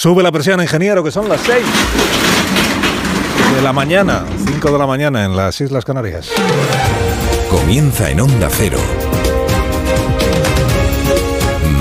[0.00, 1.58] Sube la presión, ingeniero, que son las 6
[3.56, 6.30] de la mañana, 5 de la mañana en las Islas Canarias.
[7.50, 8.78] Comienza en Onda Cero.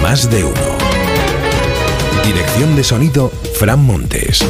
[0.01, 0.55] Más de uno.
[2.25, 4.43] Dirección de sonido, Fran Montes.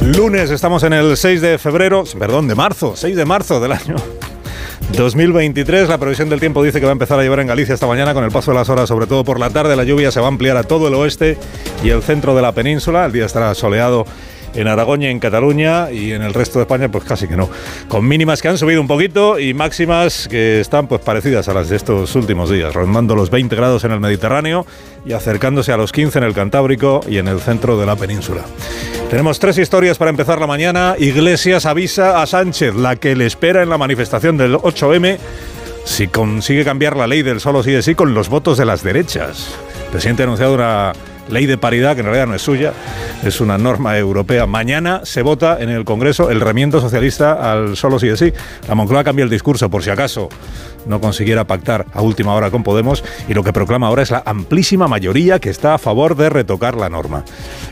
[0.00, 3.96] Lunes, estamos en el 6 de febrero, perdón, de marzo, 6 de marzo del año
[4.96, 5.88] 2023.
[5.88, 8.14] La previsión del tiempo dice que va a empezar a llover en Galicia esta mañana
[8.14, 9.76] con el paso de las horas, sobre todo por la tarde.
[9.76, 11.36] La lluvia se va a ampliar a todo el oeste
[11.84, 13.06] y el centro de la península.
[13.06, 14.06] El día estará soleado
[14.54, 17.48] en Aragón y en Cataluña y en el resto de España pues casi que no.
[17.88, 21.68] Con mínimas que han subido un poquito y máximas que están pues parecidas a las
[21.68, 24.66] de estos últimos días, rondando los 20 grados en el Mediterráneo
[25.04, 28.42] y acercándose a los 15 en el Cantábrico y en el centro de la península.
[29.10, 30.94] Tenemos tres historias para empezar la mañana.
[30.98, 35.18] Iglesias avisa a Sánchez, la que le espera en la manifestación del 8M,
[35.84, 38.82] si consigue cambiar la ley del solo sí de sí con los votos de las
[38.82, 39.54] derechas.
[39.86, 40.92] El presidente ha anunciado una
[41.28, 42.72] ley de paridad, que en realidad no es suya,
[43.24, 44.46] es una norma europea.
[44.46, 48.32] Mañana se vota en el Congreso el remiendo socialista al solo sí de sí.
[48.68, 50.28] La Moncloa cambia el discurso por si acaso
[50.88, 54.22] no consiguiera pactar a última hora con Podemos y lo que proclama ahora es la
[54.24, 57.24] amplísima mayoría que está a favor de retocar la norma.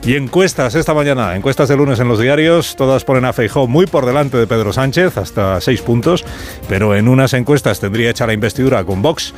[0.05, 3.86] Y encuestas esta mañana, encuestas de lunes en los diarios, todas ponen a Feijó muy
[3.86, 6.25] por delante de Pedro Sánchez, hasta seis puntos,
[6.69, 9.34] pero en unas encuestas tendría hecha la investidura con Vox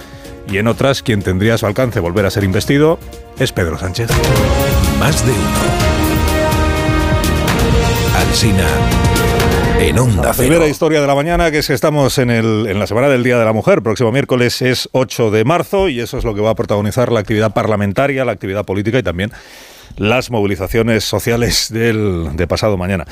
[0.51, 2.99] y en otras quien tendría a su alcance volver a ser investido
[3.39, 4.09] es Pedro Sánchez.
[4.99, 5.39] Más de uno.
[8.17, 8.67] Alsina
[9.81, 10.49] en Onda La Cero.
[10.49, 13.23] primera historia de la mañana, que es que estamos en, el- en la semana del
[13.23, 13.81] Día de la Mujer.
[13.83, 17.21] Próximo miércoles es 8 de marzo y eso es lo que va a protagonizar la
[17.21, 19.31] actividad parlamentaria, la actividad política y también
[19.97, 23.05] las movilizaciones sociales del, de pasado mañana.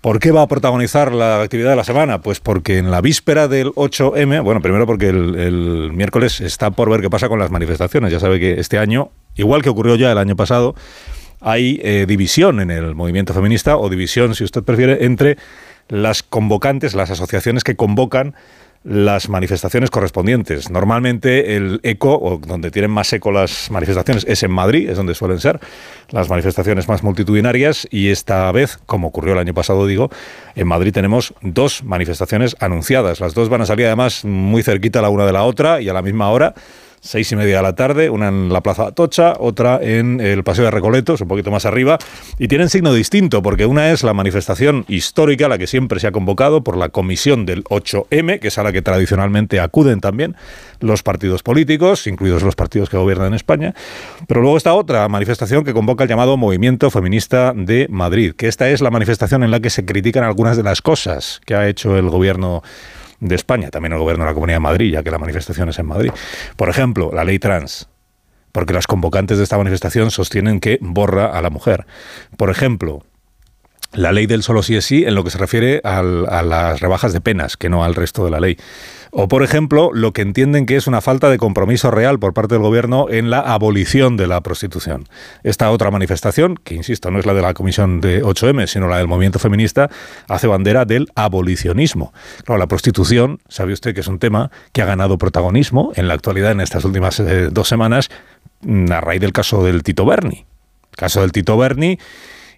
[0.00, 2.22] ¿Por qué va a protagonizar la actividad de la semana?
[2.22, 7.02] Pues porque en la víspera del 8M, bueno, primero porque el, miércoles está por ver
[7.02, 8.10] qué pasa con las manifestaciones.
[8.10, 10.74] Ya sabe que este año, igual que ocurrió ya el año pasado,
[11.40, 15.36] hay eh, división en el movimiento feminista o división, si usted prefiere, entre
[15.88, 18.34] las convocantes, las asociaciones que convocan
[18.82, 20.70] las manifestaciones correspondientes.
[20.70, 25.14] Normalmente el eco, o donde tienen más eco las manifestaciones, es en Madrid, es donde
[25.14, 25.60] suelen ser
[26.10, 30.10] las manifestaciones más multitudinarias y esta vez, como ocurrió el año pasado, digo,
[30.54, 33.20] en Madrid tenemos dos manifestaciones anunciadas.
[33.20, 35.92] Las dos van a salir además muy cerquita la una de la otra y a
[35.92, 36.54] la misma hora
[37.00, 40.66] seis y media de la tarde, una en la Plaza Atocha, otra en el Paseo
[40.66, 41.98] de Recoletos, un poquito más arriba,
[42.38, 46.12] y tienen signo distinto, porque una es la manifestación histórica, la que siempre se ha
[46.12, 50.36] convocado por la comisión del 8M, que es a la que tradicionalmente acuden también
[50.80, 53.74] los partidos políticos, incluidos los partidos que gobiernan en España,
[54.26, 58.68] pero luego está otra manifestación que convoca el llamado Movimiento Feminista de Madrid, que esta
[58.68, 61.96] es la manifestación en la que se critican algunas de las cosas que ha hecho
[61.96, 62.62] el gobierno
[63.20, 65.78] de España, también el gobierno de la Comunidad de Madrid, ya que la manifestación es
[65.78, 66.10] en Madrid.
[66.56, 67.88] Por ejemplo, la ley trans,
[68.52, 71.86] porque las convocantes de esta manifestación sostienen que borra a la mujer.
[72.36, 73.04] Por ejemplo,
[73.92, 77.12] la ley del solo sí es sí en lo que se refiere a las rebajas
[77.12, 78.56] de penas, que no al resto de la ley.
[79.12, 82.54] O, por ejemplo, lo que entienden que es una falta de compromiso real por parte
[82.54, 85.08] del gobierno en la abolición de la prostitución.
[85.42, 88.98] Esta otra manifestación, que insisto, no es la de la comisión de 8M, sino la
[88.98, 89.90] del movimiento feminista,
[90.28, 92.12] hace bandera del abolicionismo.
[92.44, 96.14] Claro, la prostitución, sabe usted que es un tema que ha ganado protagonismo en la
[96.14, 98.10] actualidad en estas últimas eh, dos semanas
[98.62, 100.46] mm, a raíz del caso del Tito Berni.
[100.90, 101.98] El caso del Tito Berni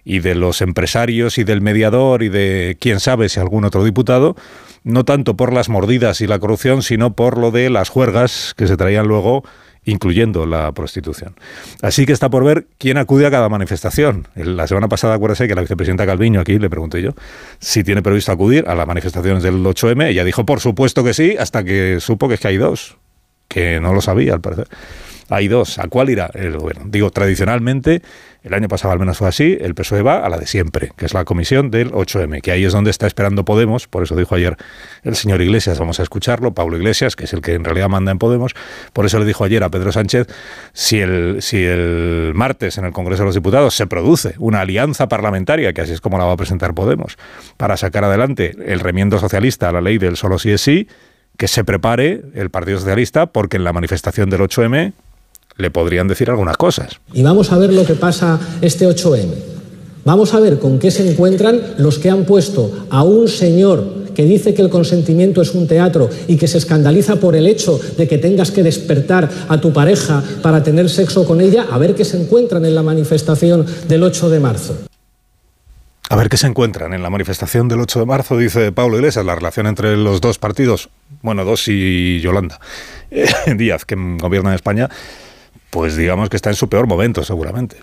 [0.05, 4.35] y de los empresarios y del mediador y de quién sabe si algún otro diputado,
[4.83, 8.67] no tanto por las mordidas y la corrupción, sino por lo de las juergas que
[8.67, 9.43] se traían luego
[9.85, 11.35] incluyendo la prostitución.
[11.81, 14.27] Así que está por ver quién acude a cada manifestación.
[14.35, 17.11] La semana pasada, acuérdese que la vicepresidenta Calviño, aquí le pregunté yo,
[17.59, 20.07] si tiene previsto acudir a las manifestaciones del 8M.
[20.07, 22.97] Ella dijo, por supuesto que sí, hasta que supo que es que hay dos,
[23.47, 24.67] que no lo sabía al parecer.
[25.29, 25.79] Hay dos.
[25.79, 26.85] ¿A cuál irá el gobierno?
[26.87, 28.01] Digo, tradicionalmente,
[28.43, 31.05] el año pasado al menos fue así, el PSOE va a la de siempre, que
[31.05, 34.35] es la comisión del 8M, que ahí es donde está esperando Podemos, por eso dijo
[34.35, 34.57] ayer
[35.03, 38.11] el señor Iglesias, vamos a escucharlo, Pablo Iglesias, que es el que en realidad manda
[38.11, 38.53] en Podemos,
[38.91, 40.27] por eso le dijo ayer a Pedro Sánchez,
[40.73, 45.07] si el, si el martes en el Congreso de los Diputados se produce una alianza
[45.07, 47.17] parlamentaria, que así es como la va a presentar Podemos,
[47.55, 50.89] para sacar adelante el remiendo socialista a la ley del solo sí es sí,
[51.37, 54.93] que se prepare el Partido Socialista, porque en la manifestación del 8M
[55.57, 56.99] le podrían decir algunas cosas.
[57.13, 59.53] Y vamos a ver lo que pasa este 8M.
[60.05, 64.25] Vamos a ver con qué se encuentran los que han puesto a un señor que
[64.25, 68.07] dice que el consentimiento es un teatro y que se escandaliza por el hecho de
[68.07, 72.05] que tengas que despertar a tu pareja para tener sexo con ella, a ver qué
[72.05, 74.77] se encuentran en la manifestación del 8 de marzo.
[76.09, 79.25] A ver qué se encuentran en la manifestación del 8 de marzo, dice Pablo Iglesias,
[79.25, 80.89] la relación entre los dos partidos,
[81.21, 82.59] bueno, dos y Yolanda
[83.09, 83.25] eh,
[83.57, 84.89] Díaz, que gobierna en España,
[85.73, 87.77] pues digamos que está en su peor momento, seguramente.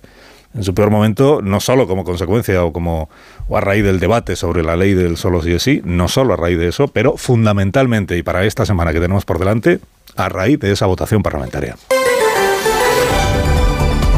[0.55, 3.09] en su peor momento, no solo como consecuencia o como
[3.49, 6.35] o a raíz del debate sobre la ley del solo sí es sí, no solo
[6.35, 9.81] a raíz de eso, pero fundamentalmente y para esta semana que tenemos por delante,
[10.17, 11.77] a raíz de esa votación parlamentaria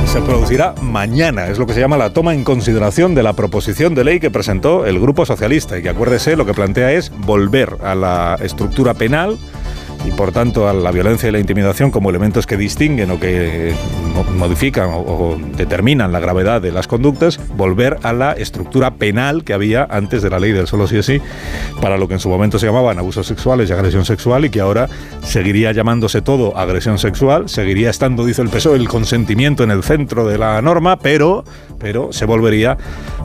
[0.06, 1.46] se producirá mañana.
[1.46, 4.30] Es lo que se llama la toma en consideración de la proposición de ley que
[4.30, 8.92] presentó el Grupo Socialista y que acuérdese lo que plantea es volver a la estructura
[8.92, 9.38] penal
[10.04, 13.74] y por tanto a la violencia y la intimidación como elementos que distinguen o que
[14.36, 19.86] modifican o, determinan la gravedad de las conductas, volver a la estructura penal que había
[19.88, 21.20] antes de la ley del solo sí o sí,
[21.80, 24.60] para lo que en su momento se llamaban abusos sexuales y agresión sexual y que
[24.60, 24.88] ahora
[25.22, 30.26] seguiría llamándose todo agresión sexual, seguiría estando, dice el PSOE, el consentimiento en el centro
[30.26, 31.44] de la norma, pero,
[31.78, 32.76] pero se volvería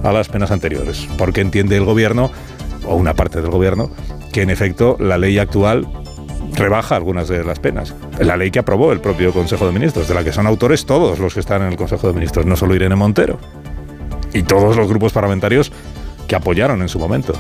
[0.04, 2.32] a las penas anteriores, porque entiende el gobierno,
[2.86, 3.90] o una parte del gobierno,
[4.32, 5.88] que en efecto la ley actual
[6.58, 7.94] rebaja algunas de las penas.
[8.20, 11.20] La ley que aprobó el propio Consejo de Ministros, de la que son autores todos
[11.20, 13.40] los que están en el Consejo de Ministros, no solo Irene Montero,
[14.34, 15.72] y todos los grupos parlamentarios
[16.28, 17.34] que apoyaron en su momento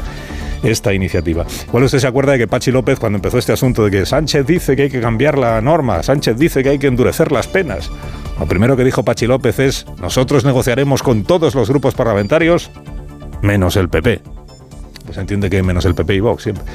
[0.63, 1.45] esta iniciativa.
[1.71, 4.45] ¿Cuál usted se acuerda de que Pachi López, cuando empezó este asunto de que Sánchez
[4.45, 7.91] dice que hay que cambiar la norma, Sánchez dice que hay que endurecer las penas?
[8.39, 12.71] Lo primero que dijo Pachi López es, nosotros negociaremos con todos los grupos parlamentarios,
[13.41, 14.21] menos el PP.
[15.05, 16.65] Pues entiende que menos el PP y Vox siempre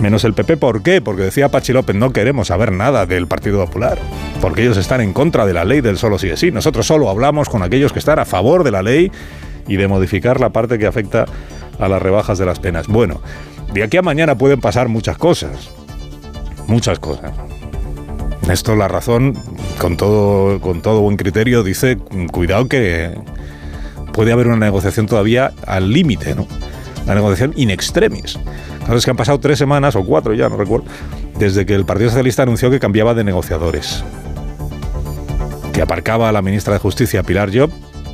[0.00, 0.56] menos el PP.
[0.56, 1.00] ¿Por qué?
[1.00, 3.98] Porque decía Pachi López, no queremos saber nada del Partido Popular,
[4.40, 6.50] porque ellos están en contra de la ley del solo sí es sí.
[6.50, 9.10] Nosotros solo hablamos con aquellos que están a favor de la ley
[9.66, 11.26] y de modificar la parte que afecta
[11.78, 12.86] a las rebajas de las penas.
[12.88, 13.20] Bueno,
[13.72, 15.70] de aquí a mañana pueden pasar muchas cosas,
[16.66, 17.32] muchas cosas.
[18.50, 19.34] Esto la razón,
[19.78, 21.98] con todo, con todo buen criterio, dice,
[22.32, 23.14] cuidado que
[24.12, 26.46] puede haber una negociación todavía al límite, ¿no?
[27.06, 28.38] La negociación in extremis.
[28.96, 30.86] Es que han pasado tres semanas o cuatro ya, no recuerdo,
[31.38, 34.02] desde que el Partido Socialista anunció que cambiaba de negociadores.
[35.72, 37.70] Que aparcaba a la ministra de Justicia, Pilar Job,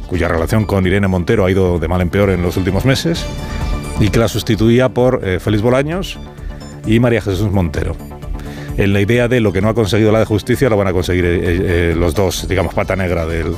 [0.08, 3.24] cuya relación con Irene Montero ha ido de mal en peor en los últimos meses,
[4.00, 6.18] y que la sustituía por eh, Félix Bolaños
[6.86, 7.96] y María Jesús Montero.
[8.76, 10.92] En la idea de lo que no ha conseguido la de justicia lo van a
[10.92, 13.54] conseguir eh, eh, los dos, digamos, pata negra del,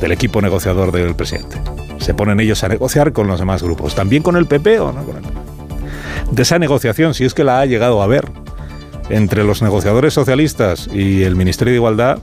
[0.00, 1.56] del equipo negociador del presidente.
[1.98, 3.94] Se ponen ellos a negociar con los demás grupos.
[3.94, 5.37] ¿También con el PP o no con el PP?
[6.30, 8.30] De esa negociación, si es que la ha llegado a ver,
[9.10, 12.18] entre los negociadores socialistas y el Ministerio de Igualdad,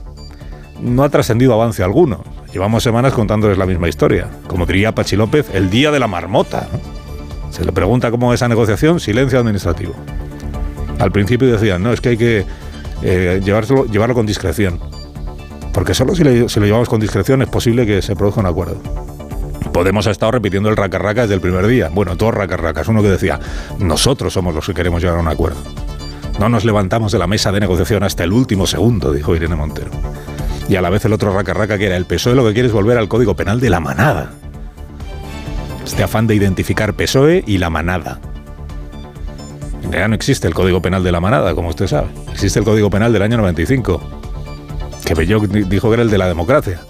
[0.80, 2.22] no ha trascendido avance alguno.
[2.52, 4.28] Llevamos semanas contándoles la misma historia.
[4.46, 6.68] Como diría Pachi López, el día de la marmota.
[7.50, 9.94] Se le pregunta cómo es esa negociación, silencio administrativo.
[10.98, 12.44] Al principio decían, no, es que hay que
[13.02, 14.78] eh, llevarlo con discreción.
[15.72, 19.05] Porque solo si lo llevamos con discreción es posible que se produzca un acuerdo.
[19.76, 21.90] Podemos ha estado repitiendo el racarraca desde el primer día.
[21.92, 22.88] Bueno, dos racarracas.
[22.88, 23.38] Uno que decía,
[23.78, 25.58] nosotros somos los que queremos llegar a un acuerdo.
[26.40, 29.90] No nos levantamos de la mesa de negociación hasta el último segundo, dijo Irene Montero.
[30.66, 32.72] Y a la vez el otro racarraca que era el PSOE lo que quiere es
[32.72, 34.32] volver al Código Penal de la manada.
[35.84, 38.18] Este afán de identificar PSOE y la manada.
[39.82, 42.08] En realidad no existe el Código Penal de la manada, como usted sabe.
[42.32, 44.00] Existe el Código Penal del año 95,
[45.04, 46.80] que Belloc dijo que era el de la democracia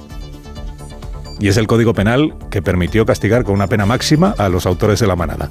[1.38, 5.00] y es el Código Penal que permitió castigar con una pena máxima a los autores
[5.00, 5.50] de la manada.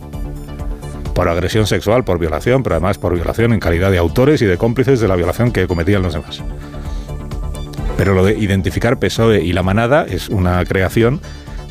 [1.13, 4.57] Por agresión sexual, por violación, pero además por violación en calidad de autores y de
[4.57, 6.41] cómplices de la violación que cometían los demás.
[7.97, 11.21] Pero lo de identificar PSOE y la manada es una creación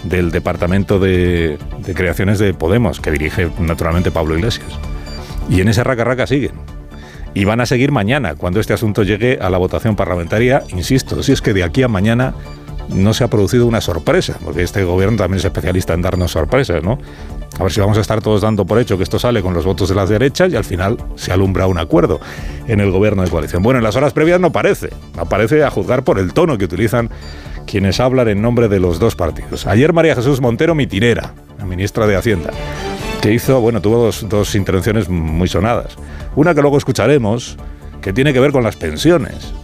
[0.05, 1.58] del Departamento de,
[1.94, 4.69] Creaciones de Podemos, que dirige naturalmente Pablo Iglesias.
[5.50, 6.53] Y en ese raca raca siguen.
[7.34, 11.32] Y van a seguir mañana, cuando este asunto llegue a la votación parlamentaria, insisto, si
[11.32, 12.34] es que de aquí a mañana
[12.88, 16.82] no se ha producido una sorpresa, porque este gobierno también es especialista en darnos sorpresas,
[16.82, 16.98] ¿no?
[17.58, 19.64] A ver si vamos a estar todos dando por hecho que esto sale con los
[19.64, 22.20] votos de las derechas y al final se alumbra un acuerdo
[22.67, 23.62] en el gobierno de coalición.
[23.62, 26.64] Bueno, en las horas previas no parece, no parece a juzgar por el tono que
[26.64, 27.10] utilizan
[27.67, 29.67] quienes hablan en nombre de los dos partidos.
[29.67, 32.50] Ayer María Jesús Montero Mitinera, la ministra de Hacienda,
[33.22, 35.96] que hizo, bueno, tuvo dos, dos intervenciones muy sonadas.
[36.34, 37.56] Una que luego escucharemos,
[38.03, 39.55] que tiene que ver con las pensiones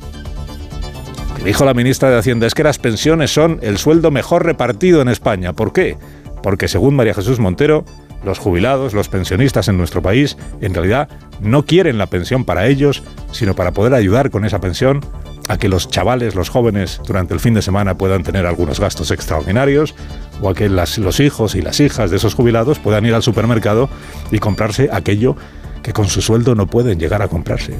[1.44, 5.09] Dijo la ministra de Hacienda, es que las pensiones son el sueldo mejor repartido en
[5.09, 5.54] España.
[5.54, 5.97] ¿Por qué?
[6.42, 7.85] Porque según María Jesús Montero,
[8.25, 11.09] los jubilados, los pensionistas en nuestro país, en realidad
[11.40, 15.00] no quieren la pensión para ellos, sino para poder ayudar con esa pensión
[15.49, 19.11] a que los chavales, los jóvenes, durante el fin de semana puedan tener algunos gastos
[19.11, 19.94] extraordinarios,
[20.42, 23.88] o a que los hijos y las hijas de esos jubilados puedan ir al supermercado
[24.30, 25.37] y comprarse aquello
[25.82, 27.75] que con su sueldo no pueden llegar a comprarse.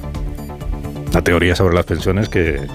[1.12, 2.67] La teoría sobre las pensiones que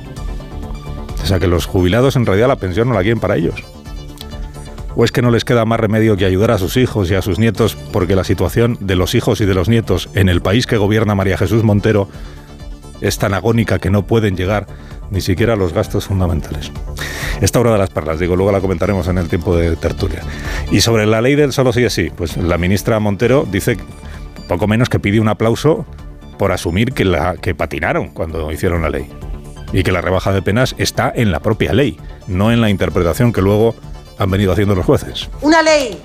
[1.25, 3.55] o sea que los jubilados en realidad la pensión no la quieren para ellos.
[4.95, 7.23] ¿O es que no les queda más remedio que ayudar a sus hijos y a
[7.23, 10.67] sus nietos porque la situación de los hijos y de los nietos en el país
[10.67, 12.07] que gobierna María Jesús Montero
[13.01, 14.67] es tan agónica que no pueden llegar
[15.09, 16.71] ni siquiera los gastos fundamentales.
[17.41, 20.21] Esta hora de las perlas, digo, luego la comentaremos en el tiempo de tertulia.
[20.69, 23.77] Y sobre la ley del solo sí es sí, pues la ministra Montero dice
[24.47, 25.87] poco menos que pide un aplauso
[26.37, 29.09] por asumir que, que patinaron cuando hicieron la ley.
[29.75, 33.33] Y que la rebaja de penas está en la propia ley, no en la interpretación
[33.33, 33.75] que luego
[34.17, 35.29] han venido haciendo los jueces.
[35.41, 36.01] Una ley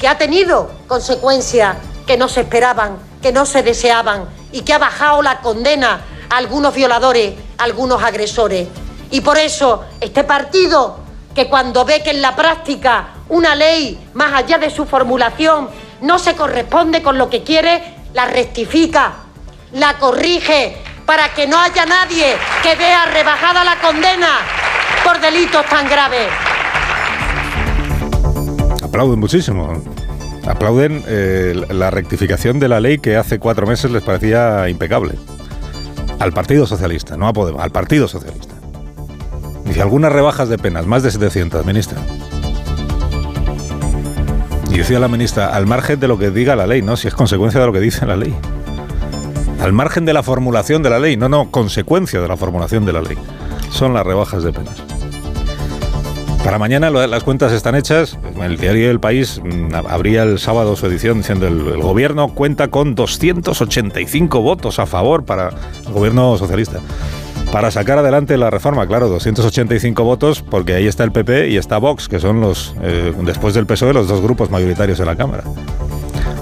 [0.00, 1.76] que ha tenido consecuencias
[2.08, 6.36] que no se esperaban, que no se deseaban y que ha bajado la condena a
[6.38, 8.66] algunos violadores, a algunos agresores.
[9.12, 10.98] Y por eso este partido,
[11.36, 15.68] que cuando ve que en la práctica una ley, más allá de su formulación,
[16.00, 19.12] no se corresponde con lo que quiere, la rectifica,
[19.72, 24.38] la corrige, para que no haya nadie que vea rebajada la condena
[25.04, 26.28] por delitos tan graves.
[28.82, 29.82] Aplauden muchísimo.
[30.46, 35.14] Aplauden eh, la rectificación de la ley que hace cuatro meses les parecía impecable.
[36.18, 38.54] Al Partido Socialista, no a Podemos, al Partido Socialista.
[39.64, 41.98] Dice algunas rebajas de penas, más de 700, ministra.
[44.70, 46.96] Y decía la ministra, al margen de lo que diga la ley, ¿no?
[46.96, 48.34] Si es consecuencia de lo que dice la ley.
[49.64, 52.92] Al margen de la formulación de la ley, no, no, consecuencia de la formulación de
[52.92, 53.16] la ley.
[53.70, 54.74] Son las rebajas de penas.
[56.44, 58.18] Para mañana las cuentas están hechas.
[58.42, 62.68] El diario del País mm, abría el sábado su edición diciendo el, el gobierno cuenta
[62.68, 65.48] con 285 votos a favor para
[65.86, 66.80] el gobierno socialista
[67.50, 68.86] para sacar adelante la reforma.
[68.86, 73.14] Claro, 285 votos porque ahí está el PP y está Vox, que son los, eh,
[73.22, 75.44] después del PSOE, los dos grupos mayoritarios de la Cámara.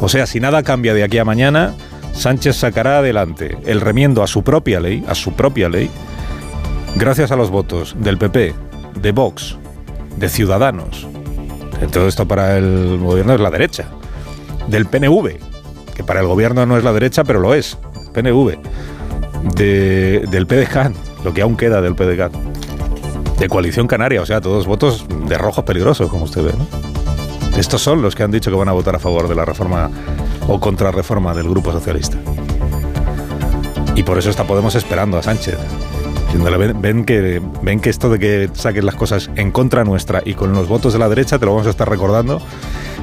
[0.00, 1.74] O sea, si nada cambia de aquí a mañana,
[2.12, 5.90] Sánchez sacará adelante el remiendo a su propia ley, a su propia ley,
[6.96, 8.54] gracias a los votos del PP,
[9.00, 9.56] de Vox,
[10.16, 11.06] de Ciudadanos.
[11.90, 13.86] Todo esto para el gobierno es la derecha.
[14.68, 15.36] Del PNV,
[15.94, 17.76] que para el gobierno no es la derecha, pero lo es.
[18.12, 18.58] PNV
[19.54, 20.92] de, del PDCAT,
[21.24, 22.32] lo que aún queda del PDCAT,
[23.38, 26.52] de Coalición Canaria, o sea, todos votos de rojos peligrosos, como usted ve.
[27.56, 29.90] Estos son los que han dicho que van a votar a favor de la reforma
[30.48, 32.18] o contra reforma del Grupo Socialista.
[33.94, 35.58] Y por eso está Podemos esperando a Sánchez.
[36.34, 40.32] Ven, ven, que, ven que esto de que saquen las cosas en contra nuestra y
[40.32, 42.40] con los votos de la derecha te lo vamos a estar recordando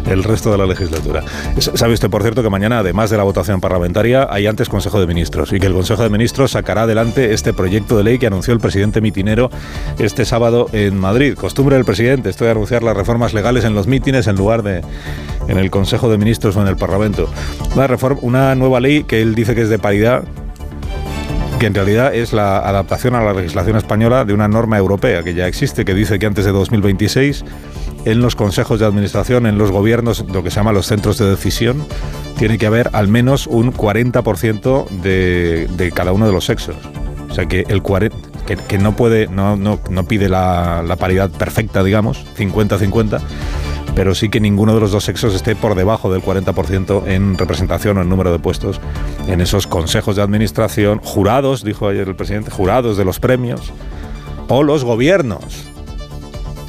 [0.07, 1.23] el resto de la legislatura.
[1.57, 5.07] ¿Sabe usted, por cierto, que mañana, además de la votación parlamentaria, hay antes Consejo de
[5.07, 8.53] Ministros y que el Consejo de Ministros sacará adelante este proyecto de ley que anunció
[8.53, 9.49] el presidente mitinero
[9.97, 11.35] este sábado en Madrid?
[11.35, 14.81] Costumbre del presidente, esto de anunciar las reformas legales en los mítines en lugar de
[15.47, 17.29] en el Consejo de Ministros o en el Parlamento.
[17.73, 20.23] Una, reforma, una nueva ley que él dice que es de paridad,
[21.59, 25.33] que en realidad es la adaptación a la legislación española de una norma europea que
[25.33, 27.43] ya existe, que dice que antes de 2026
[28.05, 31.29] en los consejos de administración, en los gobiernos, lo que se llama los centros de
[31.29, 31.85] decisión,
[32.37, 36.75] tiene que haber al menos un 40% de, cada uno de los sexos.
[37.29, 37.83] O sea que el
[38.67, 43.19] que, no pide la, paridad perfecta, digamos, 50-50,
[43.95, 47.97] pero sí que ninguno de los dos sexos esté por debajo del 40% en representación
[47.97, 48.79] o en número de puestos
[49.27, 53.73] en esos consejos de administración, jurados, dijo ayer el presidente, jurados de los premios,
[54.47, 55.68] o los gobiernos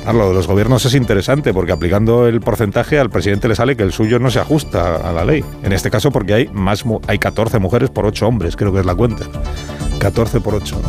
[0.06, 3.82] lo de los gobiernos es interesante porque aplicando el porcentaje al presidente le sale que
[3.82, 5.44] el suyo no se ajusta a la ley.
[5.62, 8.86] En este caso porque hay más hay 14 mujeres por 8 hombres, creo que es
[8.86, 9.24] la cuenta.
[9.98, 10.80] 14 por 8.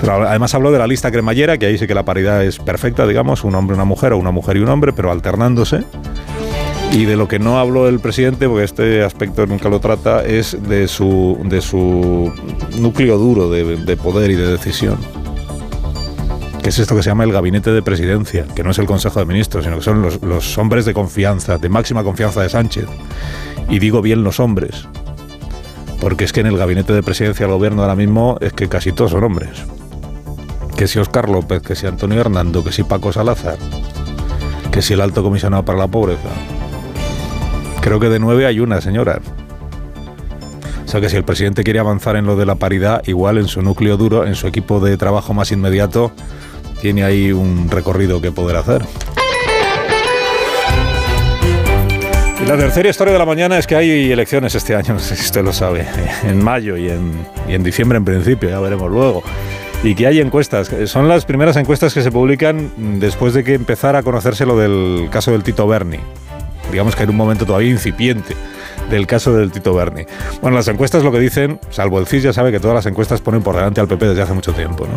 [0.00, 3.06] Pero además habló de la lista cremallera, que ahí sí que la paridad es perfecta,
[3.06, 5.84] digamos, un hombre, una mujer o una mujer y un hombre, pero alternándose.
[6.92, 10.56] Y de lo que no habló el presidente, porque este aspecto nunca lo trata, es
[10.68, 12.32] de su, de su
[12.78, 15.19] núcleo duro de poder y de decisión
[16.62, 19.18] que es esto que se llama el gabinete de presidencia, que no es el Consejo
[19.18, 22.86] de Ministros, sino que son los, hombres de confianza, de máxima confianza de Sánchez.
[23.68, 24.86] Y digo bien los hombres,
[26.00, 28.92] porque es que en el gabinete de presidencia del gobierno ahora mismo es que casi
[28.92, 29.50] todos son hombres.
[30.76, 33.56] Que si Oscar López, que si Antonio Hernando, que si Paco Salazar,
[34.70, 36.28] que si el alto comisionado para la pobreza.
[37.80, 39.20] Creo que de nueve hay una, señora.
[40.84, 43.46] O sea que si el presidente quiere avanzar en lo de la paridad, igual en
[43.46, 46.12] su núcleo duro, en su equipo de trabajo más inmediato,
[46.80, 48.82] tiene ahí un recorrido que poder hacer.
[52.42, 55.14] Y la tercera historia de la mañana es que hay elecciones este año, no sé
[55.14, 55.86] si usted lo sabe,
[56.24, 59.22] en mayo y en, y en diciembre en principio, ya veremos luego.
[59.82, 62.70] Y que hay encuestas, son las primeras encuestas que se publican
[63.00, 65.98] después de que empezara a conocerse lo del caso del Tito Berni.
[66.70, 68.34] Digamos que en un momento todavía incipiente
[68.90, 70.04] del caso del Tito Berni.
[70.42, 73.20] Bueno, las encuestas lo que dicen, salvo el CIS ya sabe que todas las encuestas
[73.20, 74.94] ponen por delante al PP desde hace mucho tiempo, ¿no?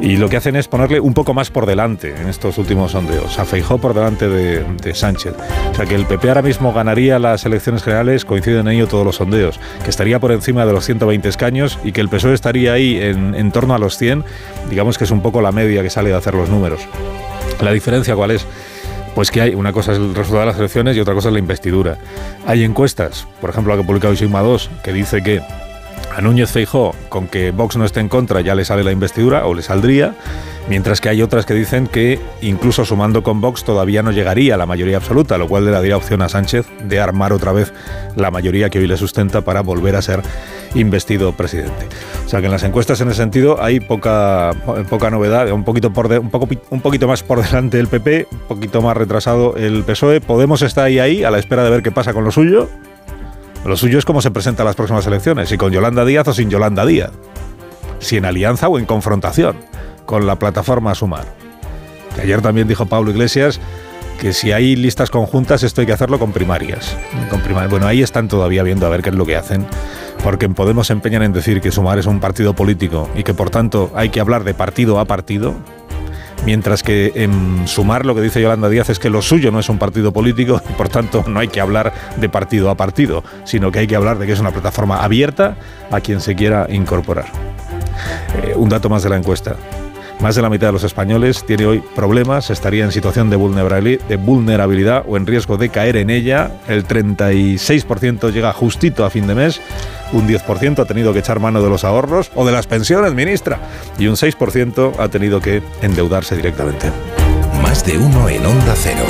[0.00, 3.38] Y lo que hacen es ponerle un poco más por delante en estos últimos sondeos.
[3.38, 5.34] A Feijó por delante de, Sánchez.
[5.72, 9.04] O sea que el PP ahora mismo ganaría las elecciones generales, coinciden en ello todos
[9.04, 12.74] los sondeos, que estaría por encima de los 120 escaños y que el PSOE estaría
[12.74, 14.24] ahí en, en torno a los 100,
[14.70, 16.80] digamos que es un poco la media que sale de hacer los números.
[17.60, 18.46] La diferencia cuál es?
[19.16, 21.32] Pues que hay una cosa es el resultado de las elecciones y otra cosa es
[21.32, 21.96] la investidura.
[22.44, 25.40] Hay encuestas, por ejemplo la que ha publicado Sigma 2, que dice que
[26.14, 29.46] a Núñez Feijó, con que Vox no esté en contra, ya le sale la investidura
[29.46, 30.14] o le saldría,
[30.68, 34.56] mientras que hay otras que dicen que incluso sumando con Vox todavía no llegaría a
[34.56, 37.72] la mayoría absoluta, lo cual le daría opción a Sánchez de armar otra vez
[38.16, 40.22] la mayoría que hoy le sustenta para volver a ser
[40.74, 41.86] investido presidente.
[42.24, 44.52] O sea que en las encuestas en ese sentido hay poca,
[44.88, 45.90] poca novedad, un poquito,
[47.06, 50.20] más por delante el PP, un poquito más retrasado el PSOE.
[50.20, 52.68] Podemos estar ahí, ahí a la espera de ver qué pasa con lo suyo.
[53.66, 56.48] Lo suyo es cómo se presenta las próximas elecciones, si con Yolanda Díaz o sin
[56.48, 57.10] Yolanda Díaz,
[57.98, 59.56] si en alianza o en confrontación
[60.04, 61.24] con la plataforma Sumar.
[62.22, 63.60] Ayer también dijo Pablo Iglesias
[64.20, 66.96] que si hay listas conjuntas esto hay que hacerlo con primarias.
[67.28, 67.70] Con primarias.
[67.70, 69.66] Bueno, ahí están todavía viendo a ver qué es lo que hacen,
[70.22, 73.34] porque en Podemos se empeñan en decir que Sumar es un partido político y que
[73.34, 75.56] por tanto hay que hablar de partido a partido,
[76.44, 79.68] mientras que en Sumar lo que dice Yolanda Díaz es que lo suyo no es
[79.68, 83.70] un partido político y por tanto no hay que hablar de partido a partido, sino
[83.70, 85.56] que hay que hablar de que es una plataforma abierta
[85.90, 87.26] a quien se quiera incorporar.
[88.42, 89.56] Eh, un dato más de la encuesta.
[90.20, 95.04] Más de la mitad de los españoles tiene hoy problemas, estaría en situación de vulnerabilidad
[95.06, 96.52] o en riesgo de caer en ella.
[96.68, 99.60] El 36% llega justito a fin de mes,
[100.12, 103.60] un 10% ha tenido que echar mano de los ahorros o de las pensiones, ministra,
[103.98, 106.90] y un 6% ha tenido que endeudarse directamente.
[107.62, 109.04] Más de uno en Onda Cero.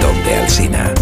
[0.00, 0.92] Donde Alsina.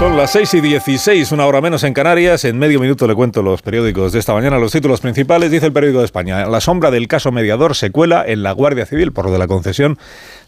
[0.00, 2.46] Son las 6 y 16, una hora menos en Canarias.
[2.46, 4.58] En medio minuto le cuento los periódicos de esta mañana.
[4.58, 6.46] Los títulos principales, dice el periódico de España.
[6.46, 9.46] La sombra del caso mediador se cuela en la Guardia Civil por lo de la
[9.46, 9.98] concesión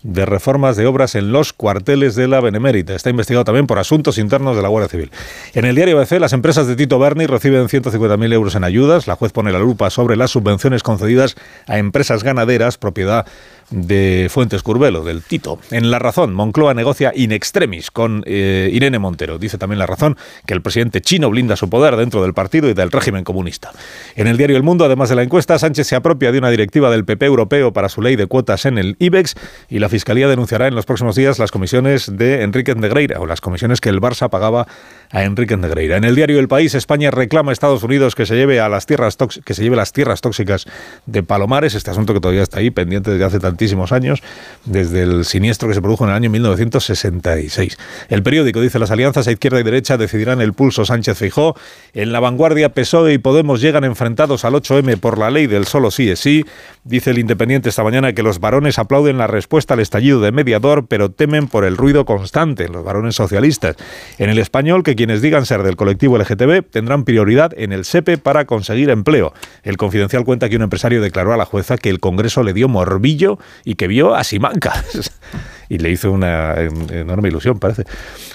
[0.03, 2.95] de reformas de obras en los cuarteles de la Benemérita.
[2.95, 5.11] Está investigado también por asuntos internos de la Guardia Civil.
[5.55, 9.07] En el diario ABC, las empresas de Tito Berni reciben 150.000 euros en ayudas.
[9.07, 13.27] La juez pone la lupa sobre las subvenciones concedidas a empresas ganaderas, propiedad
[13.73, 15.59] de Fuentes Curvelo, del Tito.
[15.71, 19.39] En La Razón, Moncloa negocia in extremis con eh, Irene Montero.
[19.39, 22.75] Dice también La Razón que el presidente chino blinda su poder dentro del partido y
[22.75, 23.73] del régimen comunista.
[24.15, 26.91] En el diario El Mundo, además de la encuesta, Sánchez se apropia de una directiva
[26.91, 29.35] del PP europeo para su ley de cuotas en el IBEX
[29.69, 33.43] y la Fiscalía denunciará en los próximos días las comisiones de Enrique Negreira o las
[33.43, 34.67] comisiones que el Barça pagaba
[35.11, 35.99] a Enrique Negreira.
[35.99, 38.87] En el diario El País, España reclama a Estados Unidos que se lleve a las
[38.87, 40.65] tierras que se lleve las tierras tóxicas
[41.05, 44.23] de Palomares, este asunto que todavía está ahí pendiente desde hace tantísimos años,
[44.65, 47.77] desde el siniestro que se produjo en el año 1966.
[48.09, 51.55] El periódico dice las alianzas a izquierda y derecha decidirán el pulso Sánchez Feijó.
[51.93, 55.91] En la vanguardia PSOE y Podemos llegan enfrentados al 8M por la ley del solo
[55.91, 56.47] sí es sí.
[56.83, 60.87] Dice el Independiente esta mañana que los varones aplauden la respuesta al estallido de mediador,
[60.87, 63.77] pero temen por el ruido constante, los varones socialistas.
[64.19, 68.19] En el español, que quienes digan ser del colectivo LGTB tendrán prioridad en el SEPE
[68.19, 69.33] para conseguir empleo.
[69.63, 72.69] El Confidencial cuenta que un empresario declaró a la jueza que el Congreso le dio
[72.69, 74.85] morbillo y que vio a Simanca.
[75.69, 77.85] y le hizo una enorme ilusión, parece.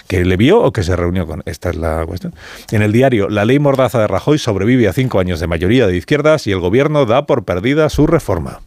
[0.07, 1.43] ¿Que le vio o que se reunió con?
[1.45, 2.33] Esta es la cuestión.
[2.71, 5.95] En el diario, la ley Mordaza de Rajoy sobrevive a cinco años de mayoría de
[5.95, 8.62] izquierdas y el gobierno da por perdida su reforma.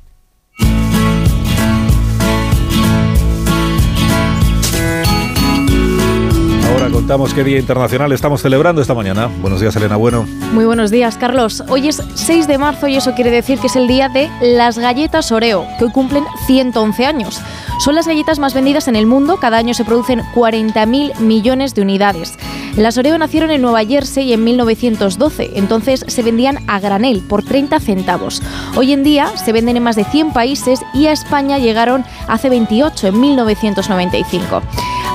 [7.00, 9.30] Contamos qué Día Internacional estamos celebrando esta mañana.
[9.40, 10.26] Buenos días, Elena Bueno.
[10.52, 11.64] Muy buenos días, Carlos.
[11.68, 14.78] Hoy es 6 de marzo y eso quiere decir que es el día de las
[14.78, 17.40] galletas Oreo, que hoy cumplen 111 años.
[17.80, 21.80] Son las galletas más vendidas en el mundo, cada año se producen 40.000 millones de
[21.80, 22.34] unidades.
[22.76, 27.80] Las Oreo nacieron en Nueva Jersey en 1912, entonces se vendían a granel por 30
[27.80, 28.42] centavos.
[28.76, 32.50] Hoy en día se venden en más de 100 países y a España llegaron hace
[32.50, 34.60] 28, en 1995.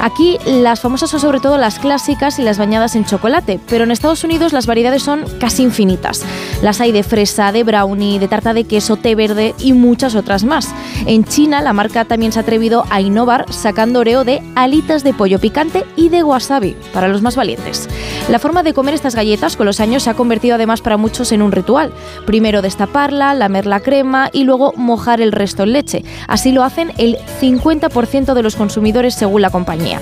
[0.01, 3.91] Aquí las famosas son sobre todo las clásicas y las bañadas en chocolate, pero en
[3.91, 6.23] Estados Unidos las variedades son casi infinitas.
[6.61, 10.43] Las hay de fresa, de brownie, de tarta de queso, té verde y muchas otras
[10.43, 10.73] más.
[11.05, 15.13] En China la marca también se ha atrevido a innovar sacando Oreo de alitas de
[15.13, 17.89] pollo picante y de wasabi para los más valientes.
[18.29, 21.33] La forma de comer estas galletas con los años se ha convertido además para muchos
[21.33, 21.91] en un ritual.
[22.25, 26.05] Primero destaparla, lamer la crema y luego mojar el resto en leche.
[26.29, 29.99] Así lo hacen el 50% de los consumidores según la compañía.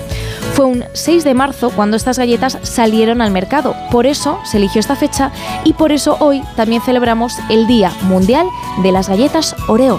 [0.52, 3.74] Fue un 6 de marzo cuando estas galletas salieron al mercado.
[3.90, 5.32] Por eso se eligió esta fecha
[5.64, 8.46] y por eso hoy también celebramos el Día Mundial
[8.84, 9.98] de las Galletas Oreo.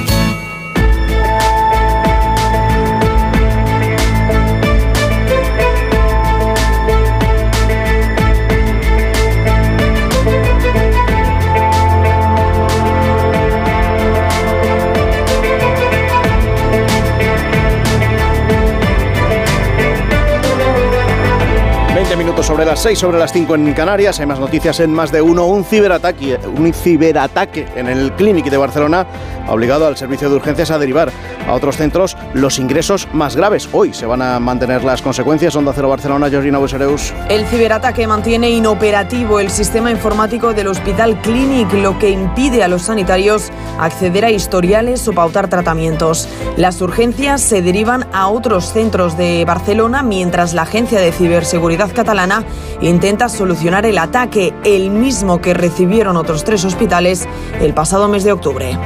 [22.61, 24.19] Sobre las 6, sobre las 5 en Canarias.
[24.19, 25.47] Hay más noticias en más de uno.
[25.47, 29.07] Un ciberataque, un ciberataque en el Clínic de Barcelona
[29.47, 31.11] ha obligado al servicio de urgencias a derivar
[31.47, 33.67] a otros centros los ingresos más graves.
[33.71, 35.55] Hoy se van a mantener las consecuencias.
[35.55, 37.11] Onda Cero Barcelona, Georgina Buesereus.
[37.29, 42.83] El ciberataque mantiene inoperativo el sistema informático del Hospital Clinic, lo que impide a los
[42.83, 46.29] sanitarios acceder a historiales o pautar tratamientos.
[46.57, 52.45] Las urgencias se derivan a otros centros de Barcelona mientras la Agencia de Ciberseguridad Catalana
[52.81, 57.27] intenta solucionar el ataque, el mismo que recibieron otros tres hospitales
[57.59, 58.77] el pasado mes de octubre.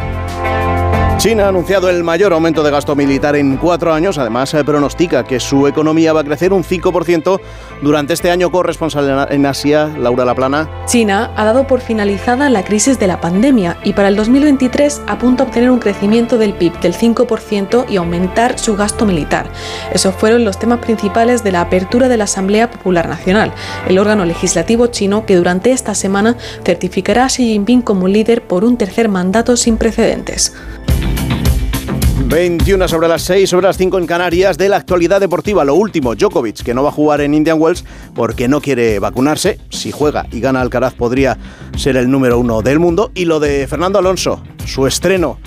[1.26, 4.20] China ha anunciado el mayor aumento de gasto militar en cuatro años.
[4.20, 7.40] Además, se pronostica que su economía va a crecer un 5%
[7.82, 8.52] durante este año.
[8.52, 10.70] Corresponsal en Asia, Laura Laplana.
[10.86, 15.42] China ha dado por finalizada la crisis de la pandemia y para el 2023 apunta
[15.42, 19.50] a obtener un crecimiento del PIB del 5% y aumentar su gasto militar.
[19.92, 23.52] Esos fueron los temas principales de la apertura de la Asamblea Popular Nacional,
[23.90, 28.64] el órgano legislativo chino que durante esta semana certificará a Xi Jinping como líder por
[28.64, 30.54] un tercer mandato sin precedentes.
[32.24, 35.66] 21 sobre las 6, sobre las 5 en Canarias de la actualidad deportiva.
[35.66, 39.60] Lo último, Djokovic, que no va a jugar en Indian Wells porque no quiere vacunarse.
[39.70, 41.38] Si juega y gana Alcaraz podría
[41.78, 43.12] ser el número uno del mundo.
[43.14, 45.38] Y lo de Fernando Alonso, su estreno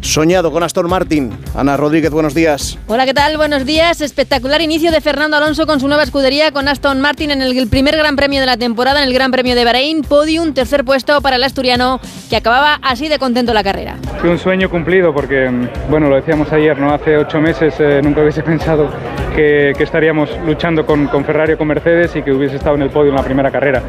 [0.00, 1.32] soñado con Aston Martin.
[1.54, 2.78] Ana Rodríguez, buenos días.
[2.86, 3.36] Hola, ¿qué tal?
[3.36, 4.00] Buenos días.
[4.00, 7.96] Espectacular inicio de Fernando Alonso con su nueva escudería con Aston Martin en el primer
[7.96, 10.02] Gran Premio de la temporada, en el Gran Premio de Bahrein.
[10.02, 13.96] Podium, tercer puesto para el asturiano que acababa así de contento la carrera.
[14.20, 15.50] Fue un sueño cumplido porque,
[15.90, 16.92] bueno, lo decíamos ayer, ¿no?
[16.92, 18.90] Hace ocho meses eh, nunca hubiese pensado
[19.34, 22.90] que, estaríamos luchando con, con, Ferrari o con Mercedes y que hubiese estado en el
[22.90, 23.82] podio en la primera carrera.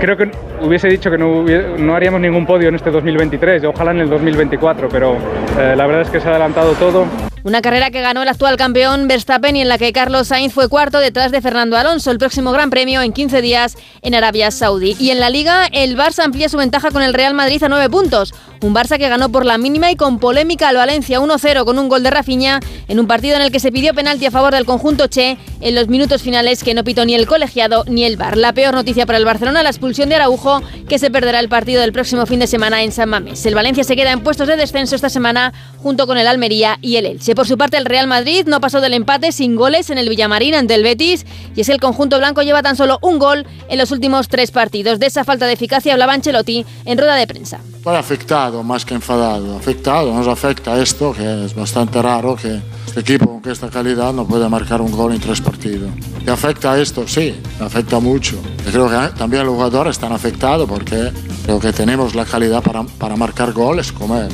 [0.00, 0.30] Creo que
[0.62, 1.44] hubiese dicho que no,
[1.78, 5.16] no haríamos ningún podio en este 2023, ojalá en el 2024, pero
[5.58, 7.04] eh, la verdad es que se ha adelantado todo.
[7.42, 10.68] Una carrera que ganó el actual campeón Verstappen y en la que Carlos Sainz fue
[10.68, 12.10] cuarto detrás de Fernando Alonso.
[12.10, 14.94] El próximo Gran Premio en 15 días en Arabia Saudí.
[14.98, 17.88] Y en la Liga, el Barça amplía su ventaja con el Real Madrid a 9
[17.88, 18.34] puntos.
[18.60, 21.88] Un Barça que ganó por la mínima y con polémica al Valencia 1-0 con un
[21.88, 24.66] gol de Rafinha en un partido en el que se pidió penalti a favor del
[24.66, 28.36] conjunto Che en los minutos finales que no pitó ni el colegiado ni el VAR.
[28.36, 31.80] La peor noticia para el Barcelona, la expulsión de Araujo, que se perderá el partido
[31.80, 33.46] del próximo fin de semana en San Mamés.
[33.46, 36.96] El Valencia se queda en puestos de descenso esta semana junto con el Almería y
[36.96, 37.29] el Elche.
[37.34, 40.54] Por su parte, el Real Madrid no pasó del empate sin goles en el Villamarín
[40.54, 43.90] ante el Betis y es el conjunto blanco lleva tan solo un gol en los
[43.92, 44.98] últimos tres partidos.
[44.98, 47.60] De esa falta de eficacia hablaba Ancelotti en rueda de prensa.
[47.76, 49.56] Estoy afectado más que enfadado.
[49.56, 54.26] Afectado, nos afecta esto, que es bastante raro que este equipo con esta calidad no
[54.26, 55.90] pueda marcar un gol en tres partidos.
[56.24, 57.06] ¿Te afecta esto?
[57.06, 58.40] Sí, afecta mucho.
[58.70, 61.12] Creo que también los jugadores están afectados porque
[61.44, 64.28] creo que tenemos la calidad para, para marcar goles como él.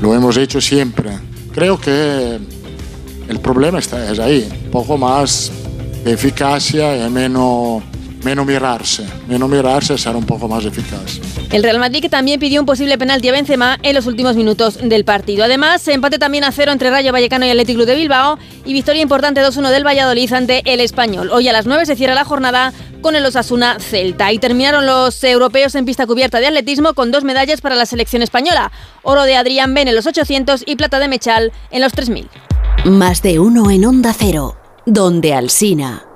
[0.00, 1.10] Lo hemos hecho siempre.
[1.56, 2.38] Creo que
[3.28, 5.50] el problema está, es ahí, un poco más
[6.04, 7.82] de eficacia y menos
[8.26, 11.20] menos mirarse, menos mirarse, ser un poco más eficaz.
[11.52, 14.80] El Real Madrid que también pidió un posible penalti a Benzema en los últimos minutos
[14.82, 15.44] del partido.
[15.44, 19.00] Además, empate también a cero entre Rayo Vallecano y Athletic Club de Bilbao y victoria
[19.00, 21.30] importante 2-1 del Valladolid ante el Español.
[21.32, 24.32] Hoy a las 9 se cierra la jornada con el Osasuna Celta.
[24.32, 28.22] Y terminaron los europeos en pista cubierta de atletismo con dos medallas para la selección
[28.22, 28.72] española.
[29.04, 32.28] Oro de Adrián Ben en los 800 y plata de Mechal en los 3000.
[32.86, 36.15] Más de uno en Onda Cero, donde Alsina.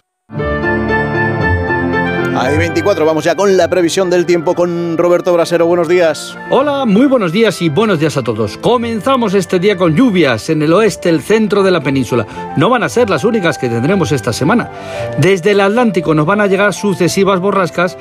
[2.33, 5.65] Hay 24, vamos ya con la previsión del tiempo con Roberto Brasero.
[5.65, 6.37] Buenos días.
[6.49, 8.57] Hola, muy buenos días y buenos días a todos.
[8.57, 12.25] Comenzamos este día con lluvias en el oeste, el centro de la península.
[12.55, 14.71] No van a ser las únicas que tendremos esta semana.
[15.17, 17.97] Desde el Atlántico nos van a llegar sucesivas borrascas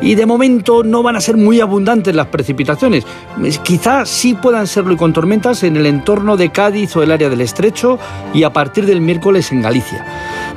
[0.00, 3.04] y de momento no van a ser muy abundantes las precipitaciones.
[3.62, 7.28] Quizás sí puedan serlo y con tormentas en el entorno de Cádiz o el área
[7.28, 7.98] del Estrecho
[8.32, 10.04] y a partir del miércoles en Galicia.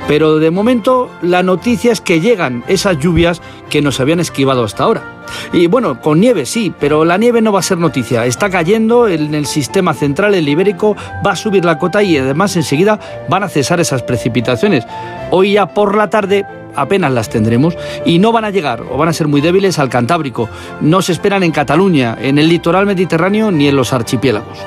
[0.06, 4.84] Pero de momento la noticia es que llegan esas lluvias que nos habían esquivado hasta
[4.84, 5.18] ahora.
[5.52, 8.24] Y bueno, con nieve sí, pero la nieve no va a ser noticia.
[8.24, 12.56] Está cayendo en el sistema central, el ibérico, va a subir la cota y además
[12.56, 14.84] enseguida van a cesar esas precipitaciones.
[15.30, 19.08] Hoy ya por la tarde apenas las tendremos y no van a llegar o van
[19.08, 20.48] a ser muy débiles al Cantábrico.
[20.80, 24.58] No se esperan en Cataluña, en el litoral mediterráneo ni en los archipiélagos.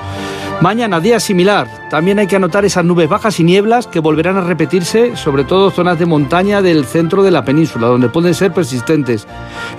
[0.62, 1.68] Mañana, día similar.
[1.90, 5.72] También hay que anotar esas nubes bajas y nieblas que volverán a repetirse, sobre todo
[5.72, 9.26] zonas de montaña del centro de la península, donde pueden ser persistentes.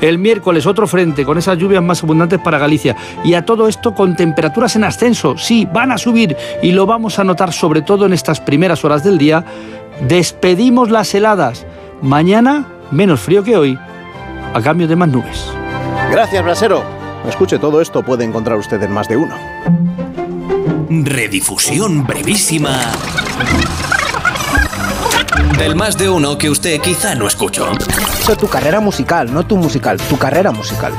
[0.01, 2.97] El miércoles, otro frente con esas lluvias más abundantes para Galicia.
[3.23, 5.39] Y a todo esto con temperaturas en ascenso.
[5.39, 9.05] Sí, van a subir y lo vamos a notar sobre todo en estas primeras horas
[9.05, 9.45] del día.
[10.09, 11.65] Despedimos las heladas.
[12.03, 13.79] Mañana, menos frío que hoy,
[14.53, 15.47] a cambio de más nubes.
[16.11, 16.83] Gracias, Brasero.
[17.29, 19.37] Escuche, todo esto puede encontrar usted en más de uno.
[20.89, 22.93] Redifusión brevísima
[25.59, 27.71] del más de uno que usted quizá no escuchó.
[28.21, 30.93] Eso tu carrera musical, no tu musical, tu carrera musical.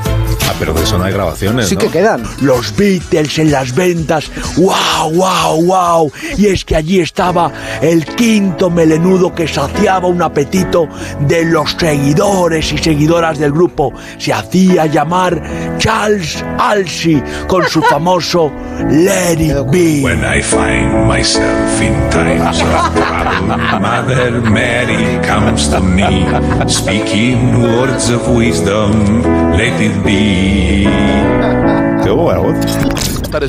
[0.47, 1.67] Ah, pero de eso no hay grabaciones.
[1.67, 1.81] Sí ¿no?
[1.81, 2.23] que quedan.
[2.41, 4.29] Los Beatles en las ventas.
[4.57, 6.11] ¡Wow, wow, wow!
[6.37, 10.87] Y es que allí estaba el quinto melenudo que saciaba un apetito
[11.21, 13.93] de los seguidores y seguidoras del grupo.
[14.17, 15.41] Se hacía llamar
[15.77, 18.51] Charles Alsey con su famoso
[18.89, 20.01] Let It Be.
[20.03, 26.25] When I find myself in times of trouble, Mother Mary comes to me,
[26.67, 29.21] speaking words of wisdom.
[29.53, 30.22] Let it be.
[32.03, 32.55] Qué buena voz.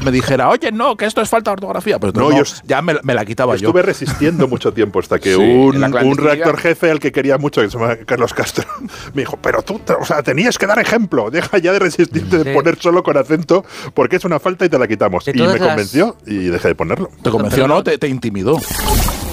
[0.04, 1.98] me dijera, oye, no, que esto es falta de ortografía.
[1.98, 3.68] Pues no, No, yo ya me, me la quitaba yo.
[3.68, 7.60] Estuve resistiendo mucho tiempo hasta que Sí, un, un redactor jefe al que quería mucho,
[7.60, 8.64] que se llama Carlos Castro,
[9.14, 12.38] me dijo, pero tú, te- o sea, tenías que dar ejemplo, deja ya de resistirte
[12.44, 15.26] de poner solo con acento, porque es una falta y te la quitamos.
[15.28, 17.10] Y me las- convenció y dejé de ponerlo.
[17.22, 17.82] ¿Te convenció o no?
[17.82, 18.58] Te, te intimidó.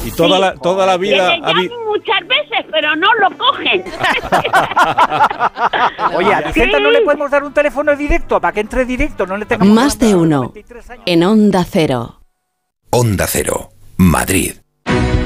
[0.04, 3.84] Y toda la, toda la llaman muchas veces, pero no lo cogen.
[6.16, 9.38] Oye, a Vicenta no le podemos dar un teléfono directo para que entre directo, no
[9.38, 9.76] le tengamos...
[9.76, 10.54] Más de uno.
[11.06, 12.22] En Onda Cero.
[12.90, 14.61] Onda Cero, Madrid.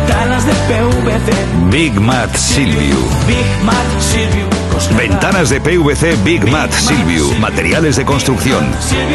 [0.00, 1.32] Ventanas de PVC.
[1.70, 2.96] Big Mat Silvio.
[3.26, 4.48] Big Mat Silvio.
[4.96, 7.30] Ventanas de PVC Big Mat Silvio.
[7.38, 8.66] Materiales de construcción.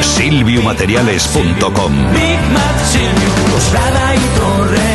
[0.02, 1.93] Silviumateriales.com.
[2.13, 4.94] Big Mat Silvio Coslada y Torrejón.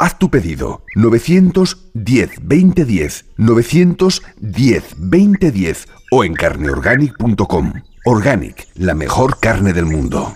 [0.00, 7.74] Haz tu pedido 910 2010 910 2010 o en carneorganic.com.
[8.06, 10.32] Organic, la mejor carne del mundo.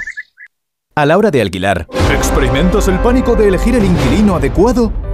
[0.94, 4.92] A la hora de alquilar, ¿experimentas el pánico de elegir el inquilino adecuado?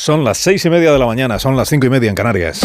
[0.00, 2.60] Son las seis y media de la mañana, son las cinco y media en Canarias.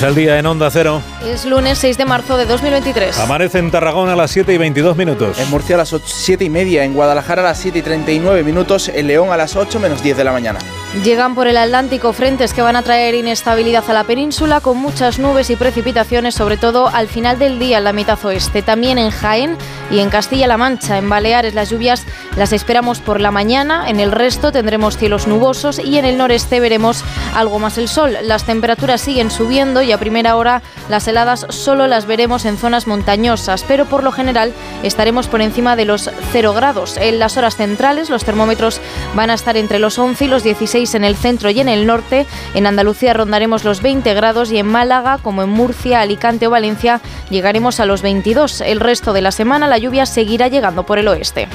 [0.00, 1.02] Comienza el día en Onda Cero.
[1.26, 3.18] Es lunes 6 de marzo de 2023.
[3.18, 5.38] Amanece en Tarragona a las 7 y 22 minutos.
[5.38, 8.88] En Murcia a las 7 y media, en Guadalajara a las 7 y 39 minutos,
[8.88, 10.58] en León a las 8 menos 10 de la mañana.
[11.04, 15.18] Llegan por el Atlántico frentes que van a traer inestabilidad a la península con muchas
[15.18, 18.62] nubes y precipitaciones, sobre todo al final del día en la mitad oeste.
[18.62, 19.56] También en Jaén
[19.90, 20.98] y en Castilla-La Mancha.
[20.98, 23.88] En Baleares las lluvias las esperamos por la mañana.
[23.88, 27.04] En el resto tendremos cielos nubosos y en el noreste veremos
[27.36, 28.16] algo más el sol.
[28.22, 32.86] Las temperaturas siguen subiendo y a primera hora las heladas solo las veremos en zonas
[32.86, 36.96] montañosas, pero por lo general estaremos por encima de los 0 grados.
[36.96, 38.80] En las horas centrales los termómetros
[39.14, 41.86] van a estar entre los 11 y los 16 en el centro y en el
[41.86, 42.26] norte.
[42.54, 47.00] En Andalucía rondaremos los 20 grados y en Málaga, como en Murcia, Alicante o Valencia,
[47.30, 48.60] llegaremos a los 22.
[48.62, 51.48] El resto de la semana la lluvia seguirá llegando por el oeste.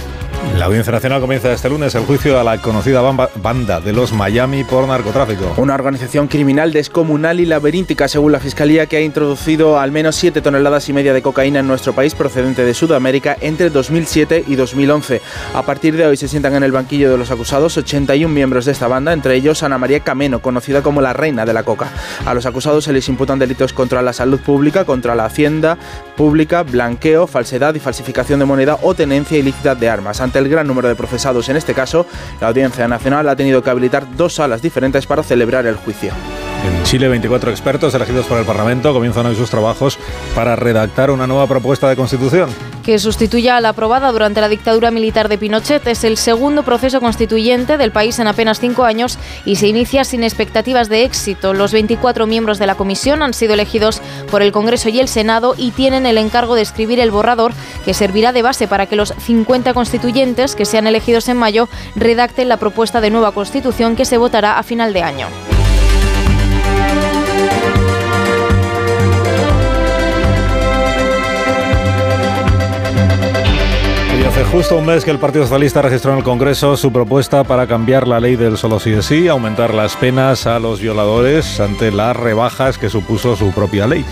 [0.58, 4.64] La Audiencia Nacional comienza este lunes el juicio a la conocida banda de los Miami
[4.64, 5.54] por narcotráfico.
[5.58, 10.42] Una organización criminal descomunal y laberíntica, según la Fiscalía, que ha introducido al menos 7
[10.42, 15.22] toneladas y media de cocaína en nuestro país procedente de Sudamérica entre 2007 y 2011.
[15.54, 18.72] A partir de hoy se sientan en el banquillo de los acusados 81 miembros de
[18.72, 21.90] esta banda, entre ellos Ana María Cameno, conocida como la reina de la coca.
[22.26, 25.78] A los acusados se les imputan delitos contra la salud pública, contra la hacienda
[26.16, 30.22] pública, blanqueo, falsedad y falsificación de moneda o tenencia ilícita de armas.
[30.26, 32.08] Ante el gran número de procesados en este caso,
[32.42, 36.14] la Audiencia Nacional ha tenido que habilitar dos salas diferentes para celebrar el juicio.
[36.66, 40.00] En Chile, 24 expertos elegidos por el Parlamento comienzan hoy sus trabajos
[40.34, 42.50] para redactar una nueva propuesta de constitución.
[42.84, 45.88] que sustituya a la aprobada durante la dictadura militar de Pinochet.
[45.88, 50.24] Es el segundo proceso constituyente del país en apenas cinco años y se inicia sin
[50.24, 51.56] expectativas de éxito.
[51.56, 55.56] Los 24 miembros de la comisión han sido elegidos por el Congreso y el Senado
[55.58, 57.54] y tienen el encargo de escribir el borrador
[57.86, 62.50] que servirá de base para que los 50 constituyentes que sean elegidos en mayo redacten
[62.50, 65.55] la propuesta de nueva constitución que se votará a final de año.
[74.52, 78.08] Justo un mes que el Partido Socialista registró en el Congreso su propuesta para cambiar
[78.08, 82.16] la ley del solo sí es sí, aumentar las penas a los violadores ante las
[82.16, 84.06] rebajas que supuso su propia ley.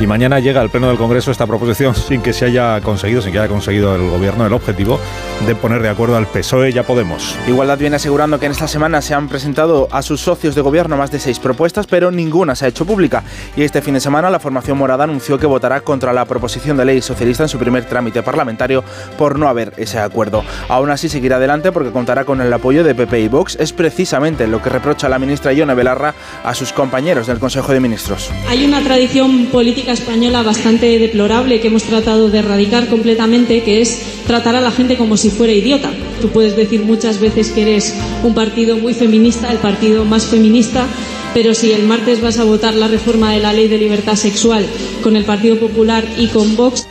[0.00, 3.32] Y mañana llega al Pleno del Congreso esta proposición sin que se haya conseguido, sin
[3.32, 5.00] que haya conseguido el Gobierno el objetivo
[5.46, 7.36] de poner de acuerdo al PSOE y a Podemos.
[7.48, 10.96] Igualdad viene asegurando que en esta semana se han presentado a sus socios de gobierno
[10.96, 13.22] más de seis propuestas, pero ninguna se ha hecho pública.
[13.56, 16.84] Y este fin de semana la formación morada anunció que votará contra la proposición de
[16.84, 18.84] ley socialista en su primer trámite parlamentario
[19.16, 20.44] por no haber ese acuerdo.
[20.68, 23.56] Aún así seguirá adelante porque contará con el apoyo de PP y Vox.
[23.60, 26.14] Es precisamente lo que reprocha la ministra Ione Belarra
[26.44, 28.30] a sus compañeros del Consejo de Ministros.
[28.48, 34.22] Hay una tradición política española bastante deplorable que hemos tratado de erradicar completamente, que es
[34.26, 35.90] tratar a la gente como si fuera idiota.
[36.20, 40.86] Tú puedes decir muchas veces que eres un partido muy feminista, el partido más feminista,
[41.34, 44.66] pero si el martes vas a votar la reforma de la ley de libertad sexual
[45.02, 46.86] con el Partido Popular y con Vox,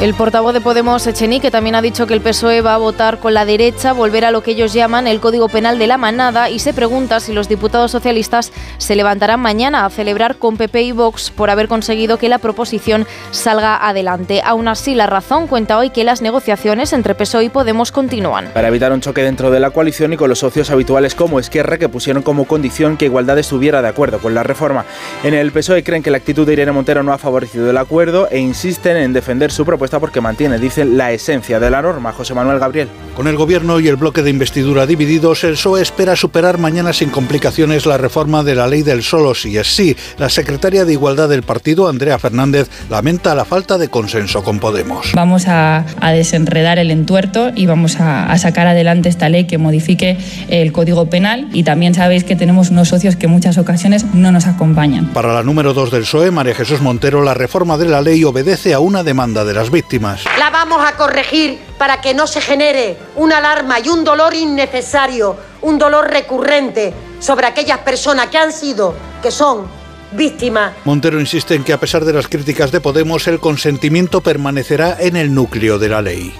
[0.00, 3.32] El portavoz de Podemos, Echenique, también ha dicho que el PSOE va a votar con
[3.32, 6.58] la derecha, volver a lo que ellos llaman el Código Penal de la Manada y
[6.58, 11.30] se pregunta si los diputados socialistas se levantarán mañana a celebrar con PP y Vox
[11.30, 14.42] por haber conseguido que la proposición salga adelante.
[14.44, 18.50] Aún así, la razón cuenta hoy que las negociaciones entre PSOE y Podemos continúan.
[18.52, 21.78] Para evitar un choque dentro de la coalición y con los socios habituales como Esquerra
[21.78, 24.84] que pusieron como condición que Igualdad estuviera de acuerdo con la reforma.
[25.22, 28.28] En el PSOE creen que la actitud de Irene Montero no ha favorecido el acuerdo
[28.28, 32.12] e insisten en defender su propuesta porque mantiene, dicen, la esencia de la norma.
[32.12, 32.88] José Manuel Gabriel.
[33.16, 37.10] Con el gobierno y el bloque de investidura divididos, el PSOE espera superar mañana sin
[37.10, 39.96] complicaciones la reforma de la ley del solo sí es sí.
[40.18, 45.12] La secretaria de Igualdad del partido, Andrea Fernández, lamenta la falta de consenso con Podemos.
[45.14, 49.58] Vamos a, a desenredar el entuerto y vamos a, a sacar adelante esta ley que
[49.58, 50.16] modifique
[50.48, 54.32] el Código Penal y también sabéis que tenemos unos socios que en muchas ocasiones no
[54.32, 55.12] nos acompañan.
[55.12, 58.74] Para la número 2 del PSOE, María Jesús Montero, la reforma de la ley obedece
[58.74, 60.24] a una demanda de las víctimas.
[60.38, 65.36] La vamos a corregir para que no se genere una alarma y un dolor innecesario,
[65.60, 69.66] un dolor recurrente sobre aquellas personas que han sido, que son
[70.12, 70.72] víctimas.
[70.84, 75.16] Montero insiste en que a pesar de las críticas de Podemos, el consentimiento permanecerá en
[75.16, 76.32] el núcleo de la ley.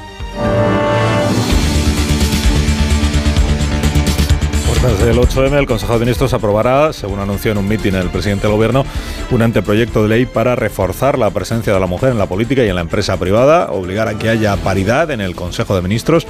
[4.84, 8.46] Desde el 8M, el Consejo de Ministros aprobará, según anunció en un mitin el presidente
[8.46, 8.84] del Gobierno,
[9.30, 12.68] un anteproyecto de ley para reforzar la presencia de la mujer en la política y
[12.68, 16.26] en la empresa privada, obligar a que haya paridad en el Consejo de Ministros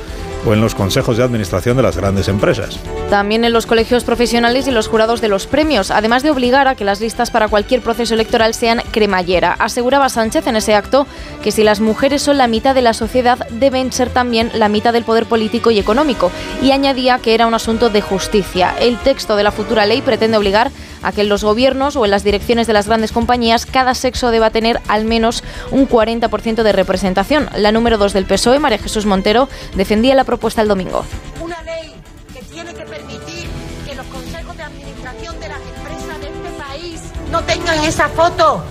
[0.46, 2.78] o en los consejos de administración de las grandes empresas.
[3.10, 6.76] También en los colegios profesionales y los jurados de los premios, además de obligar a
[6.76, 9.56] que las listas para cualquier proceso electoral sean cremallera.
[9.58, 11.08] Aseguraba Sánchez en ese acto
[11.42, 14.92] que si las mujeres son la mitad de la sociedad, deben ser también la mitad
[14.92, 16.30] del poder político y económico,
[16.62, 18.43] y añadía que era un asunto de justicia
[18.80, 20.70] el texto de la futura ley pretende obligar
[21.02, 24.30] a que en los gobiernos o en las direcciones de las grandes compañías cada sexo
[24.30, 27.48] deba tener al menos un 40% de representación.
[27.56, 31.04] La número 2 del PSOE, María Jesús Montero, defendía la propuesta el domingo.
[31.40, 31.94] Una ley
[32.32, 33.48] que tiene que permitir
[33.86, 37.00] que los consejos de administración de las empresas de este país
[37.32, 38.64] no tengan esa foto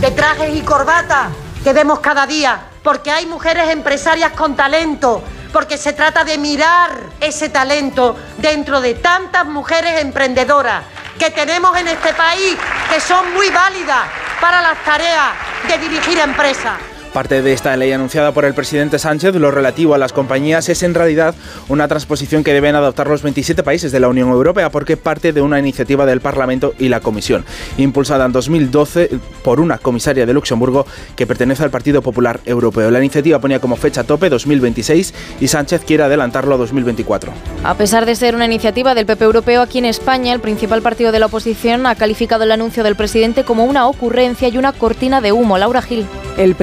[0.00, 1.30] de trajes y corbata
[1.64, 5.22] que vemos cada día, porque hay mujeres empresarias con talento
[5.56, 10.84] porque se trata de mirar ese talento dentro de tantas mujeres emprendedoras
[11.18, 12.58] que tenemos en este país,
[12.92, 14.02] que son muy válidas
[14.38, 15.30] para las tareas
[15.66, 16.74] de dirigir empresas.
[17.16, 20.82] Parte de esta ley anunciada por el presidente Sánchez, lo relativo a las compañías, es
[20.82, 21.34] en realidad
[21.70, 25.40] una transposición que deben adoptar los 27 países de la Unión Europea porque parte de
[25.40, 27.46] una iniciativa del Parlamento y la Comisión,
[27.78, 30.84] impulsada en 2012 por una comisaria de Luxemburgo
[31.16, 32.90] que pertenece al Partido Popular Europeo.
[32.90, 37.32] La iniciativa ponía como fecha tope 2026 y Sánchez quiere adelantarlo a 2024.
[37.64, 41.12] A pesar de ser una iniciativa del PP Europeo, aquí en España el principal partido
[41.12, 45.22] de la oposición ha calificado el anuncio del presidente como una ocurrencia y una cortina
[45.22, 45.56] de humo.
[45.56, 46.06] Laura Gil.
[46.36, 46.54] El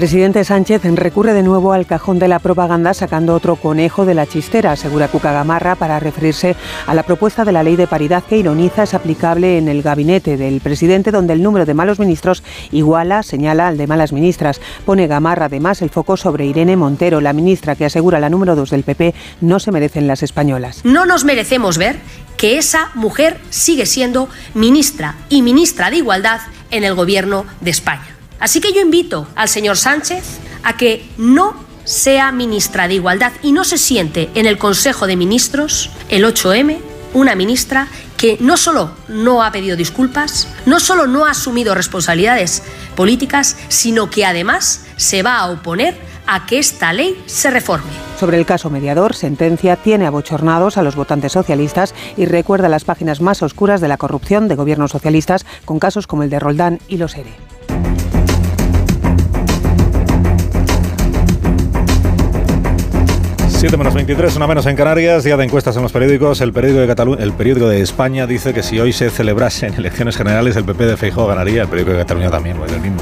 [0.44, 4.72] Sánchez recurre de nuevo al cajón de la propaganda sacando otro conejo de la chistera,
[4.72, 6.56] asegura Cuca Gamarra, para referirse
[6.88, 10.38] a la propuesta de la ley de paridad que ironiza es aplicable en el gabinete
[10.38, 14.62] del presidente, donde el número de malos ministros iguala, señala al de malas ministras.
[14.86, 18.70] Pone Gamarra además el foco sobre Irene Montero, la ministra que asegura la número 2
[18.70, 20.84] del PP no se merecen las españolas.
[20.84, 22.00] No nos merecemos ver
[22.38, 26.42] que esa mujer sigue siendo ministra y ministra de Igualdad
[26.72, 28.13] en el gobierno de España.
[28.44, 30.26] Así que yo invito al señor Sánchez
[30.64, 35.16] a que no sea ministra de Igualdad y no se siente en el Consejo de
[35.16, 36.78] Ministros, el 8M,
[37.14, 37.88] una ministra
[38.18, 42.64] que no solo no ha pedido disculpas, no solo no ha asumido responsabilidades
[42.98, 45.96] políticas, sino que además se va a oponer
[46.28, 47.92] a que esta ley se reforme.
[48.20, 53.22] Sobre el caso mediador, sentencia tiene abochornados a los votantes socialistas y recuerda las páginas
[53.22, 56.98] más oscuras de la corrupción de gobiernos socialistas con casos como el de Roldán y
[56.98, 57.32] los ERE.
[63.64, 66.42] 7 menos 23, una menos en Canarias, día de encuestas en los periódicos.
[66.42, 70.58] El periódico de el periódico de España dice que si hoy se celebrasen elecciones generales,
[70.58, 72.98] el PP de Feijóo ganaría, el periódico de Cataluña también, pues el mismo,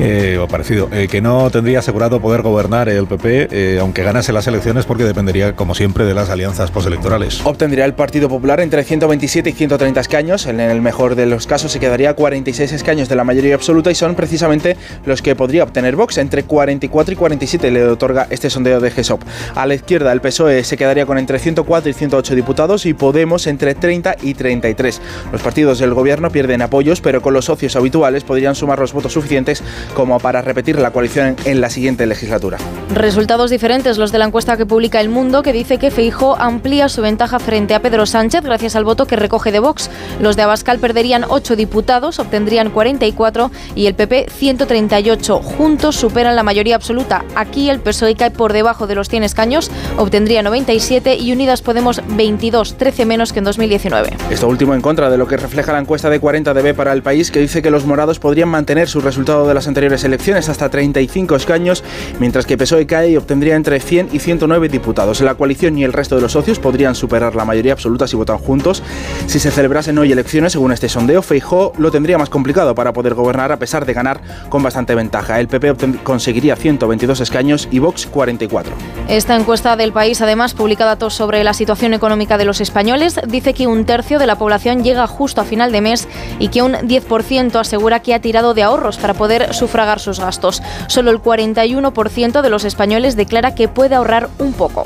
[0.00, 4.32] eh, o parecido, eh, que no tendría asegurado poder gobernar el PP, eh, aunque ganase
[4.32, 7.40] las elecciones, porque dependería, como siempre, de las alianzas postelectorales.
[7.44, 11.72] Obtendría el Partido Popular entre 127 y 130 escaños, en el mejor de los casos
[11.72, 14.76] se quedaría 46 escaños de la mayoría absoluta y son precisamente
[15.06, 19.22] los que podría obtener Vox, entre 44 y 47 le otorga este sondeo de GESOP.
[19.54, 23.46] A la izquierda, el PSOE se quedaría con entre 104 y 108 diputados y Podemos
[23.46, 25.00] entre 30 y 33.
[25.30, 29.12] Los partidos del gobierno pierden apoyos, pero con los socios habituales podrían sumar los votos
[29.12, 29.62] suficientes
[29.94, 32.58] como para repetir la coalición en la siguiente legislatura.
[32.92, 36.88] Resultados diferentes los de la encuesta que publica El Mundo, que dice que Feijo amplía
[36.88, 39.90] su ventaja frente a Pedro Sánchez gracias al voto que recoge de Vox.
[40.20, 45.40] Los de Abascal perderían 8 diputados, obtendrían 44 y el PP 138.
[45.40, 47.24] Juntos superan la mayoría absoluta.
[47.34, 52.02] Aquí el PSOE cae por debajo de los 100 escaños, obtendría 97 y Unidas Podemos
[52.08, 54.16] 22, 13 menos que en 2019.
[54.30, 57.02] Esto último en contra de lo que refleja la encuesta de 40 dB para el
[57.02, 60.68] país, que dice que los morados podrían mantener su resultado de las anteriores elecciones hasta
[60.68, 61.82] 35 escaños,
[62.20, 65.20] mientras que PSOE cae obtendría entre 100 y 109 diputados.
[65.20, 68.38] La coalición y el resto de los socios podrían superar la mayoría absoluta si votan
[68.38, 68.84] juntos.
[69.26, 73.14] Si se celebrasen hoy elecciones, según este sondeo, Feijó lo tendría más complicado para poder
[73.14, 75.40] gobernar a pesar de ganar con bastante ventaja.
[75.40, 78.72] El PP conseguiría 122 escaños y Vox 44.
[79.08, 83.18] Esta encuesta del país, además, publica datos sobre la situación económica de los españoles.
[83.26, 86.06] Dice que un tercio de la población llega justo a final de mes
[86.38, 90.62] y que un 10% asegura que ha tirado de ahorros para poder sufragar sus gastos.
[90.88, 94.84] Solo el 41% de los españoles declara que puede ahorrar un poco.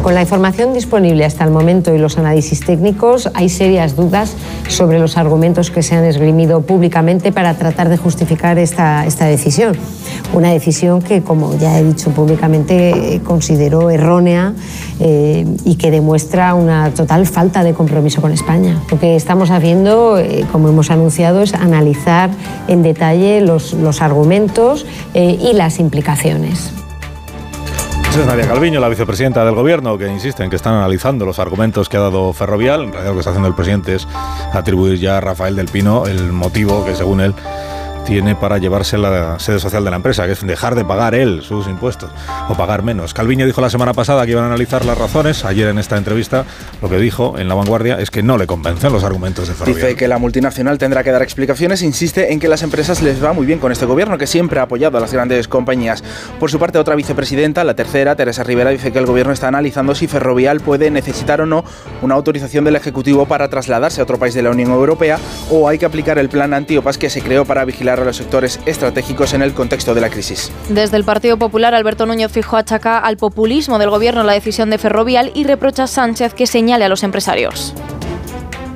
[0.00, 4.36] Con la información disponible hasta el momento y los análisis técnicos, hay serias dudas
[4.68, 9.76] sobre los argumentos que se han esgrimido públicamente para tratar de justificar esta, esta decisión.
[10.32, 14.52] Una decisión que, como ya he dicho públicamente, eh, considero errónea
[15.00, 18.78] eh, y que demuestra una total falta de compromiso con España.
[18.90, 22.30] Lo que estamos haciendo, eh, como hemos anunciado, es analizar
[22.68, 26.72] en detalle los, los argumentos y las implicaciones.
[28.10, 31.38] Esa es Nadia Calviño, la vicepresidenta del Gobierno, que insiste en que están analizando los
[31.38, 32.84] argumentos que ha dado Ferrovial.
[32.84, 34.08] En realidad lo que está haciendo el presidente es
[34.52, 37.34] atribuir ya a Rafael del Pino el motivo que, según él,
[38.08, 41.42] tiene para llevarse la sede social de la empresa, que es dejar de pagar él
[41.42, 42.10] sus impuestos
[42.48, 43.12] o pagar menos.
[43.12, 45.44] Calviño dijo la semana pasada que iban a analizar las razones.
[45.44, 46.46] Ayer en esta entrevista
[46.80, 49.76] lo que dijo en La Vanguardia es que no le convencen los argumentos de Ferrovial.
[49.76, 51.82] Dice que la multinacional tendrá que dar explicaciones.
[51.82, 54.62] Insiste en que las empresas les va muy bien con este gobierno, que siempre ha
[54.62, 56.02] apoyado a las grandes compañías.
[56.40, 59.94] Por su parte, otra vicepresidenta, la tercera, Teresa Rivera, dice que el gobierno está analizando
[59.94, 61.62] si Ferrovial puede necesitar o no
[62.00, 65.18] una autorización del Ejecutivo para trasladarse a otro país de la Unión Europea
[65.50, 68.60] o hay que aplicar el plan antiopas que se creó para vigilar a los sectores
[68.66, 70.50] estratégicos en el contexto de la crisis.
[70.68, 74.78] Desde el Partido Popular, Alberto Núñez Fijo achaca al populismo del gobierno la decisión de
[74.78, 77.74] Ferrovial y reprocha a Sánchez que señale a los empresarios.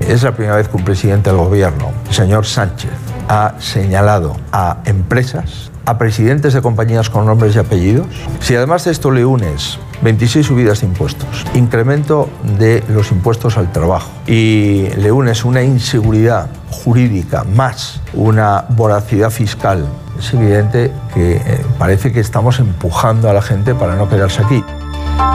[0.01, 2.91] Es la primera vez que un presidente del gobierno, el señor Sánchez,
[3.29, 8.07] ha señalado a empresas, a presidentes de compañías con nombres y apellidos.
[8.41, 12.29] Si además de esto le unes 26 subidas de impuestos, incremento
[12.59, 19.87] de los impuestos al trabajo y le unes una inseguridad jurídica más una voracidad fiscal,
[20.19, 24.63] es evidente que eh, parece que estamos empujando a la gente para no quedarse aquí.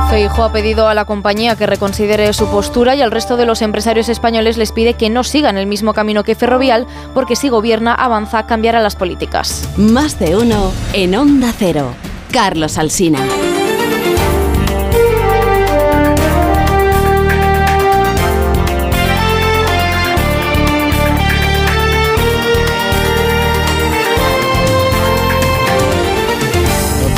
[0.10, 3.62] Feijo ha pedido a la compañía que reconsidere su postura y al resto de los
[3.62, 7.94] empresarios españoles les pide que no sigan el mismo camino que Ferrovial porque si gobierna
[7.94, 9.68] avanza cambiará las políticas.
[9.76, 11.94] Más de uno en Onda Cero.
[12.32, 13.20] Carlos Alsina.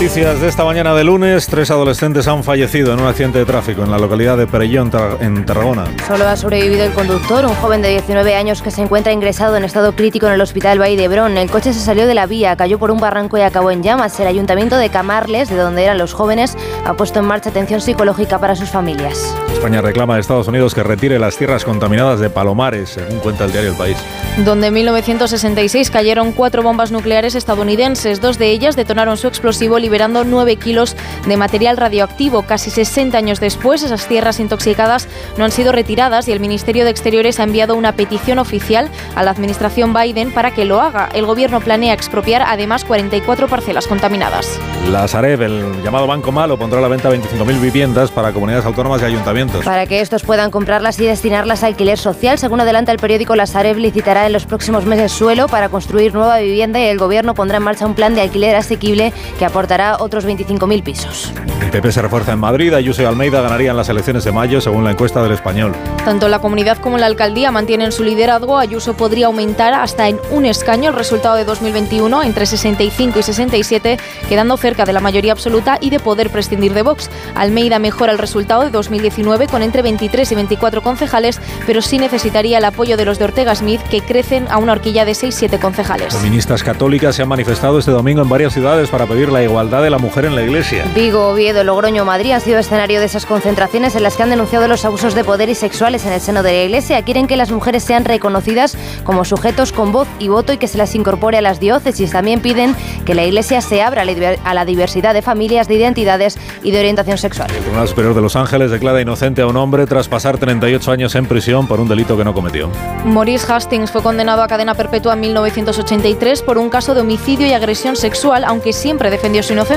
[0.09, 1.45] Noticias de esta mañana de lunes.
[1.45, 4.89] Tres adolescentes han fallecido en un accidente de tráfico en la localidad de Perellón,
[5.19, 5.85] en Tarragona.
[6.07, 9.63] Solo ha sobrevivido el conductor, un joven de 19 años que se encuentra ingresado en
[9.63, 11.37] estado crítico en el hospital Valle de Hebrón.
[11.37, 14.19] El coche se salió de la vía, cayó por un barranco y acabó en llamas.
[14.19, 18.39] El ayuntamiento de Camarles, de donde eran los jóvenes, ha puesto en marcha atención psicológica
[18.39, 19.35] para sus familias.
[19.53, 23.51] España reclama a Estados Unidos que retire las tierras contaminadas de Palomares, según cuenta el
[23.51, 23.97] diario El País.
[24.43, 28.21] Donde en 1966 cayeron cuatro bombas nucleares estadounidenses.
[28.21, 30.95] Dos de ellas detonaron su explosivo liberando 9 kilos
[31.27, 32.43] de material radioactivo.
[32.43, 36.89] Casi 60 años después, esas tierras intoxicadas no han sido retiradas y el Ministerio de
[36.89, 41.09] Exteriores ha enviado una petición oficial a la administración Biden para que lo haga.
[41.13, 44.57] El gobierno planea expropiar además 44 parcelas contaminadas.
[44.89, 49.01] La Sareb, el llamado Banco Malo, pondrá a la venta 25.000 viviendas para comunidades autónomas
[49.01, 49.65] y ayuntamientos.
[49.65, 53.47] Para que estos puedan comprarlas y destinarlas a alquiler social, según adelanta el periódico La
[53.47, 57.57] Sareb licitará en los próximos meses suelo para construir nueva vivienda y el gobierno pondrá
[57.57, 61.31] en marcha un plan de alquiler asequible que aportará otros 25.000 pisos.
[61.61, 62.73] El PP se refuerza en Madrid.
[62.73, 65.73] Ayuso y Almeida ganarían las elecciones de mayo, según la encuesta del Español.
[66.05, 68.57] Tanto la comunidad como la alcaldía mantienen su liderazgo.
[68.57, 73.97] Ayuso podría aumentar hasta en un escaño el resultado de 2021, entre 65 y 67,
[74.27, 77.09] quedando cerca de la mayoría absoluta y de poder prescindir de Vox.
[77.35, 82.57] Almeida mejora el resultado de 2019 con entre 23 y 24 concejales, pero sí necesitaría
[82.57, 86.15] el apoyo de los de Ortega Smith, que crecen a una horquilla de 6-7 concejales.
[86.15, 89.89] Feministas católicas se han manifestado este domingo en varias ciudades para pedir la igualdad de
[89.89, 90.85] la mujer en la iglesia.
[90.95, 94.67] Vigo, Oviedo, Logroño, Madrid han sido escenario de esas concentraciones en las que han denunciado
[94.67, 97.01] los abusos de poder y sexuales en el seno de la iglesia.
[97.03, 100.77] Quieren que las mujeres sean reconocidas como sujetos con voz y voto y que se
[100.77, 102.11] las incorpore a las diócesis.
[102.11, 102.75] También piden
[103.05, 104.03] que la iglesia se abra
[104.43, 107.49] a la diversidad de familias, de identidades y de orientación sexual.
[107.51, 111.15] El Tribunal Superior de Los Ángeles declara inocente a un hombre tras pasar 38 años
[111.15, 112.69] en prisión por un delito que no cometió.
[113.05, 117.53] Maurice Hastings fue condenado a cadena perpetua en 1983 por un caso de homicidio y
[117.53, 119.68] agresión sexual, aunque siempre defendió su inocencia.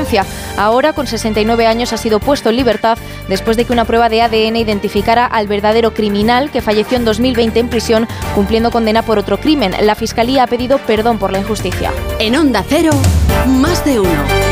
[0.57, 4.23] Ahora, con 69 años, ha sido puesto en libertad después de que una prueba de
[4.23, 9.39] ADN identificara al verdadero criminal que falleció en 2020 en prisión cumpliendo condena por otro
[9.39, 9.75] crimen.
[9.83, 11.93] La Fiscalía ha pedido perdón por la injusticia.
[12.19, 12.93] En Onda Cero,
[13.47, 14.52] más de uno.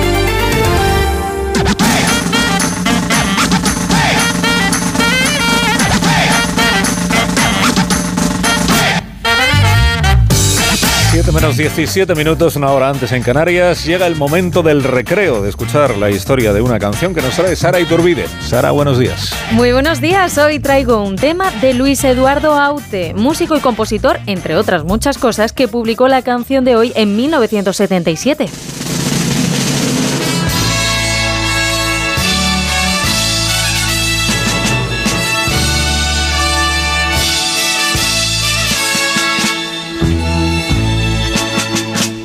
[11.32, 15.96] Menos 17 minutos, una hora antes en Canarias, llega el momento del recreo, de escuchar
[15.96, 18.26] la historia de una canción que nos trae Sara Iturbide.
[18.40, 19.32] Sara, buenos días.
[19.52, 24.56] Muy buenos días, hoy traigo un tema de Luis Eduardo Aute, músico y compositor, entre
[24.56, 28.48] otras muchas cosas, que publicó la canción de hoy en 1977.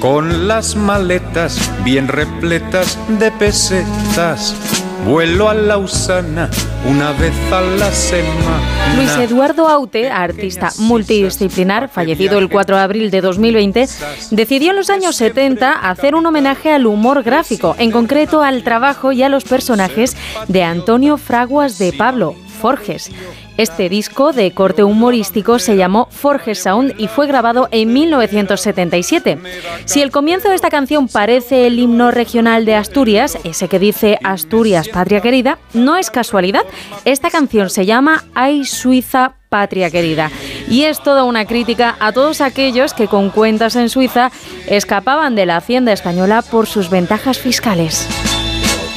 [0.06, 4.56] Con las maletas bien repletas de pesetas.
[5.04, 6.48] Vuelo a Lausana
[6.88, 8.96] una vez a la semana.
[8.96, 13.88] Luis Eduardo Aute, artista multidisciplinar, fallecido el 4 de abril de 2020,
[14.30, 19.12] decidió en los años 70 hacer un homenaje al humor gráfico, en concreto al trabajo
[19.12, 20.16] y a los personajes
[20.48, 22.36] de Antonio Fraguas de Pablo,
[22.66, 23.12] Forges.
[23.58, 29.38] Este disco de corte humorístico se llamó Forge Sound y fue grabado en 1977.
[29.86, 34.18] Si el comienzo de esta canción parece el himno regional de Asturias, ese que dice
[34.24, 36.64] Asturias, patria querida, no es casualidad.
[37.06, 40.32] Esta canción se llama Ay Suiza, patria querida.
[40.68, 44.32] Y es toda una crítica a todos aquellos que con cuentas en Suiza
[44.66, 48.08] escapaban de la hacienda española por sus ventajas fiscales.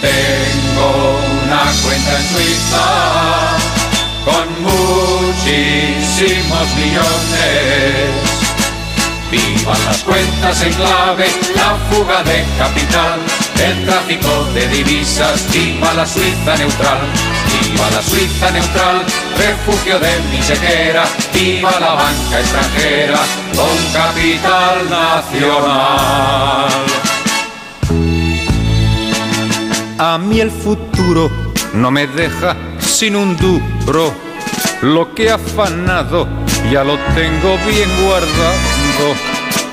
[0.00, 3.57] Tengo una cuenta en Suiza
[4.28, 8.12] con muchísimos millones.
[9.30, 13.20] Vivan las cuentas en clave, la fuga de capital,
[13.62, 17.00] el tráfico de divisas, viva la Suiza neutral,
[17.52, 19.04] viva la Suiza neutral,
[19.36, 21.04] refugio de mi chequera,
[21.34, 23.18] viva la banca extranjera,
[23.54, 26.86] con capital nacional.
[29.98, 31.30] A mí el futuro
[31.74, 32.56] no me deja
[32.98, 34.12] sin un duro.
[34.82, 36.26] Lo que he afanado
[36.72, 39.14] ya lo tengo bien guardado.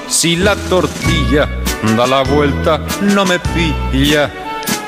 [0.08, 1.50] Si la tortilla
[1.98, 4.32] da la vuelta, no me pilla.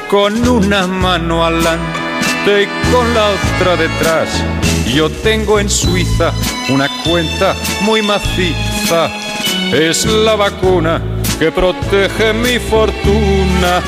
[0.08, 4.30] Con una mano adelante y con la otra detrás.
[4.86, 6.32] Yo tengo en Suiza
[6.70, 9.10] una cuenta muy maciza.
[9.74, 11.02] Es la vacuna
[11.40, 13.82] que protege mi fortuna.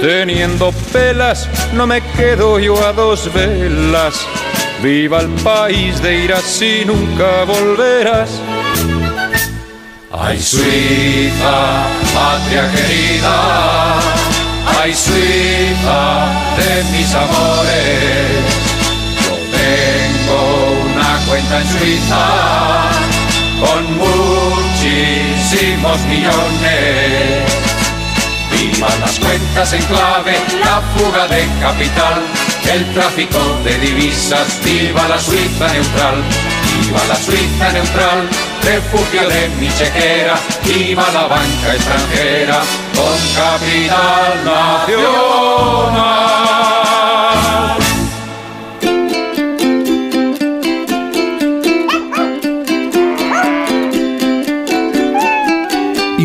[0.00, 4.26] Teniendo pelas, no me quedo yo a dos velas.
[4.82, 8.30] Viva el país de ir así, nunca volverás.
[10.10, 13.98] Ay, Suiza, patria querida.
[14.80, 18.40] Ay, Suiza, de mis amores.
[19.20, 20.40] Yo tengo
[20.94, 22.24] una cuenta en Suiza
[23.60, 27.49] con muchísimos millones
[28.80, 32.22] Vivan las cuentas en clave, la fuga de capital,
[32.72, 36.22] el tráfico de divisas, viva la Suiza neutral,
[36.64, 38.26] viva la Suiza neutral,
[38.62, 42.62] refugio de mi chequera, viva la banca extranjera,
[42.94, 46.79] con capital nacional.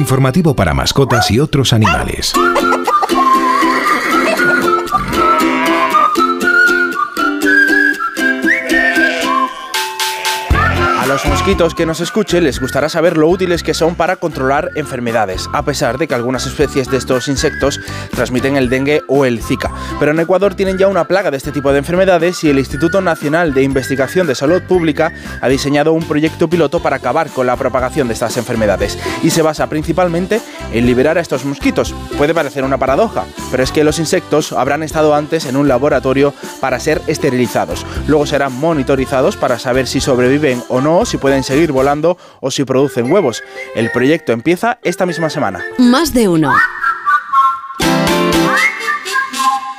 [0.05, 2.31] Informativo para mascotas y otros animales.
[11.45, 15.61] Mosquitos que nos escuchen les gustará saber lo útiles que son para controlar enfermedades, a
[15.63, 17.79] pesar de que algunas especies de estos insectos
[18.09, 19.71] transmiten el dengue o el zika.
[19.99, 22.99] Pero en Ecuador tienen ya una plaga de este tipo de enfermedades y el Instituto
[22.99, 27.55] Nacional de Investigación de Salud Pública ha diseñado un proyecto piloto para acabar con la
[27.55, 30.41] propagación de estas enfermedades y se basa principalmente
[30.73, 31.93] en liberar a estos mosquitos.
[32.17, 36.33] Puede parecer una paradoja, pero es que los insectos habrán estado antes en un laboratorio
[36.59, 37.85] para ser esterilizados.
[38.07, 42.63] Luego serán monitorizados para saber si sobreviven o no si pueden seguir volando o si
[42.63, 43.43] producen huevos.
[43.75, 45.63] El proyecto empieza esta misma semana.
[45.77, 46.51] Más de uno.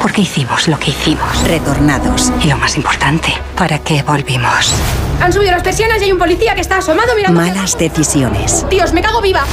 [0.00, 1.42] ¿Por qué hicimos lo que hicimos?
[1.44, 2.32] Retornados.
[2.42, 4.72] Y lo más importante, ¿para qué volvimos?
[5.20, 7.40] Han subido las persianas y hay un policía que está asomado mirando.
[7.40, 8.64] Malas decisiones.
[8.70, 9.44] Dios, me cago viva.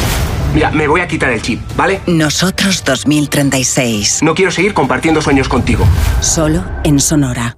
[0.54, 2.02] Mira, me voy a quitar el chip, ¿vale?
[2.06, 4.22] Nosotros 2036.
[4.22, 5.86] No quiero seguir compartiendo sueños contigo.
[6.22, 7.58] Solo en Sonora.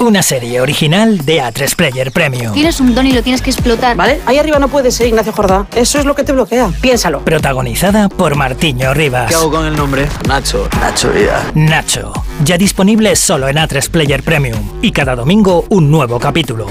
[0.00, 2.52] Una serie original de A3 Player Premium.
[2.52, 3.96] Tienes un don y lo tienes que explotar.
[3.96, 4.20] ¿Vale?
[4.26, 5.66] Ahí arriba no puedes ser Ignacio Jordá.
[5.76, 6.70] Eso es lo que te bloquea.
[6.80, 7.24] Piénsalo.
[7.24, 9.28] Protagonizada por Martiño Rivas.
[9.28, 10.08] ¿Qué hago con el nombre?
[10.26, 10.68] Nacho.
[10.80, 11.44] Nacho Vida.
[11.54, 12.12] Nacho.
[12.44, 14.58] Ya disponible solo en A3 Player Premium.
[14.82, 16.66] Y cada domingo un nuevo capítulo.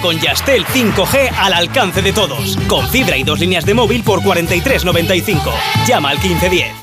[0.00, 2.56] Con Yastel 5G al alcance de todos.
[2.68, 5.40] Con fibra y dos líneas de móvil por 43.95.
[5.86, 6.82] Llama al 1510.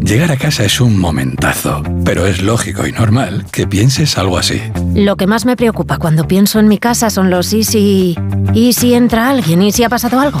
[0.00, 4.62] Llegar a casa es un momentazo, pero es lógico y normal que pienses algo así.
[4.94, 8.16] Lo que más me preocupa cuando pienso en mi casa son los y si...
[8.54, 9.62] ¿Y si entra alguien?
[9.62, 10.40] ¿Y si ha pasado algo?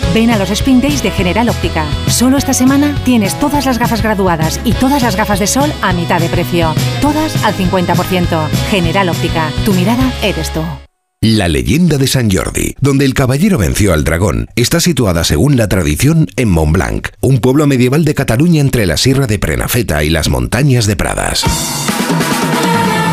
[0.13, 1.85] Ven a los Spring Days de General Óptica.
[2.07, 5.93] Solo esta semana tienes todas las gafas graduadas y todas las gafas de sol a
[5.93, 6.73] mitad de precio.
[7.01, 8.49] Todas al 50%.
[8.69, 9.49] General Óptica.
[9.63, 10.61] Tu mirada eres tú.
[11.21, 15.69] La leyenda de San Jordi, donde el caballero venció al dragón, está situada según la
[15.69, 20.29] tradición en Montblanc, un pueblo medieval de Cataluña entre la Sierra de Prenafeta y las
[20.29, 21.45] montañas de Pradas.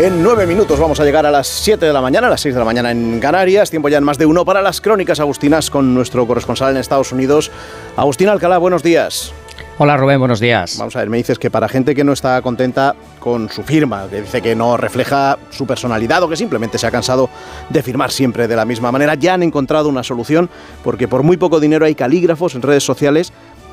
[0.00, 2.54] En nueve minutos vamos a llegar a las 7 de la mañana, a las 6
[2.54, 3.68] de la mañana en Canarias.
[3.68, 7.10] Tiempo ya en más de uno para las crónicas agustinas con nuestro corresponsal en Estados
[7.10, 7.50] Unidos.
[7.96, 9.32] Agustín Alcalá, buenos días.
[9.76, 10.76] Hola Rubén, buenos días.
[10.78, 14.06] Vamos a ver, me dices que para gente que no está contenta con su firma,
[14.08, 17.28] que dice que no refleja su personalidad o que simplemente se ha cansado
[17.68, 20.48] de firmar siempre de la misma manera, ya han encontrado una solución
[20.84, 23.32] porque por muy poco dinero hay calígrafos en redes sociales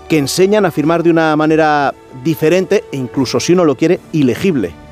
[0.10, 4.85] que enseñan a firmar de una manera diferente e incluso si uno lo quiere, ilegible.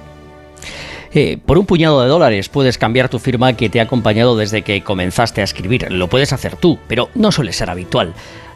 [1.15, 4.63] Eh, por un puñado de dólares puedes cambiar tu firma que te ha acompañado desde
[4.63, 5.91] que comenzaste a escribir.
[5.91, 8.13] Lo puedes hacer tú, pero no suele ser habitual.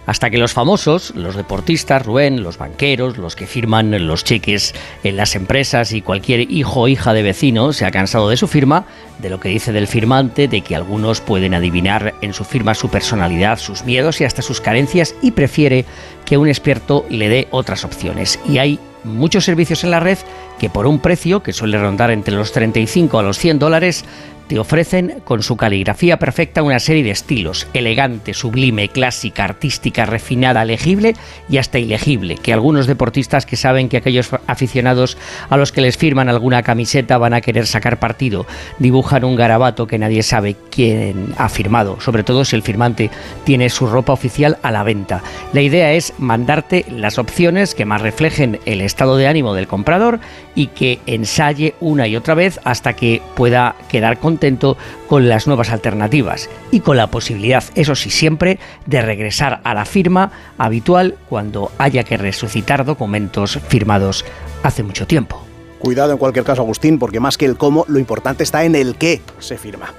[0.08, 5.18] Hasta que los famosos, los deportistas, Rubén, los banqueros, los que firman los cheques en
[5.18, 8.86] las empresas y cualquier hijo o hija de vecino se ha cansado de su firma,
[9.20, 12.88] de lo que dice del firmante, de que algunos pueden adivinar en su firma su
[12.88, 15.84] personalidad, sus miedos y hasta sus carencias y prefiere
[16.26, 18.39] que un experto le dé otras opciones.
[18.47, 20.18] Y hay muchos servicios en la red
[20.60, 24.05] que por un precio que suele rondar entre los 35 a los 100 dólares
[24.48, 30.66] te ofrecen con su caligrafía perfecta una serie de estilos, elegante, sublime, clásica, artística, refinada,
[30.66, 31.16] legible
[31.50, 35.18] y hasta ilegible, que algunos deportistas que saben que aquellos aficionados
[35.50, 38.45] a los que les firman alguna camiseta van a querer sacar partido,
[38.80, 43.10] dibujan un garabato que nadie sabe quién ha firmado, sobre todo si el firmante
[43.43, 45.22] tiene su ropa oficial a la venta.
[45.54, 50.20] La idea es mandarte las opciones que más reflejen el estado de ánimo del comprador
[50.58, 54.76] y que ensaye una y otra vez hasta que pueda quedar con contento
[55.08, 59.86] con las nuevas alternativas y con la posibilidad, eso sí, siempre de regresar a la
[59.86, 64.26] firma habitual cuando haya que resucitar documentos firmados
[64.64, 65.41] hace mucho tiempo.
[65.80, 68.95] Cuidado en cualquier caso, Agustín, porque más que el cómo, lo importante está en el
[68.95, 69.93] qué se firma.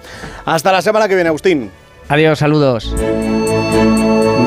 [0.44, 1.70] Hasta la semana que viene, Agustín.
[2.10, 2.94] Adiós, saludos.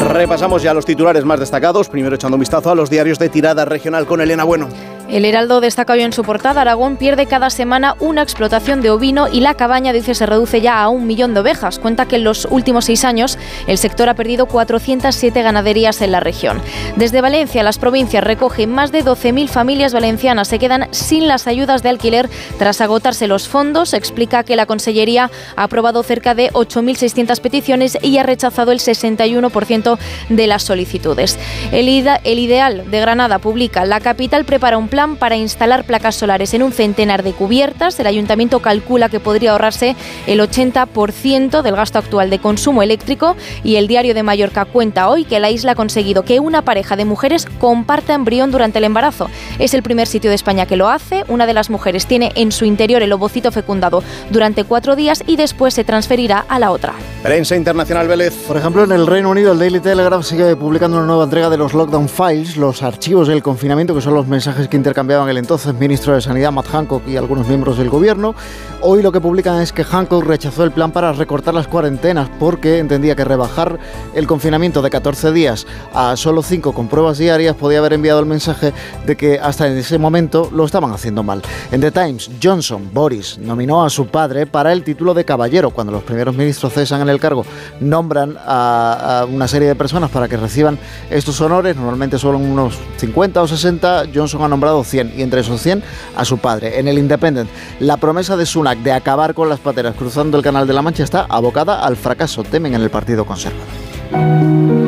[0.07, 3.65] Repasamos ya los titulares más destacados, primero echando un vistazo a los diarios de tirada
[3.65, 4.69] regional con Elena Bueno.
[5.11, 9.27] El Heraldo destaca hoy en su portada, Aragón pierde cada semana una explotación de ovino
[9.27, 11.79] y la cabaña, dice, se reduce ya a un millón de ovejas.
[11.79, 13.37] Cuenta que en los últimos seis años
[13.67, 16.61] el sector ha perdido 407 ganaderías en la región.
[16.95, 20.47] Desde Valencia, las provincias recogen más de 12.000 familias valencianas.
[20.47, 23.93] Se quedan sin las ayudas de alquiler tras agotarse los fondos.
[23.93, 29.97] Explica que la Consellería ha aprobado cerca de 8.600 peticiones y ha rechazado el 61%
[30.29, 31.37] de las solicitudes.
[31.73, 36.53] El, el Ideal de Granada publica, la capital prepara un plan para instalar placas solares
[36.53, 37.99] en un centenar de cubiertas.
[37.99, 39.95] El ayuntamiento calcula que podría ahorrarse
[40.27, 45.25] el 80% del gasto actual de consumo eléctrico y el diario de Mallorca cuenta hoy
[45.25, 49.29] que la isla ha conseguido que una pareja de mujeres comparta embrión durante el embarazo.
[49.57, 51.23] Es el primer sitio de España que lo hace.
[51.27, 55.35] Una de las mujeres tiene en su interior el ovocito fecundado durante cuatro días y
[55.35, 56.93] después se transferirá a la otra.
[57.23, 58.33] Prensa internacional Vélez.
[58.47, 61.57] Por ejemplo, en el Reino Unido el Daily Telegraph sigue publicando una nueva entrega de
[61.57, 65.73] los Lockdown Files, los archivos del confinamiento, que son los mensajes que intercambiaban el entonces
[65.73, 68.35] ministro de Sanidad Matt Hancock y algunos miembros del gobierno.
[68.81, 72.79] Hoy lo que publican es que Hancock rechazó el plan para recortar las cuarentenas porque
[72.79, 73.79] entendía que rebajar
[74.13, 78.25] el confinamiento de 14 días a solo 5 con pruebas diarias podía haber enviado el
[78.25, 78.73] mensaje
[79.05, 81.41] de que hasta en ese momento lo estaban haciendo mal.
[81.71, 85.69] En The Times, Johnson, Boris, nominó a su padre para el título de caballero.
[85.69, 87.45] Cuando los primeros ministros cesan en el cargo,
[87.79, 90.77] nombran a, a una serie de personas para que reciban
[91.09, 95.41] estos honores, normalmente son unos 50 o 60, Johnson ha nombrado o 100 y entre
[95.41, 95.83] esos 100
[96.15, 96.79] a su padre.
[96.79, 100.67] En el Independent, la promesa de Sunak de acabar con las pateras cruzando el Canal
[100.67, 104.80] de la Mancha está abocada al fracaso, temen en el Partido Conservador.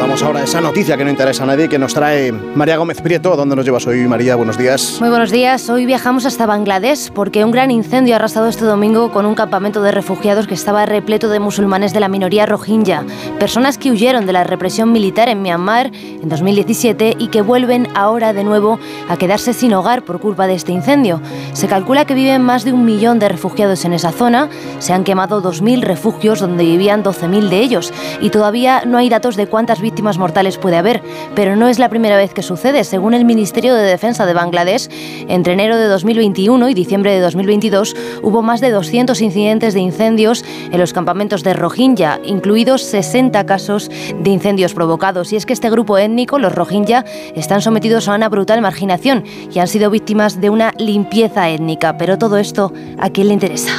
[0.00, 3.02] Vamos ahora a esa noticia que no interesa a nadie que nos trae María Gómez
[3.02, 3.36] Prieto.
[3.36, 4.34] ¿Dónde nos llevas hoy, María?
[4.34, 4.96] Buenos días.
[4.98, 5.68] Muy buenos días.
[5.68, 9.82] Hoy viajamos hasta Bangladesh porque un gran incendio ha arrasado este domingo con un campamento
[9.82, 13.04] de refugiados que estaba repleto de musulmanes de la minoría rohingya,
[13.38, 18.32] personas que huyeron de la represión militar en Myanmar en 2017 y que vuelven ahora
[18.32, 21.20] de nuevo a quedarse sin hogar por culpa de este incendio.
[21.52, 24.48] Se calcula que viven más de un millón de refugiados en esa zona.
[24.78, 27.92] Se han quemado 2.000 refugios donde vivían 12.000 de ellos
[28.22, 31.02] y todavía no hay datos de cuántas víctimas mortales puede haber,
[31.34, 32.84] pero no es la primera vez que sucede.
[32.84, 34.88] Según el Ministerio de Defensa de Bangladesh,
[35.26, 40.44] entre enero de 2021 y diciembre de 2022 hubo más de 200 incidentes de incendios
[40.70, 45.32] en los campamentos de Rohingya, incluidos 60 casos de incendios provocados.
[45.32, 49.58] Y es que este grupo étnico, los Rohingya, están sometidos a una brutal marginación y
[49.58, 51.98] han sido víctimas de una limpieza étnica.
[51.98, 53.72] Pero todo esto, ¿a quién le interesa?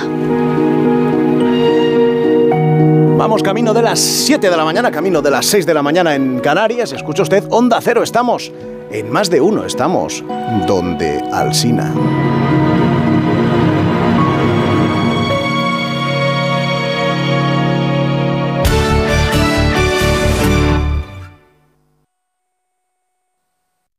[3.21, 6.15] Vamos camino de las 7 de la mañana, camino de las 6 de la mañana
[6.15, 6.91] en Canarias.
[6.91, 8.51] Escucha usted, Onda Cero, estamos
[8.89, 10.23] en más de uno, estamos
[10.65, 11.93] donde Alsina.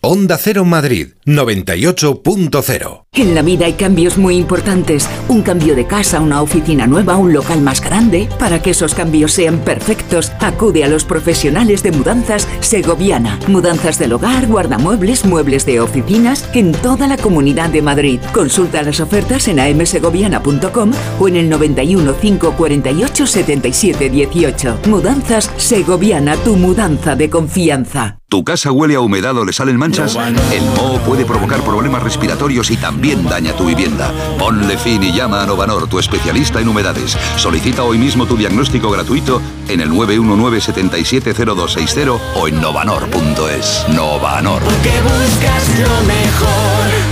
[0.05, 3.05] Onda Cero Madrid 98.0.
[3.13, 5.09] En la vida hay cambios muy importantes.
[5.29, 8.29] Un cambio de casa, una oficina nueva, un local más grande.
[8.37, 13.39] Para que esos cambios sean perfectos, acude a los profesionales de mudanzas Segoviana.
[13.47, 18.19] Mudanzas del hogar, guardamuebles, muebles de oficinas en toda la comunidad de Madrid.
[18.33, 20.91] Consulta las ofertas en amsegoviana.com
[21.21, 24.81] o en el 91 548 77 18.
[24.89, 28.19] Mudanzas Segoviana, tu mudanza de confianza.
[28.33, 29.92] ¿Tu casa huele a humedad o le salen manchas?
[29.93, 34.11] El moho puede provocar problemas respiratorios y también daña tu vivienda.
[34.39, 37.15] Ponle fin y llama a Novanor, tu especialista en humedades.
[37.37, 43.85] Solicita hoy mismo tu diagnóstico gratuito en el 919-770260 o en novanor.es.
[43.91, 44.63] Novanor.
[44.63, 47.12] Porque buscas lo mejor.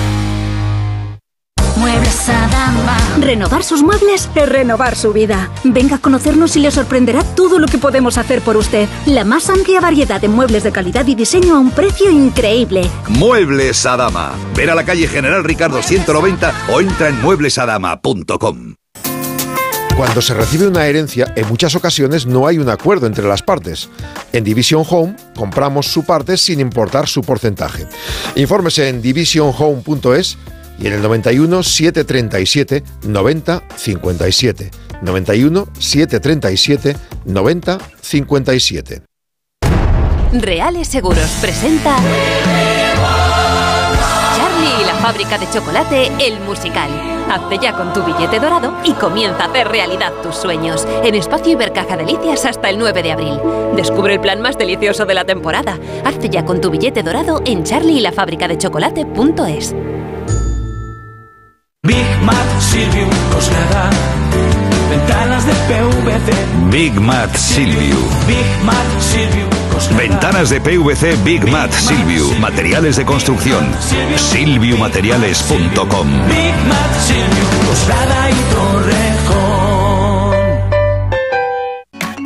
[1.80, 2.98] Muebles Adama.
[3.20, 5.50] Renovar sus muebles es renovar su vida.
[5.64, 8.86] Venga a conocernos y le sorprenderá todo lo que podemos hacer por usted.
[9.06, 12.82] La más amplia variedad de muebles de calidad y diseño a un precio increíble.
[13.08, 14.32] Muebles Adama.
[14.54, 18.74] Ver a la calle General Ricardo 190 o entra en mueblesadama.com.
[19.96, 23.88] Cuando se recibe una herencia, en muchas ocasiones no hay un acuerdo entre las partes.
[24.34, 27.86] En Division Home compramos su parte sin importar su porcentaje.
[28.36, 30.36] Infórmese en divisionhome.es
[30.80, 34.70] y en el 91 737 90 57.
[35.02, 39.02] 91 737 90 57.
[40.32, 41.96] Reales Seguros presenta
[44.36, 46.88] Charlie y la fábrica de chocolate, el musical.
[47.28, 50.86] Hazte ya con tu billete dorado y comienza a hacer realidad tus sueños.
[51.04, 53.40] En Espacio Ibercaja Delicias hasta el 9 de abril.
[53.76, 55.78] Descubre el plan más delicioso de la temporada.
[56.04, 58.00] Hazte ya con tu billete dorado en charlie
[61.82, 63.88] Big Mat Silvium Cosnada.
[64.90, 66.30] Ventanas de PVC.
[66.70, 67.96] Big Mat Silvio.
[68.26, 70.02] Big Mat Silvium Cosnada.
[70.02, 72.38] Ventanas de PVC Big Mat Silvio.
[72.38, 73.66] Materiales de construcción.
[74.14, 76.08] Silviumateriales.com.
[76.28, 79.19] Big Mat Silvium Cosnada y Torrejón.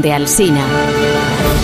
[0.00, 0.64] Donde Alsina.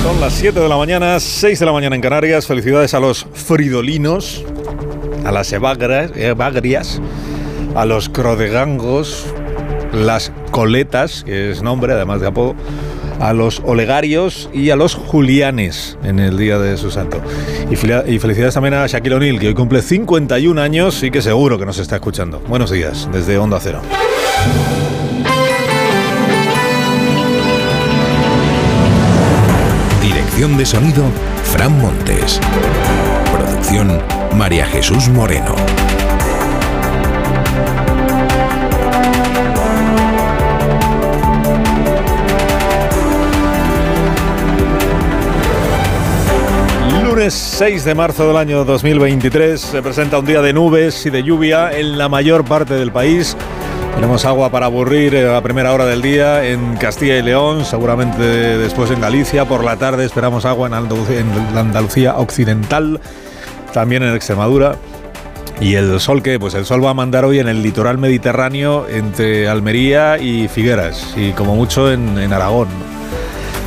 [0.03, 2.47] Son las 7 de la mañana, 6 de la mañana en Canarias.
[2.47, 4.45] Felicidades a los fridolinos,
[5.25, 7.01] a las evagrias,
[7.75, 9.25] a los crodegangos,
[9.95, 12.55] las coletas, que es nombre además de apodo,
[13.21, 17.23] a los olegarios y a los julianes en el día de su santo.
[17.71, 21.65] Y felicidades también a Shaquille O'Neal, que hoy cumple 51 años y que seguro que
[21.65, 22.41] nos está escuchando.
[22.41, 23.81] Buenos días, desde Onda Cero.
[30.37, 31.03] De sonido,
[31.45, 32.39] Fran Montes.
[33.33, 33.99] Producción,
[34.37, 35.57] María Jesús Moreno.
[47.03, 51.23] Lunes 6 de marzo del año 2023 se presenta un día de nubes y de
[51.23, 53.37] lluvia en la mayor parte del país.
[53.97, 58.23] Tenemos agua para aburrir eh, a primera hora del día en Castilla y León, seguramente
[58.23, 59.47] después en Galicia.
[59.47, 60.75] Por la tarde esperamos agua en
[61.57, 63.01] Andalucía, occidental,
[63.73, 64.77] también en Extremadura.
[65.61, 68.87] Y el sol que, pues el sol va a mandar hoy en el litoral mediterráneo
[68.89, 72.69] entre Almería y Figueras, y como mucho en Aragón.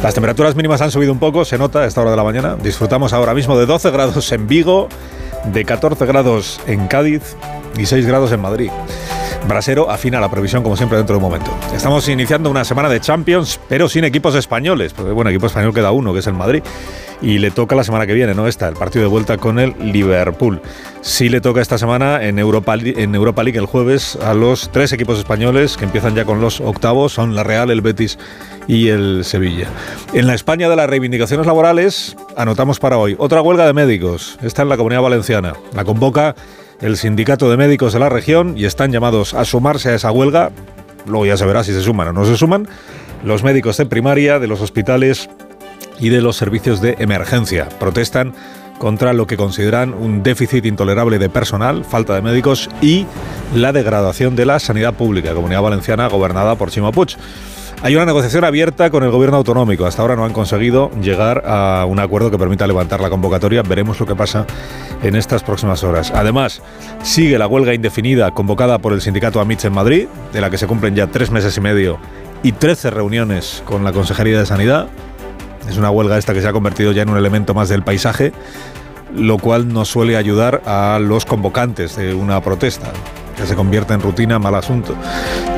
[0.01, 2.55] Las temperaturas mínimas han subido un poco, se nota a esta hora de la mañana.
[2.55, 4.88] Disfrutamos ahora mismo de 12 grados en Vigo,
[5.51, 7.36] de 14 grados en Cádiz
[7.77, 8.71] y 6 grados en Madrid.
[9.47, 11.51] Brasero afina la previsión como siempre dentro de un momento.
[11.73, 15.91] Estamos iniciando una semana de Champions, pero sin equipos españoles, porque bueno, equipo español queda
[15.91, 16.61] uno, que es el Madrid,
[17.21, 19.73] y le toca la semana que viene, no esta, el partido de vuelta con el
[19.79, 20.61] Liverpool.
[21.01, 24.93] Sí le toca esta semana en Europa, en Europa League el jueves a los tres
[24.93, 28.17] equipos españoles que empiezan ya con los octavos, son la Real, el Betis
[28.67, 29.67] y el Sevilla.
[30.13, 34.61] En la España de las reivindicaciones laborales anotamos para hoy otra huelga de médicos, esta
[34.61, 35.53] en la Comunidad Valenciana.
[35.73, 36.35] La convoca
[36.82, 40.51] el Sindicato de Médicos de la región y están llamados a sumarse a esa huelga.
[41.05, 42.67] Luego ya se verá si se suman o no se suman
[43.23, 45.30] los médicos de primaria, de los hospitales
[45.99, 47.67] y de los servicios de emergencia.
[47.80, 48.34] Protestan
[48.77, 53.05] contra lo que consideran un déficit intolerable de personal, falta de médicos y
[53.53, 57.17] la degradación de la sanidad pública, Comunidad Valenciana gobernada por Chimo Puig.
[57.82, 59.86] Hay una negociación abierta con el gobierno autonómico.
[59.86, 63.63] Hasta ahora no han conseguido llegar a un acuerdo que permita levantar la convocatoria.
[63.63, 64.45] Veremos lo que pasa
[65.01, 66.11] en estas próximas horas.
[66.13, 66.61] Además,
[67.03, 70.67] sigue la huelga indefinida convocada por el sindicato AMITS en Madrid, de la que se
[70.67, 71.99] cumplen ya tres meses y medio
[72.43, 74.89] y 13 reuniones con la Consejería de Sanidad.
[75.69, 78.34] Es una huelga esta que se ha convertido ya en un elemento más del paisaje,
[79.14, 82.91] lo cual no suele ayudar a los convocantes de una protesta,
[83.36, 84.95] que se convierte en rutina, mal asunto.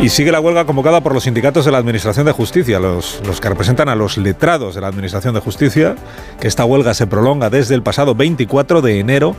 [0.02, 3.42] Y sigue la huelga convocada por los sindicatos de la Administración de Justicia, los, los
[3.42, 5.96] que representan a los letrados de la Administración de Justicia,
[6.40, 9.36] que esta huelga se prolonga desde el pasado 24 de enero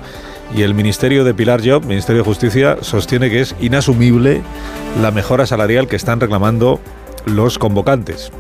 [0.55, 4.43] y el Ministerio de Pilar Job, Ministerio de Justicia, sostiene que es inasumible
[5.01, 6.81] la mejora salarial que están reclamando
[7.25, 8.33] los convocantes.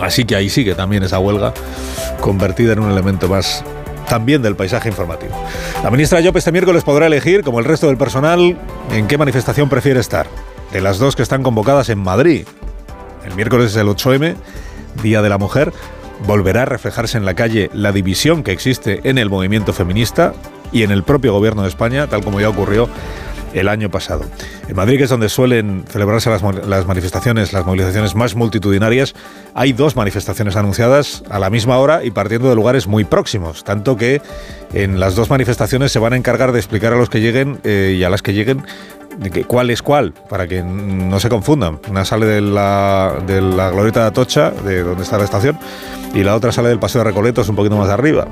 [0.00, 1.52] Así que ahí sigue también esa huelga,
[2.20, 3.64] convertida en un elemento más
[4.08, 5.32] también del paisaje informativo.
[5.82, 8.58] La ministra Job este miércoles podrá elegir, como el resto del personal,
[8.90, 10.26] en qué manifestación prefiere estar.
[10.72, 12.46] De las dos que están convocadas en Madrid.
[13.24, 14.34] El miércoles es el 8M,
[15.02, 15.72] Día de la Mujer.
[16.26, 20.32] Volverá a reflejarse en la calle la división que existe en el movimiento feminista
[20.72, 22.88] y en el propio gobierno de España, tal como ya ocurrió
[23.54, 24.24] el año pasado.
[24.68, 26.42] En Madrid, que es donde suelen celebrarse las,
[26.86, 29.14] manifestaciones, las movilizaciones más multitudinarias,
[29.54, 33.96] hay dos manifestaciones anunciadas a la misma hora y partiendo de lugares muy próximos, tanto
[33.96, 34.20] que
[34.72, 37.96] en las dos manifestaciones se van a encargar de explicar a los que lleguen eh,
[37.98, 38.64] y a las que lleguen
[39.46, 41.80] cuál es cuál, para que no se confundan.
[41.88, 45.58] Una sale de la, de la glorieta de Atocha, de donde está la estación,
[46.14, 48.26] y la otra sale del Paseo de Recoletos, un poquito más arriba.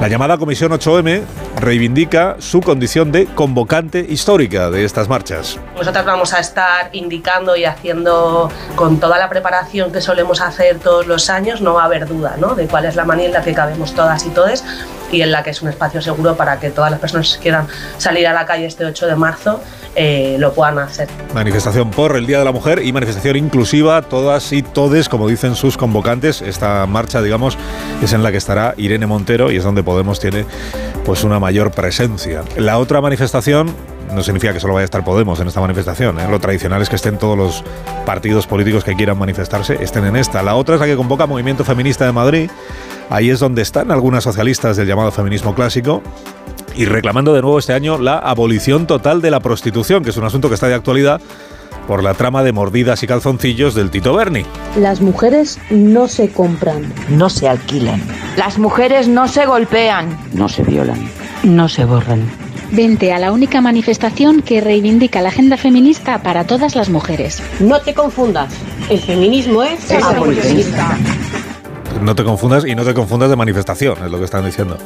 [0.00, 1.22] La llamada Comisión 8M
[1.60, 5.58] reivindica su condición de convocante histórica de estas marchas.
[5.76, 11.06] Nosotros vamos a estar indicando y haciendo con toda la preparación que solemos hacer todos
[11.06, 12.54] los años, no va a haber duda ¿no?
[12.54, 14.64] de cuál es la manera en la que cabemos todas y todes
[15.12, 17.66] y en la que es un espacio seguro para que todas las personas que quieran
[17.98, 19.60] salir a la calle este 8 de marzo
[19.96, 21.08] eh, lo puedan hacer.
[21.34, 25.56] Manifestación por el Día de la Mujer y manifestación inclusiva, todas y todes, como dicen
[25.56, 26.42] sus convocantes.
[26.42, 27.58] Esta marcha, digamos,
[28.02, 30.44] es en la que estará Irene Montero y es donde Podemos tiene
[31.04, 32.42] pues una mayor presencia.
[32.56, 33.74] La otra manifestación
[34.12, 36.20] no significa que solo vaya a estar Podemos en esta manifestación.
[36.20, 36.28] ¿eh?
[36.30, 37.64] Lo tradicional es que estén todos los
[38.04, 40.42] partidos políticos que quieran manifestarse, estén en esta.
[40.42, 42.50] La otra es la que convoca Movimiento Feminista de Madrid.
[43.08, 46.02] Ahí es donde están algunas socialistas del llamado feminismo clásico
[46.76, 50.24] y reclamando de nuevo este año la abolición total de la prostitución, que es un
[50.24, 51.20] asunto que está de actualidad
[51.86, 54.44] por la trama de mordidas y calzoncillos del Tito Berni.
[54.76, 58.00] Las mujeres no se compran, no se alquilan.
[58.36, 61.10] Las mujeres no se golpean, no se violan,
[61.42, 62.49] no se borran.
[62.72, 67.42] Vente a la única manifestación que reivindica la agenda feminista para todas las mujeres.
[67.58, 68.54] No te confundas,
[68.88, 70.96] el feminismo es, abolicionista.
[72.02, 74.78] No te confundas y no te confundas de manifestación, es lo que están diciendo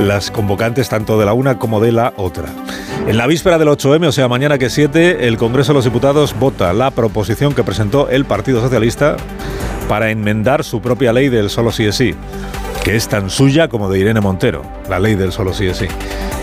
[0.00, 2.46] las convocantes tanto de la una como de la otra.
[3.06, 6.38] En la víspera del 8M, o sea, mañana que 7, el Congreso de los Diputados
[6.38, 9.16] vota la proposición que presentó el Partido Socialista
[9.88, 12.14] para enmendar su propia ley del solo sí es sí,
[12.84, 15.86] que es tan suya como de Irene Montero, la ley del solo sí es sí.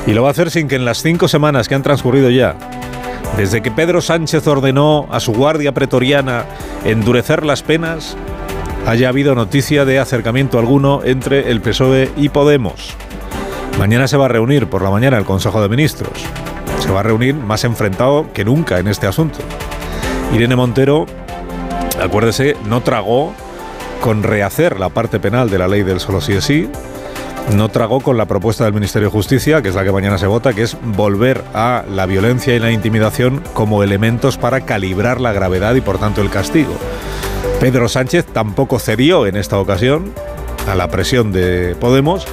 [0.05, 2.55] Y lo va a hacer sin que en las cinco semanas que han transcurrido ya,
[3.37, 6.45] desde que Pedro Sánchez ordenó a su guardia pretoriana
[6.83, 8.17] endurecer las penas,
[8.85, 12.95] haya habido noticia de acercamiento alguno entre el PSOE y Podemos.
[13.77, 16.25] Mañana se va a reunir por la mañana el Consejo de Ministros.
[16.79, 19.39] Se va a reunir más enfrentado que nunca en este asunto.
[20.33, 21.05] Irene Montero,
[22.01, 23.33] acuérdese, no tragó
[24.01, 26.69] con rehacer la parte penal de la ley del solo sí es sí,
[27.55, 30.27] no tragó con la propuesta del Ministerio de Justicia, que es la que mañana se
[30.27, 35.33] vota, que es volver a la violencia y la intimidación como elementos para calibrar la
[35.33, 36.73] gravedad y por tanto el castigo.
[37.59, 40.13] Pedro Sánchez tampoco cedió en esta ocasión
[40.67, 42.25] a la presión de Podemos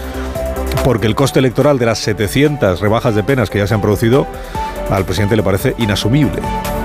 [0.85, 4.27] porque el coste electoral de las 700 rebajas de penas que ya se han producido
[4.91, 6.41] al presidente le parece inasumible,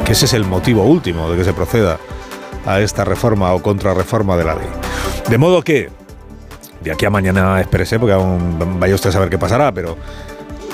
[0.05, 1.97] que ese es el motivo último de que se proceda
[2.65, 4.67] a esta reforma o contrarreforma de la ley.
[5.29, 5.89] De modo que,
[6.81, 9.97] de aquí a mañana expresé, porque aún vaya usted a saber qué pasará, pero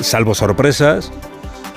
[0.02, 1.12] salvo sorpresas,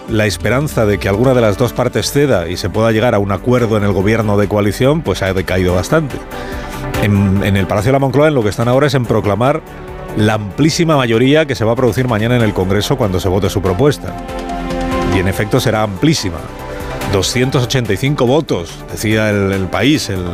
[0.09, 3.18] la esperanza de que alguna de las dos partes ceda y se pueda llegar a
[3.18, 6.16] un acuerdo en el gobierno de coalición, pues ha decaído bastante.
[7.03, 9.62] En, en el Palacio de la Moncloa en lo que están ahora es en proclamar
[10.16, 13.48] la amplísima mayoría que se va a producir mañana en el Congreso cuando se vote
[13.48, 14.14] su propuesta.
[15.14, 16.38] Y en efecto será amplísima.
[17.12, 20.24] 285 votos, decía el, país en,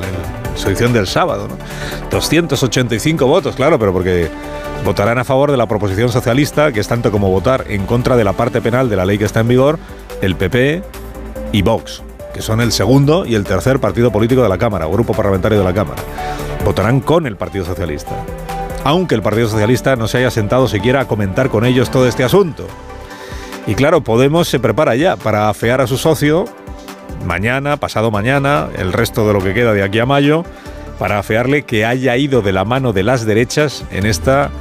[0.55, 1.49] su edición del sábado.
[2.11, 4.29] 285 votos, claro, pero porque
[4.85, 8.25] votarán a favor de la proposición socialista, que es tanto como votar en contra de
[8.25, 9.79] la parte penal de la ley que está en vigor,
[10.21, 10.83] el PP
[11.53, 12.03] y Vox,
[12.35, 15.59] que son el segundo y el tercer partido político de la Cámara, o grupo parlamentario
[15.59, 16.03] de la Cámara.
[16.65, 18.17] Votarán con el Partido Socialista
[18.87, 22.23] aunque el Partido Socialista no se haya sentado siquiera a comentar con ellos todo este
[22.23, 22.69] asunto.
[23.67, 26.45] Y claro, Podemos se prepara ya para afear a su socio
[27.25, 30.45] mañana, pasado mañana, el resto de lo que queda de aquí a mayo,
[31.01, 34.53] para afearle que haya ido de la mano de las derechas en esta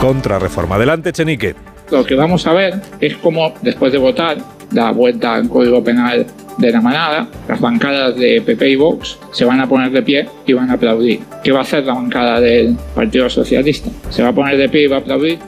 [0.00, 0.74] contrarreforma.
[0.74, 1.54] Adelante, Chenique.
[1.92, 4.38] Lo que vamos a ver es cómo, después de votar,
[4.70, 6.26] da vuelta al Código Penal
[6.58, 10.28] de la manada, las bancadas de PP y Vox se van a poner de pie
[10.46, 11.20] y van a aplaudir.
[11.44, 13.90] ¿Qué va a hacer la bancada del Partido Socialista?
[14.10, 15.38] ¿Se va a poner de pie y va a aplaudir?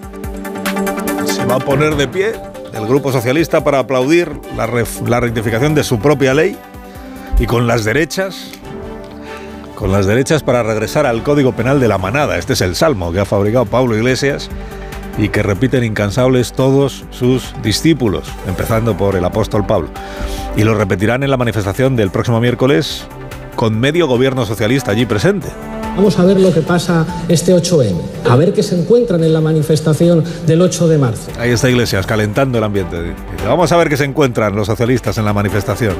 [1.25, 2.33] Se va a poner de pie
[2.73, 4.69] el Grupo Socialista para aplaudir la,
[5.07, 6.57] la rectificación de su propia ley
[7.39, 8.53] y con las derechas
[9.75, 12.37] con las derechas para regresar al Código Penal de la Manada.
[12.37, 14.51] Este es el salmo que ha fabricado Pablo Iglesias
[15.21, 19.91] y que repiten incansables todos sus discípulos, empezando por el apóstol Pablo.
[20.57, 23.05] Y lo repetirán en la manifestación del próximo miércoles
[23.55, 25.49] con medio gobierno socialista allí presente.
[25.95, 27.95] Vamos a ver lo que pasa este 8M,
[28.31, 31.31] a ver qué se encuentran en la manifestación del 8 de marzo.
[31.39, 33.15] Ahí está Iglesias, calentando el ambiente.
[33.45, 35.95] Vamos a ver qué se encuentran los socialistas en la manifestación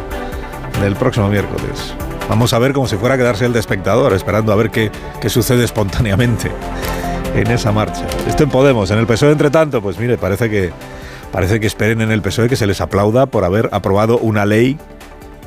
[0.81, 1.93] del próximo miércoles.
[2.31, 4.91] Vamos a ver como si fuera a quedarse el de espectador, esperando a ver qué,
[5.21, 6.51] qué sucede espontáneamente
[7.35, 8.07] en esa marcha.
[8.29, 10.73] Esto en Podemos, en el PSOE, entre tanto, pues mire, parece que,
[11.33, 14.79] parece que esperen en el PSOE que se les aplauda por haber aprobado una ley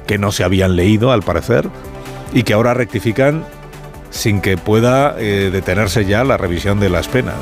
[0.07, 1.69] que no se habían leído, al parecer,
[2.33, 3.45] y que ahora rectifican
[4.09, 7.35] sin que pueda eh, detenerse ya la revisión de las penas,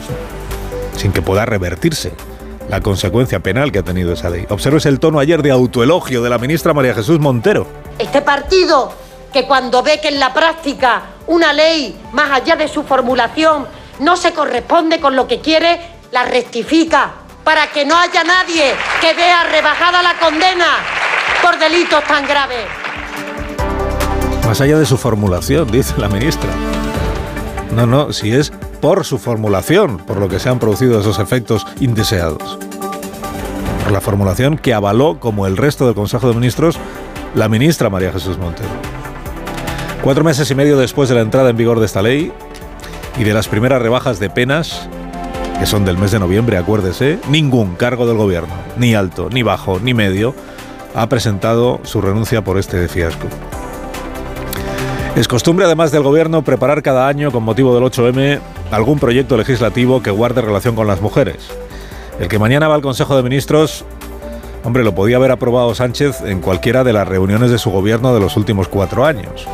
[0.95, 2.13] sin que pueda revertirse
[2.69, 4.45] la consecuencia penal que ha tenido esa ley.
[4.49, 7.67] Observes el tono ayer de autoelogio de la ministra María Jesús Montero.
[7.99, 8.93] Este partido
[9.33, 13.65] que cuando ve que en la práctica una ley, más allá de su formulación,
[14.01, 15.79] no se corresponde con lo que quiere,
[16.11, 17.11] la rectifica
[17.43, 20.65] para que no haya nadie que vea rebajada la condena
[21.41, 22.65] por delitos tan graves.
[24.45, 26.49] Más allá de su formulación, dice la ministra.
[27.75, 28.51] No, no, si es
[28.81, 32.57] por su formulación, por lo que se han producido esos efectos indeseados.
[33.83, 36.77] Por la formulación que avaló, como el resto del Consejo de Ministros,
[37.35, 38.69] la ministra María Jesús Montero.
[40.01, 42.33] Cuatro meses y medio después de la entrada en vigor de esta ley
[43.17, 44.87] y de las primeras rebajas de penas,
[45.59, 49.79] que son del mes de noviembre, acuérdese, ningún cargo del gobierno, ni alto, ni bajo,
[49.79, 50.33] ni medio,
[50.95, 53.27] ha presentado su renuncia por este fiasco.
[55.15, 58.39] Es costumbre además del gobierno preparar cada año con motivo del 8M
[58.71, 61.49] algún proyecto legislativo que guarde relación con las mujeres.
[62.19, 63.83] El que mañana va al Consejo de Ministros,
[64.63, 68.21] hombre, lo podía haber aprobado Sánchez en cualquiera de las reuniones de su gobierno de
[68.21, 69.45] los últimos cuatro años.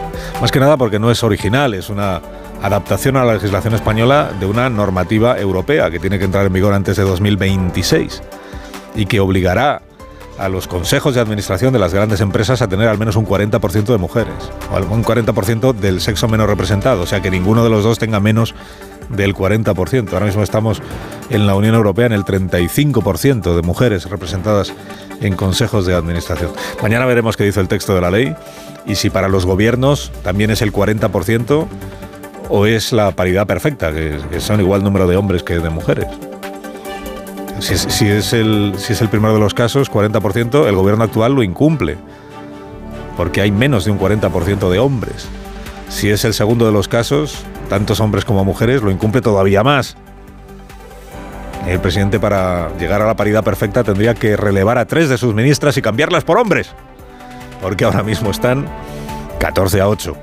[0.41, 2.21] Más que nada porque no es original, es una
[2.61, 6.73] adaptación a la legislación española de una normativa europea que tiene que entrar en vigor
[6.73, 8.21] antes de 2026
[8.95, 9.81] y que obligará
[10.37, 13.85] a los consejos de administración de las grandes empresas a tener al menos un 40%
[13.85, 14.35] de mujeres
[14.71, 18.19] o algún 40% del sexo menos representado, o sea que ninguno de los dos tenga
[18.19, 18.53] menos
[19.09, 20.13] del 40%.
[20.13, 20.81] Ahora mismo estamos
[21.29, 24.73] en la Unión Europea en el 35% de mujeres representadas
[25.21, 26.51] en consejos de administración.
[26.81, 28.35] Mañana veremos qué dice el texto de la ley
[28.85, 31.67] y si para los gobiernos también es el 40%
[32.49, 36.07] o es la paridad perfecta, que, que son igual número de hombres que de mujeres.
[37.59, 37.73] Si
[38.07, 41.97] es, el, si es el primero de los casos, 40%, el gobierno actual lo incumple,
[43.15, 45.27] porque hay menos de un 40% de hombres.
[45.89, 49.97] Si es el segundo de los casos, tantos hombres como mujeres, lo incumple todavía más.
[51.67, 55.33] El presidente para llegar a la paridad perfecta tendría que relevar a tres de sus
[55.33, 56.73] ministras y cambiarlas por hombres,
[57.61, 58.67] porque ahora mismo están
[59.39, 60.15] 14 a 8.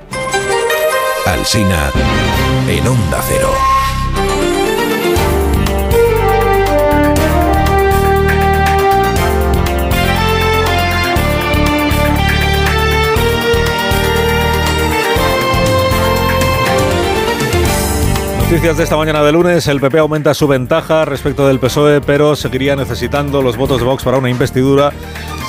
[1.27, 1.91] Alsina
[2.69, 3.74] en Onda Cero.
[18.55, 22.37] Noticias de esta mañana de lunes, el PP aumenta su ventaja respecto del PSOE, pero
[22.37, 24.93] seguiría necesitando los votos de Vox para una investidura,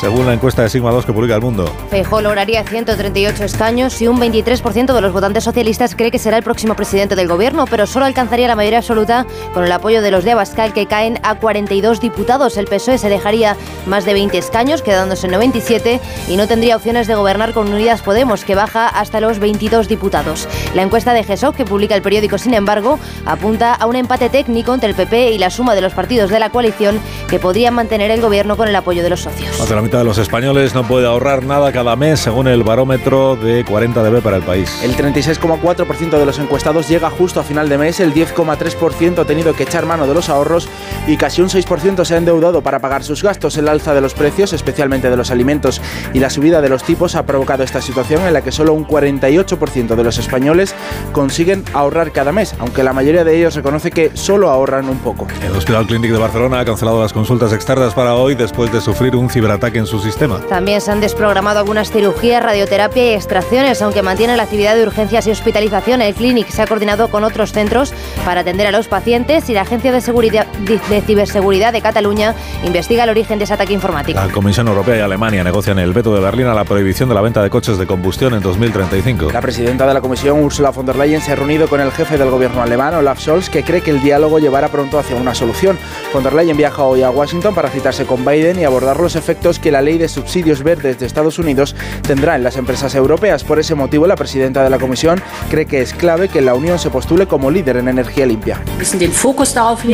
[0.01, 1.71] según la encuesta de Sigma 2 que publica El Mundo.
[1.91, 6.43] Feijóo lograría 138 escaños y un 23% de los votantes socialistas cree que será el
[6.43, 10.23] próximo presidente del gobierno, pero solo alcanzaría la mayoría absoluta con el apoyo de los
[10.23, 12.57] de Abascal, que caen a 42 diputados.
[12.57, 13.55] El PSOE se dejaría
[13.85, 18.01] más de 20 escaños, quedándose en 97, y no tendría opciones de gobernar con Unidas
[18.01, 20.47] Podemos, que baja hasta los 22 diputados.
[20.73, 22.94] La encuesta de GESOC, que publica el periódico, sin embargo,
[23.25, 26.39] apunta a un empate técnico entre el PP y la suma de los partidos de
[26.39, 26.99] la coalición
[27.29, 29.57] que podrían mantener el gobierno con el apoyo de los socios.
[29.59, 32.63] Más de la mitad de los españoles no puede ahorrar nada cada mes, según el
[32.63, 34.81] barómetro de 40dB para el país.
[34.83, 39.53] El 36,4% de los encuestados llega justo a final de mes, el 10,3% ha tenido
[39.53, 40.67] que echar mano de los ahorros
[41.07, 43.57] y casi un 6% se ha endeudado para pagar sus gastos.
[43.57, 45.81] El alza de los precios, especialmente de los alimentos,
[46.13, 48.87] y la subida de los tipos ha provocado esta situación en la que solo un
[48.87, 50.75] 48% de los españoles
[51.11, 55.27] consiguen ahorrar cada mes, aunque la mayoría de ellos reconoce que solo ahorran un poco.
[55.43, 59.15] El Hospital Clínic de Barcelona ha cancelado las consultas externas para hoy después de sufrir
[59.15, 60.39] un ciberataque en su sistema.
[60.47, 65.25] También se han desprogramado algunas cirugías, radioterapia y extracciones, aunque mantiene la actividad de urgencias
[65.25, 66.03] y hospitalización.
[66.03, 67.91] El Clínic se ha coordinado con otros centros
[68.23, 73.05] para atender a los pacientes y la Agencia de, Seguridad, de Ciberseguridad de Cataluña investiga
[73.05, 74.19] el origen de ese ataque informático.
[74.19, 77.21] La Comisión Europea y Alemania negocian el veto de Berlín a la prohibición de la
[77.21, 79.31] venta de coches de combustión en 2035.
[79.31, 82.17] La presidenta de la Comisión, Ursula von der Leyen, se ha reunido con el jefe
[82.19, 85.77] del gobierno alemán, Olaf Scholz, que cree que el diálogo llevará pronto hacia una solución.
[86.13, 89.59] Von der Leyen viaja hoy a Washington para citarse con Biden y abordar los efectos
[89.59, 93.43] que la ley de subsidios verdes de Estados Unidos tendrá en las empresas europeas.
[93.43, 96.79] Por ese motivo, la presidenta de la Comisión cree que es clave que la Unión
[96.79, 98.61] se postule como líder en energía limpia.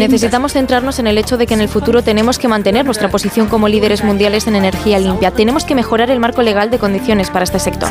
[0.08, 3.48] Necesitamos centrarnos en el hecho de que en el futuro tenemos que mantener nuestra posición
[3.48, 5.32] como líderes mundiales en energía limpia.
[5.32, 7.90] Tenemos que mejorar el marco legal de condiciones para este sector.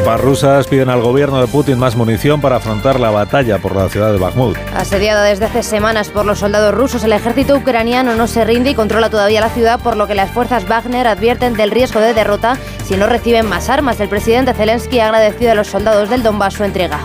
[0.00, 3.86] Tropas rusas piden al gobierno de Putin más munición para afrontar la batalla por la
[3.90, 4.56] ciudad de Bakhmut.
[4.74, 8.74] Asediada desde hace semanas por los soldados rusos, el ejército ucraniano no se rinde y
[8.74, 12.56] controla todavía la ciudad, por lo que las fuerzas Wagner advierten del riesgo de derrota
[12.86, 14.00] si no reciben más armas.
[14.00, 17.00] El presidente Zelensky ha agradecido a los soldados del Donbass su entrega.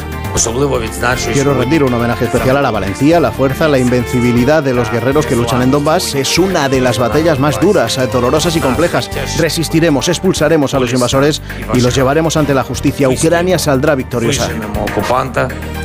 [1.33, 5.25] Quiero rendir un homenaje especial a la valentía, la fuerza, la invencibilidad de los guerreros
[5.25, 6.15] que luchan en Donbass.
[6.15, 9.09] Es una de las batallas más duras, eh, dolorosas y complejas.
[9.37, 11.41] Resistiremos, expulsaremos a los invasores
[11.73, 13.09] y los llevaremos ante la justicia.
[13.09, 14.49] Ucrania saldrá victoriosa.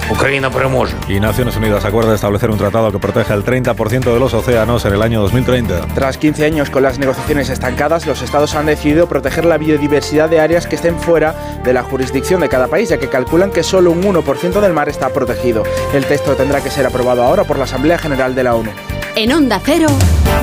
[0.09, 0.95] Ucrania переможе.
[1.07, 4.93] Y Naciones Unidas acuerda establecer un tratado que proteja el 30% de los océanos en
[4.93, 5.87] el año 2030.
[5.95, 10.39] Tras 15 años con las negociaciones estancadas, los estados han decidido proteger la biodiversidad de
[10.39, 13.91] áreas que estén fuera de la jurisdicción de cada país, ya que calculan que solo
[13.91, 15.63] un 1% del mar está protegido.
[15.93, 18.71] El texto tendrá que ser aprobado ahora por la Asamblea General de la ONU.
[19.15, 19.87] En Onda Cero,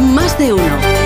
[0.00, 1.05] más de uno.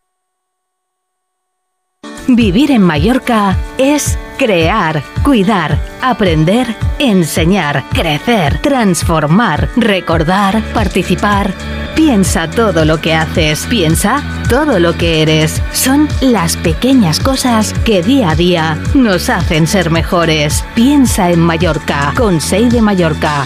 [2.27, 11.53] Vivir en Mallorca es crear, cuidar, aprender, enseñar, crecer, transformar, recordar, participar.
[11.95, 15.61] Piensa todo lo que haces, piensa todo lo que eres.
[15.73, 20.63] Son las pequeñas cosas que día a día nos hacen ser mejores.
[20.73, 23.45] Piensa en Mallorca, con Sei de Mallorca.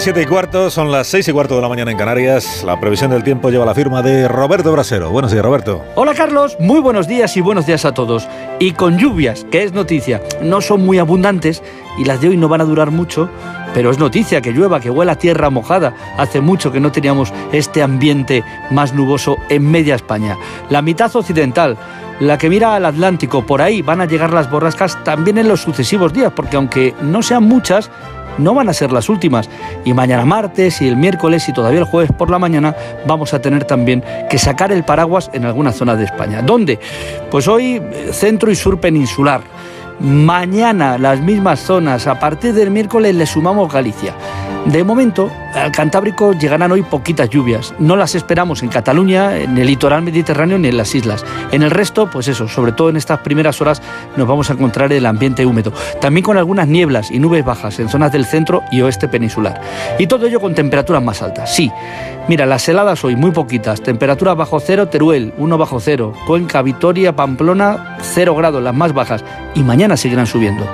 [0.00, 2.64] Las 7 y cuarto, son las 6 y cuarto de la mañana en Canarias.
[2.64, 5.10] La previsión del tiempo lleva la firma de Roberto Brasero.
[5.10, 5.84] Buenos días, Roberto.
[5.94, 8.26] Hola Carlos, muy buenos días y buenos días a todos.
[8.60, 11.62] Y con lluvias, que es noticia, no son muy abundantes
[11.98, 13.28] y las de hoy no van a durar mucho,
[13.74, 15.94] pero es noticia que llueva, que huela tierra mojada.
[16.16, 20.38] Hace mucho que no teníamos este ambiente más nuboso en media España.
[20.70, 21.76] La mitad occidental,
[22.20, 25.60] la que mira al Atlántico, por ahí van a llegar las borrascas también en los
[25.60, 27.90] sucesivos días, porque aunque no sean muchas,
[28.38, 29.48] no van a ser las últimas.
[29.84, 32.74] Y mañana martes y el miércoles y todavía el jueves por la mañana
[33.06, 36.42] vamos a tener también que sacar el paraguas en algunas zonas de España.
[36.42, 36.78] ¿Dónde?
[37.30, 39.42] Pues hoy eh, centro y sur peninsular.
[40.00, 44.14] Mañana las mismas zonas, a partir del miércoles le sumamos Galicia.
[44.64, 47.74] De momento, al Cantábrico llegarán hoy poquitas lluvias.
[47.78, 51.24] No las esperamos en Cataluña, en el litoral mediterráneo ni en las islas.
[51.50, 53.82] En el resto, pues eso, sobre todo en estas primeras horas
[54.16, 55.72] nos vamos a encontrar el ambiente húmedo.
[56.00, 59.60] También con algunas nieblas y nubes bajas en zonas del centro y oeste peninsular.
[59.98, 61.54] Y todo ello con temperaturas más altas.
[61.54, 61.70] Sí,
[62.28, 63.82] mira, las heladas hoy muy poquitas.
[63.82, 66.12] Temperaturas bajo cero, Teruel 1 bajo cero.
[66.26, 69.24] Cuenca, Vitoria, Pamplona 0 grados, las más bajas.
[69.54, 70.64] Y mañana seguirán subiendo.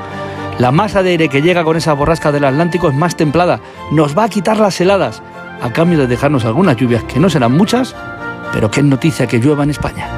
[0.58, 3.60] La masa de aire que llega con esa borrasca del Atlántico es más templada.
[3.92, 5.22] Nos va a quitar las heladas,
[5.60, 7.94] a cambio de dejarnos algunas lluvias que no serán muchas,
[8.52, 10.08] pero que es noticia que llueva en España.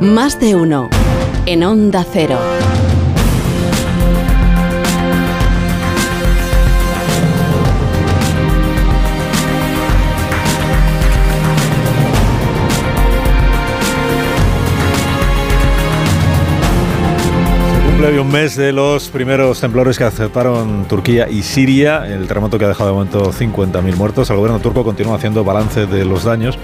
[0.00, 0.88] Más de uno.
[1.46, 2.38] En Onda Cero.
[18.00, 22.64] Cumple un mes de los primeros temblores que aceptaron Turquía y Siria, el terremoto que
[22.64, 24.30] ha dejado de momento 50.000 muertos.
[24.30, 26.58] El gobierno turco continúa haciendo balance de los daños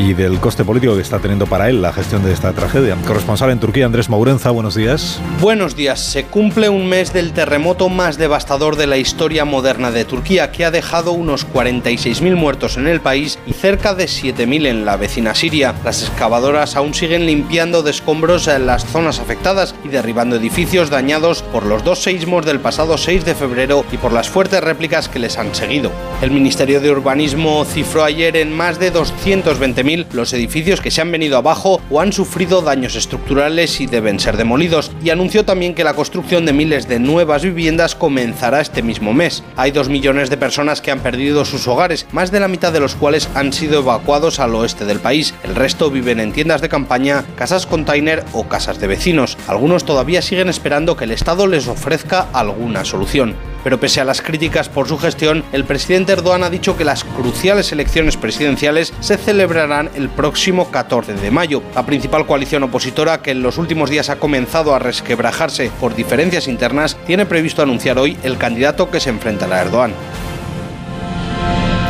[0.00, 2.96] y del coste político que está teniendo para él la gestión de esta tragedia.
[3.06, 5.20] Corresponsal en Turquía, Andrés Maurenza, buenos días.
[5.40, 6.00] Buenos días.
[6.00, 10.64] Se cumple un mes del terremoto más devastador de la historia moderna de Turquía, que
[10.64, 15.34] ha dejado unos 46.000 muertos en el país y cerca de 7.000 en la vecina
[15.34, 15.74] Siria.
[15.84, 21.42] Las excavadoras aún siguen limpiando de escombros en las zonas afectadas y derribando edificios dañados
[21.42, 25.18] por los dos seísmos del pasado 6 de febrero y por las fuertes réplicas que
[25.18, 25.92] les han seguido.
[26.22, 31.12] El Ministerio de Urbanismo cifró ayer en más de 220.000 los edificios que se han
[31.12, 35.84] venido abajo o han sufrido daños estructurales y deben ser demolidos, y anunció también que
[35.84, 39.42] la construcción de miles de nuevas viviendas comenzará este mismo mes.
[39.56, 42.80] Hay dos millones de personas que han perdido sus hogares, más de la mitad de
[42.80, 45.34] los cuales han sido evacuados al oeste del país.
[45.44, 49.36] El resto viven en tiendas de campaña, casas container o casas de vecinos.
[49.46, 53.34] Algunos todavía siguen esperando que el Estado les ofrezca alguna solución.
[53.62, 57.04] Pero pese a las críticas por su gestión, el presidente Erdogan ha dicho que las
[57.04, 61.62] cruciales elecciones presidenciales se celebrarán el próximo 14 de mayo.
[61.74, 66.48] La principal coalición opositora, que en los últimos días ha comenzado a resquebrajarse por diferencias
[66.48, 69.92] internas, tiene previsto anunciar hoy el candidato que se enfrentará a Erdogan.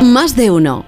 [0.02, 0.84] Más de uno.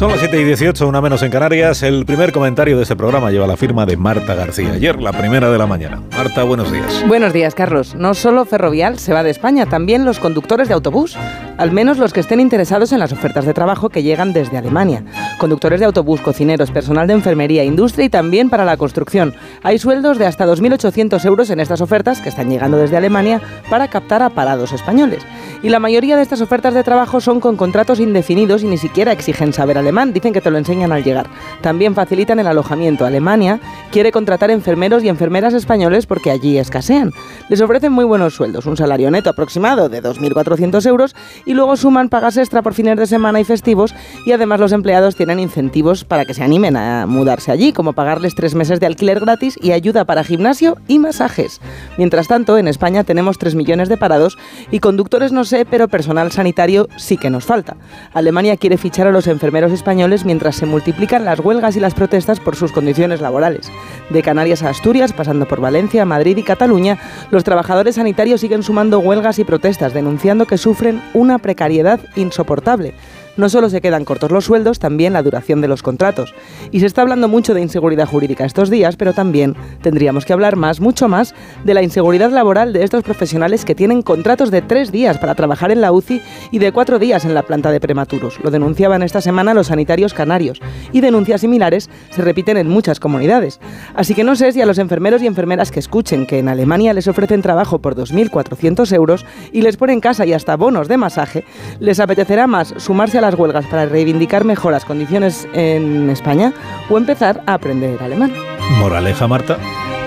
[0.00, 1.82] Son las 7 y 18, una menos en Canarias.
[1.82, 4.72] El primer comentario de este programa lleva la firma de Marta García.
[4.72, 6.00] Ayer, la primera de la mañana.
[6.16, 7.04] Marta, buenos días.
[7.06, 7.94] Buenos días, Carlos.
[7.94, 11.18] No solo Ferrovial se va de España, también los conductores de autobús.
[11.60, 15.04] Al menos los que estén interesados en las ofertas de trabajo que llegan desde Alemania.
[15.36, 19.34] Conductores de autobús, cocineros, personal de enfermería, industria y también para la construcción.
[19.62, 23.88] Hay sueldos de hasta 2.800 euros en estas ofertas que están llegando desde Alemania para
[23.88, 25.22] captar a parados españoles.
[25.62, 29.12] Y la mayoría de estas ofertas de trabajo son con contratos indefinidos y ni siquiera
[29.12, 31.28] exigen saber alemán, dicen que te lo enseñan al llegar.
[31.60, 33.04] También facilitan el alojamiento.
[33.04, 33.60] Alemania
[33.92, 37.12] quiere contratar enfermeros y enfermeras españoles porque allí escasean.
[37.50, 41.14] Les ofrecen muy buenos sueldos, un salario neto aproximado de 2.400 euros
[41.54, 43.94] luego suman pagas extra por fines de semana y festivos
[44.24, 48.34] y además los empleados tienen incentivos para que se animen a mudarse allí, como pagarles
[48.34, 51.60] tres meses de alquiler gratis y ayuda para gimnasio y masajes.
[51.98, 54.38] Mientras tanto, en España tenemos 3 millones de parados
[54.70, 57.76] y conductores no sé, pero personal sanitario sí que nos falta.
[58.12, 62.40] Alemania quiere fichar a los enfermeros españoles mientras se multiplican las huelgas y las protestas
[62.40, 63.70] por sus condiciones laborales.
[64.10, 66.98] De Canarias a Asturias, pasando por Valencia, Madrid y Cataluña,
[67.30, 72.94] los trabajadores sanitarios siguen sumando huelgas y protestas, denunciando que sufren una precariedad insoportable.
[73.36, 76.34] No solo se quedan cortos los sueldos, también la duración de los contratos.
[76.70, 80.56] Y se está hablando mucho de inseguridad jurídica estos días, pero también tendríamos que hablar
[80.56, 81.34] más, mucho más,
[81.64, 85.70] de la inseguridad laboral de estos profesionales que tienen contratos de tres días para trabajar
[85.70, 86.20] en la UCI
[86.50, 88.38] y de cuatro días en la planta de prematuros.
[88.42, 90.60] Lo denunciaban esta semana los sanitarios canarios.
[90.92, 93.60] Y denuncias similares se repiten en muchas comunidades.
[93.94, 96.92] Así que no sé si a los enfermeros y enfermeras que escuchen que en Alemania
[96.92, 101.44] les ofrecen trabajo por 2.400 euros y les ponen casa y hasta bonos de masaje,
[101.78, 106.52] les apetecerá más sumarse a la huelgas para reivindicar mejoras condiciones en España
[106.88, 108.32] o empezar a aprender alemán.
[108.78, 109.58] Moraleja, Marta.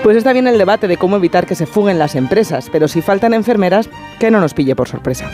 [0.02, 3.00] Pues está bien el debate de cómo evitar que se fuguen las empresas, pero si
[3.00, 3.88] faltan enfermeras,
[4.18, 5.30] que no nos pille por sorpresa.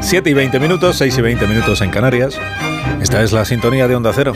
[0.00, 2.38] 7 y 20 minutos, 6 y 20 minutos en Canarias.
[3.02, 4.32] Esta es la sintonía de Onda Cero.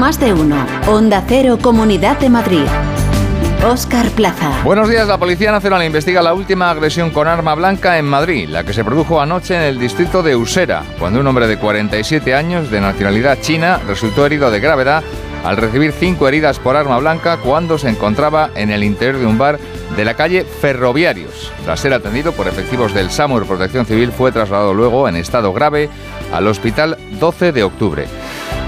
[0.00, 0.56] Más de uno.
[0.88, 2.64] Onda Cero, Comunidad de Madrid.
[3.70, 4.50] Oscar Plaza.
[4.64, 5.06] Buenos días.
[5.06, 8.82] La Policía Nacional investiga la última agresión con arma blanca en Madrid, la que se
[8.82, 13.42] produjo anoche en el distrito de Usera, cuando un hombre de 47 años, de nacionalidad
[13.42, 15.04] china, resultó herido de gravedad
[15.44, 19.38] al recibir cinco heridas por arma blanca cuando se encontraba en el interior de un
[19.38, 19.58] bar
[19.96, 21.50] de la calle Ferroviarios.
[21.64, 25.88] Tras ser atendido por efectivos del SAMUR Protección Civil, fue trasladado luego en estado grave
[26.32, 28.06] al hospital 12 de octubre.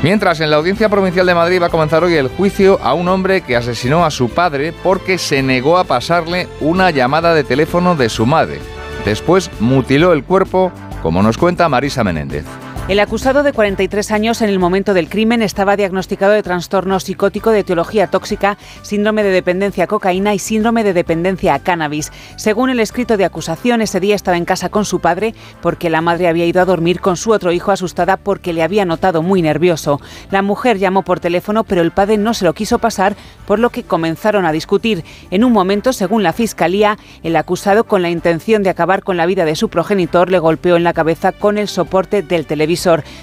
[0.02, 3.06] Mientras, en la Audiencia Provincial de Madrid va a comenzar hoy el juicio a un
[3.06, 7.94] hombre que asesinó a su padre porque se negó a pasarle una llamada de teléfono
[7.94, 8.58] de su madre.
[9.04, 10.72] Después mutiló el cuerpo,
[11.02, 12.44] como nos cuenta Marisa Menéndez.
[12.88, 17.50] El acusado de 43 años en el momento del crimen estaba diagnosticado de trastorno psicótico
[17.50, 22.10] de etiología tóxica, síndrome de dependencia a cocaína y síndrome de dependencia a cannabis.
[22.34, 25.32] Según el escrito de acusación, ese día estaba en casa con su padre
[25.62, 28.84] porque la madre había ido a dormir con su otro hijo asustada porque le había
[28.84, 30.00] notado muy nervioso.
[30.32, 33.14] La mujer llamó por teléfono, pero el padre no se lo quiso pasar,
[33.46, 35.04] por lo que comenzaron a discutir.
[35.30, 39.26] En un momento, según la fiscalía, el acusado, con la intención de acabar con la
[39.26, 42.71] vida de su progenitor, le golpeó en la cabeza con el soporte del televisor.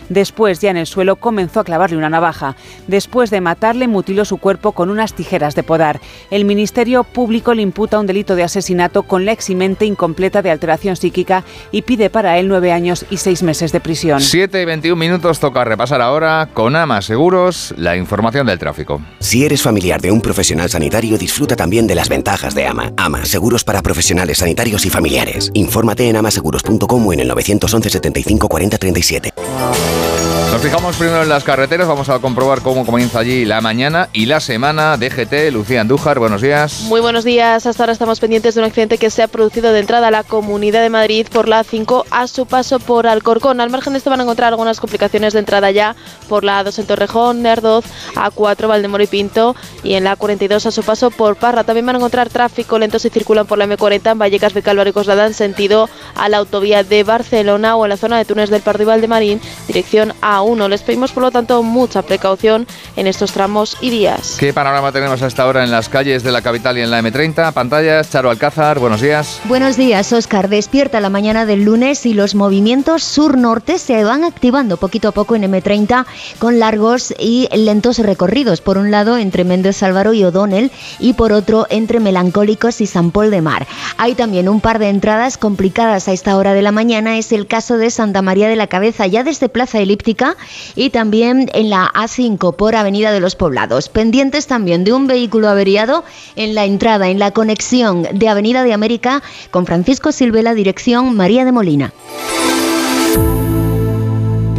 [0.09, 2.55] Después, ya en el suelo, comenzó a clavarle una navaja.
[2.87, 5.99] Después de matarle, mutiló su cuerpo con unas tijeras de podar.
[6.31, 10.95] El Ministerio Público le imputa un delito de asesinato con la eximente incompleta de alteración
[10.95, 14.21] psíquica y pide para él nueve años y seis meses de prisión.
[14.21, 19.01] 7 y 21 minutos toca repasar ahora con AMA Seguros la información del tráfico.
[19.19, 22.93] Si eres familiar de un profesional sanitario, disfruta también de las ventajas de AMA.
[22.97, 25.51] AMA, seguros para profesionales sanitarios y familiares.
[25.53, 29.33] Infórmate en amaseguros.com o en el 911 75 40 37.
[29.47, 30.28] 啊。
[30.59, 34.41] Nos fijamos primero en las carreteras, vamos a comprobar cómo comienza allí la mañana y la
[34.41, 34.97] semana.
[34.97, 36.81] DGT, Lucía Andújar, buenos días.
[36.81, 39.79] Muy buenos días, hasta ahora estamos pendientes de un accidente que se ha producido de
[39.79, 43.61] entrada a la Comunidad de Madrid por la A5 a su paso por Alcorcón.
[43.61, 45.95] Al margen de esto van a encontrar algunas complicaciones de entrada ya
[46.27, 50.71] por la A2 en Torrejón, Nerdoz, A4 Valdemoro y Pinto y en la A42 a
[50.71, 51.63] su paso por Parra.
[51.63, 54.91] También van a encontrar tráfico lento si circulan por la M40 en Vallecas de Calvario
[54.91, 58.49] y Coslada en sentido a la autovía de Barcelona o en la zona de Túnez
[58.49, 63.31] del Pardo y Valdemarín, dirección a les pedimos, por lo tanto, mucha precaución en estos
[63.31, 64.35] tramos y días.
[64.39, 67.53] ¿Qué panorama tenemos hasta ahora en las calles de la capital y en la M30?
[67.53, 69.39] Pantallas, Charo Alcázar, buenos días.
[69.45, 70.49] Buenos días, Oscar.
[70.49, 75.35] Despierta la mañana del lunes y los movimientos sur-norte se van activando poquito a poco
[75.35, 76.05] en M30
[76.39, 78.61] con largos y lentos recorridos.
[78.61, 83.11] Por un lado, entre Méndez Álvaro y O'Donnell y por otro, entre Melancólicos y San
[83.11, 83.67] Paul de Mar.
[83.97, 87.17] Hay también un par de entradas complicadas a esta hora de la mañana.
[87.17, 90.35] Es el caso de Santa María de la Cabeza, ya desde Plaza Elíptica
[90.75, 93.89] y también en la A5 por Avenida de los Poblados.
[93.89, 96.03] Pendientes también de un vehículo averiado
[96.35, 99.21] en la entrada, en la conexión de Avenida de América
[99.51, 101.93] con Francisco Silvela, dirección María de Molina.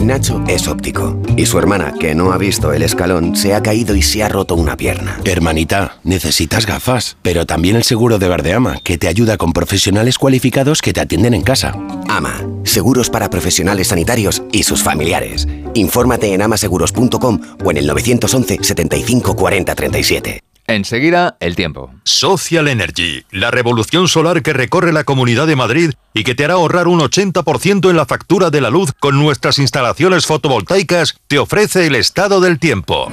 [0.00, 1.20] Nacho es óptico.
[1.36, 4.28] Y su hermana, que no ha visto el escalón, se ha caído y se ha
[4.28, 5.20] roto una pierna.
[5.24, 10.82] Hermanita, necesitas gafas, pero también el seguro de Verdeama, que te ayuda con profesionales cualificados
[10.82, 11.74] que te atienden en casa.
[12.08, 15.46] AMA, seguros para profesionales sanitarios y sus familiares.
[15.74, 20.49] Infórmate en amaseguros.com o en el 911 75 40 37.
[20.70, 21.90] Enseguida, el tiempo.
[22.04, 26.54] Social Energy, la revolución solar que recorre la Comunidad de Madrid y que te hará
[26.54, 31.88] ahorrar un 80% en la factura de la luz con nuestras instalaciones fotovoltaicas, te ofrece
[31.88, 33.10] el estado del tiempo.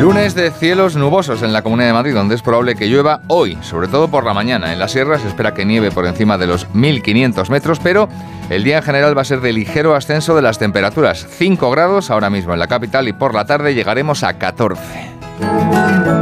[0.00, 3.56] Lunes de cielos nubosos en la Comunidad de Madrid, donde es probable que llueva hoy,
[3.62, 4.72] sobre todo por la mañana.
[4.72, 8.08] En la sierra se espera que nieve por encima de los 1.500 metros, pero
[8.50, 11.28] el día en general va a ser de ligero ascenso de las temperaturas.
[11.30, 16.21] 5 grados ahora mismo en la capital y por la tarde llegaremos a 14.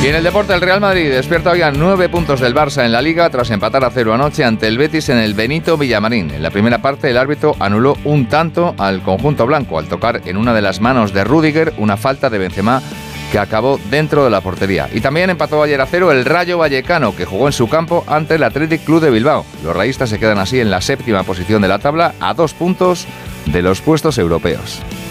[0.00, 2.92] Y en el deporte, el Real Madrid despierta hoy a nueve puntos del Barça en
[2.92, 6.30] la Liga tras empatar a cero anoche ante el Betis en el Benito Villamarín.
[6.30, 10.36] En la primera parte, el árbitro anuló un tanto al conjunto blanco al tocar en
[10.36, 12.80] una de las manos de Rudiger una falta de Benzema
[13.32, 14.88] que acabó dentro de la portería.
[14.92, 18.36] Y también empató ayer a cero el Rayo Vallecano, que jugó en su campo ante
[18.36, 19.44] el Athletic Club de Bilbao.
[19.64, 23.06] Los rayistas se quedan así en la séptima posición de la tabla, a dos puntos
[23.46, 24.80] de los puestos europeos.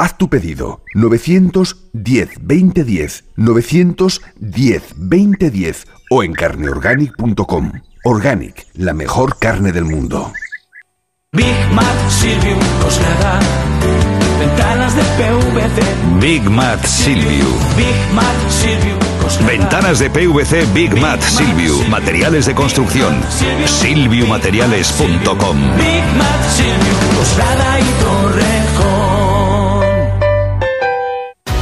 [0.00, 7.72] Haz tu pedido 910 2010 910 2010 o en carneorganic.com.
[8.04, 10.32] Organic, la mejor carne del mundo.
[11.32, 13.40] Big Mat Silvio Coslada.
[14.38, 15.82] Ventanas de PVC.
[16.18, 16.82] Big Mat.
[17.76, 17.94] Big
[19.20, 19.52] Coslada.
[19.52, 21.74] Ventanas de PVC Big Mat Silvio.
[21.90, 23.20] Materiales de construcción.
[23.66, 25.58] Silviumateriales.com.
[25.76, 28.59] Big Mat Silvio Coslada y Torrejón.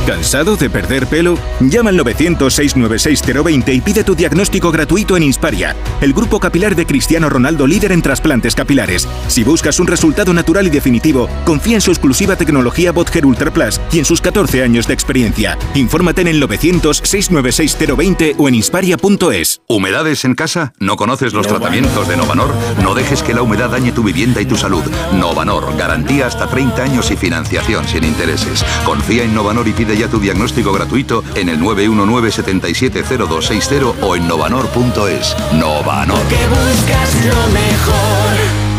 [0.09, 1.37] ¿Cansado de perder pelo?
[1.61, 7.29] Llama al 900-696-020 y pide tu diagnóstico gratuito en Insparia, el grupo capilar de Cristiano
[7.29, 9.07] Ronaldo líder en trasplantes capilares.
[9.27, 13.83] Si buscas un resultado natural y definitivo, confía en su exclusiva tecnología Botger Ultra Plus
[13.93, 15.59] y en sus 14 años de experiencia.
[15.75, 19.61] Infórmate en el 900-696-020 o en insparia.es.
[19.69, 20.73] ¿Humedades en casa?
[20.79, 22.55] ¿No conoces los tratamientos de Novanor?
[22.83, 24.85] No dejes que la humedad dañe tu vivienda y tu salud.
[25.13, 28.65] Novanor, garantía hasta 30 años y financiación sin intereses.
[28.87, 35.37] Confía en Novanor y pide ya tu diagnóstico gratuito en el 919-770260 o en novanor.es.
[35.53, 36.19] Novanor.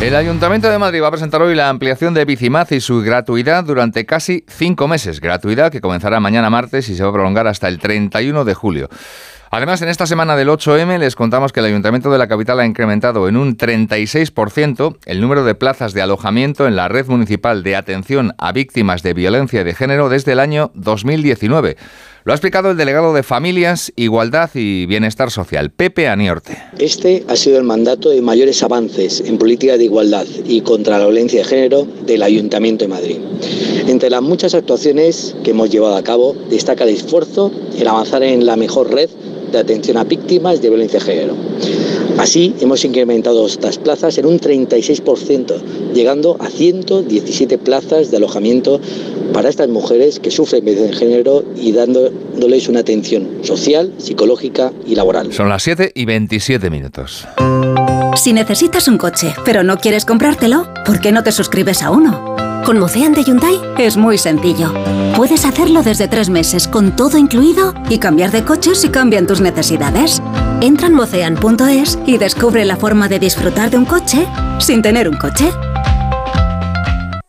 [0.01, 3.65] El Ayuntamiento de Madrid va a presentar hoy la ampliación de Bicimaz y su gratuidad
[3.65, 5.19] durante casi cinco meses.
[5.19, 8.89] Gratuidad que comenzará mañana martes y se va a prolongar hasta el 31 de julio.
[9.51, 12.67] Además, en esta semana del 8M les contamos que el Ayuntamiento de la capital ha
[12.67, 17.76] incrementado en un 36% el número de plazas de alojamiento en la red municipal de
[17.76, 21.77] atención a víctimas de violencia de género desde el año 2019.
[22.26, 26.61] Lo ha explicado el delegado de Familias, Igualdad y Bienestar Social, Pepe Aniorte.
[26.77, 31.05] Este ha sido el mandato de mayores avances en política de igualdad y contra la
[31.05, 33.17] violencia de género del Ayuntamiento de Madrid.
[33.88, 38.45] Entre las muchas actuaciones que hemos llevado a cabo, destaca el esfuerzo en avanzar en
[38.45, 39.09] la mejor red
[39.51, 41.35] de atención a víctimas de violencia de género.
[42.17, 48.81] Así, hemos incrementado estas plazas en un 36%, llegando a 117 plazas de alojamiento
[49.34, 54.95] para estas mujeres que sufren violencia de género y dándoles una atención social, psicológica y
[54.95, 55.31] laboral.
[55.31, 57.26] Son las 7 y 27 minutos.
[58.15, 62.48] Si necesitas un coche, pero no quieres comprártelo, ¿por qué no te suscribes a uno?
[62.65, 64.73] Con Mocean de Hyundai es muy sencillo.
[65.15, 69.41] Puedes hacerlo desde tres meses con todo incluido y cambiar de coche si cambian tus
[69.41, 70.22] necesidades.
[70.61, 74.27] Entra en mocean.es y descubre la forma de disfrutar de un coche
[74.60, 75.52] sin tener un coche.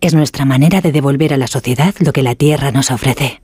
[0.00, 3.40] Es nuestra manera de devolver a la sociedad lo que la tierra nos ofrece.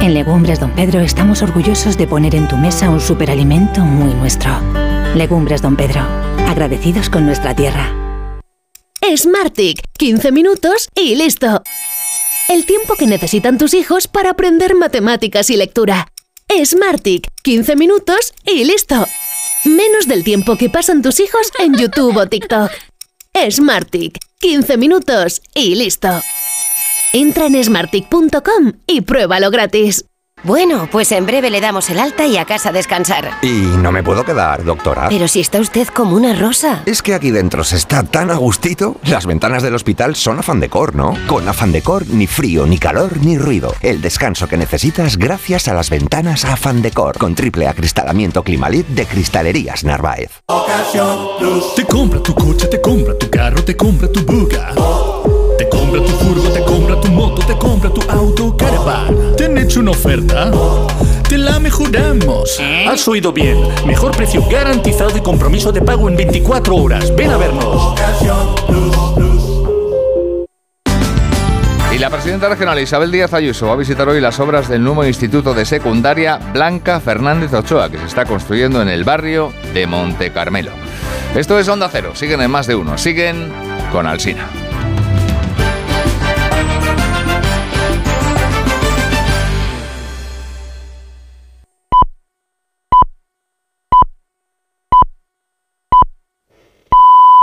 [0.00, 4.52] En Legumbres Don Pedro estamos orgullosos de poner en tu mesa un superalimento muy nuestro.
[5.14, 6.02] Legumbres Don Pedro,
[6.46, 7.92] agradecidos con nuestra tierra.
[9.16, 11.62] Smartick, 15 minutos y listo.
[12.48, 16.08] El tiempo que necesitan tus hijos para aprender matemáticas y lectura.
[16.64, 19.06] Smartick, 15 minutos y listo.
[19.64, 22.70] Menos del tiempo que pasan tus hijos en YouTube o TikTok.
[23.50, 26.08] Smartick, 15 minutos y listo.
[27.12, 30.06] Entra en smartick.com y pruébalo gratis.
[30.46, 33.38] Bueno, pues en breve le damos el alta y a casa a descansar.
[33.42, 35.08] Y no me puedo quedar, doctora.
[35.08, 36.82] Pero si está usted como una rosa.
[36.86, 38.96] Es que aquí dentro se está tan a gustito.
[39.02, 41.14] Las ventanas del hospital son afán decor, ¿no?
[41.26, 43.74] Con afán decor, ni frío, ni calor, ni ruido.
[43.80, 47.18] El descanso que necesitas gracias a las ventanas afán decor.
[47.18, 50.30] Con triple acristalamiento Climalit de Cristalerías Narváez.
[51.74, 54.72] Te compra tu coche, te compra tu carro, te compra tu buga.
[54.74, 55.35] Te
[55.86, 59.36] compra tu furgo, te compra tu moto, te compra tu auto, caravan.
[59.36, 60.50] ¿Te han hecho una oferta?
[61.28, 62.60] Te la mejoramos.
[62.88, 63.58] Has oído bien.
[63.86, 67.14] Mejor precio garantizado y compromiso de pago en 24 horas.
[67.14, 67.94] Ven a vernos.
[71.94, 75.06] Y la presidenta regional Isabel Díaz Ayuso va a visitar hoy las obras del nuevo
[75.06, 80.30] Instituto de Secundaria Blanca Fernández Ochoa, que se está construyendo en el barrio de Monte
[80.32, 80.72] Carmelo.
[81.34, 82.10] Esto es Onda Cero.
[82.14, 82.98] Siguen en más de uno.
[82.98, 83.50] Siguen
[83.92, 84.65] con Alsina.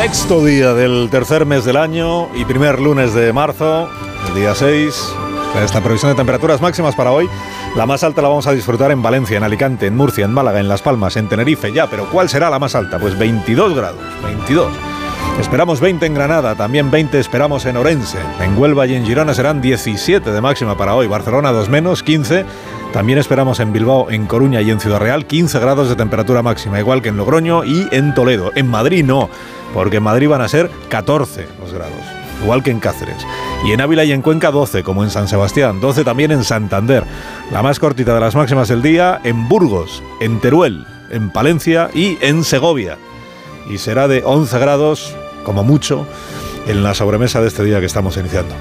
[0.00, 3.86] Sexto día del tercer mes del año y primer lunes de marzo,
[4.28, 5.14] el día 6.
[5.62, 7.28] Esta previsión de temperaturas máximas para hoy.
[7.76, 10.58] La más alta la vamos a disfrutar en Valencia, en Alicante, en Murcia, en Málaga,
[10.58, 11.86] en Las Palmas, en Tenerife ya.
[11.86, 12.98] Pero ¿cuál será la más alta?
[12.98, 14.00] Pues 22 grados.
[14.24, 14.72] 22.
[15.38, 18.20] Esperamos 20 en Granada, también 20 esperamos en Orense.
[18.40, 21.08] En Huelva y en Girona serán 17 de máxima para hoy.
[21.08, 22.46] Barcelona 2 menos, 15.
[22.94, 26.80] También esperamos en Bilbao, en Coruña y en Ciudad Real 15 grados de temperatura máxima,
[26.80, 28.50] igual que en Logroño y en Toledo.
[28.56, 29.30] En Madrid no,
[29.74, 31.92] porque en Madrid van a ser 14 los grados,
[32.42, 33.26] igual que en Cáceres.
[33.64, 37.04] Y en Ávila y en Cuenca 12, como en San Sebastián, 12 también en Santander.
[37.52, 42.18] La más cortita de las máximas del día en Burgos, en Teruel, en Palencia y
[42.20, 42.96] en Segovia.
[43.68, 45.14] Y será de 11 grados,
[45.44, 46.06] como mucho,
[46.66, 48.54] en la sobremesa de este día que estamos iniciando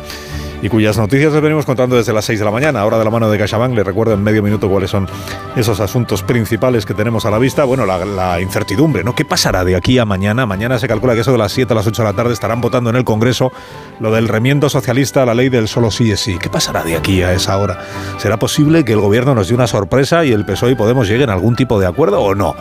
[0.62, 2.82] y cuyas noticias les venimos contando desde las 6 de la mañana.
[2.82, 5.08] Ahora de la mano de CaixaBank les recuerdo en medio minuto cuáles son
[5.56, 7.64] esos asuntos principales que tenemos a la vista.
[7.64, 9.16] Bueno, la, incertidumbre, ¿no?
[9.16, 10.46] ¿Qué pasará de aquí a mañana?
[10.46, 12.62] Mañana se calcula que eso de las 7 a las 8 de la tarde estarán
[12.62, 13.52] votando en el Congreso
[14.00, 16.38] lo del remiendo socialista, la ley del solo sí es sí.
[16.38, 17.80] ¿Qué pasará de aquí a esa hora?
[18.18, 21.30] ¿Será posible que el gobierno nos dé una sorpresa y el PSOE y Podemos lleguen
[21.30, 22.56] a algún tipo de acuerdo o no?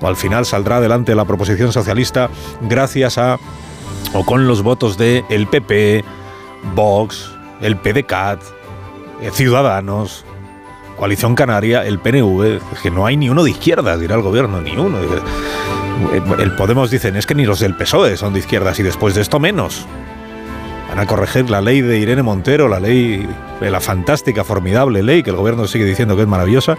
[0.00, 2.28] O al final saldrá adelante la proposición socialista
[2.62, 3.38] gracias a
[4.14, 6.04] o con los votos de el PP,
[6.74, 8.40] Vox, el PDCAT,
[9.20, 10.24] eh, Ciudadanos,
[10.96, 14.76] Coalición Canaria, el PNV, que no hay ni uno de izquierdas, dirá el gobierno, ni
[14.76, 14.98] uno.
[16.38, 19.20] El Podemos dicen, es que ni los del PSOE son de izquierdas y después de
[19.20, 19.86] esto menos.
[20.88, 23.28] Van a corregir la ley de Irene Montero, la ley,
[23.60, 26.76] la fantástica, formidable ley que el gobierno sigue diciendo que es maravillosa,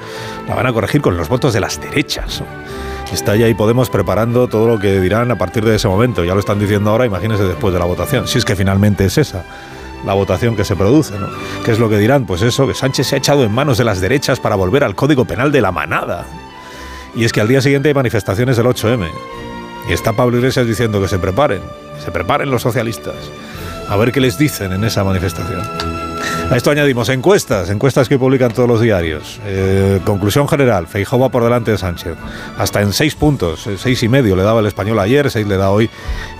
[0.47, 2.43] la van a corregir con los votos de las derechas.
[3.13, 6.23] Está ya ahí Podemos preparando todo lo que dirán a partir de ese momento.
[6.23, 9.17] Ya lo están diciendo ahora, imagínense después de la votación, si es que finalmente es
[9.17, 9.43] esa
[10.05, 11.17] la votación que se produce.
[11.17, 11.27] ¿no?
[11.63, 12.25] ¿Qué es lo que dirán?
[12.25, 14.95] Pues eso, que Sánchez se ha echado en manos de las derechas para volver al
[14.95, 16.25] Código Penal de la manada.
[17.15, 19.09] Y es que al día siguiente hay manifestaciones del 8M.
[19.89, 21.61] Y está Pablo Iglesias diciendo que se preparen,
[22.03, 23.15] se preparen los socialistas.
[23.87, 25.98] A ver qué les dicen en esa manifestación.
[26.49, 29.39] A esto añadimos encuestas, encuestas que publican todos los diarios.
[29.45, 32.15] Eh, conclusión general, Feijóo va por delante de Sánchez.
[32.57, 35.57] Hasta en seis puntos, eh, seis y medio le daba el español ayer, seis le
[35.57, 35.91] da hoy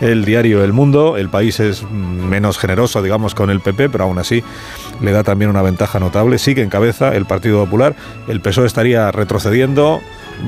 [0.02, 1.15] el diario El Mundo.
[1.15, 4.44] El país es menos generoso, digamos, con el PP, pero aún así
[4.99, 6.40] le da también una ventaja notable.
[6.40, 7.95] Sigue en cabeza el Partido Popular.
[8.27, 10.02] El PSOE estaría retrocediendo.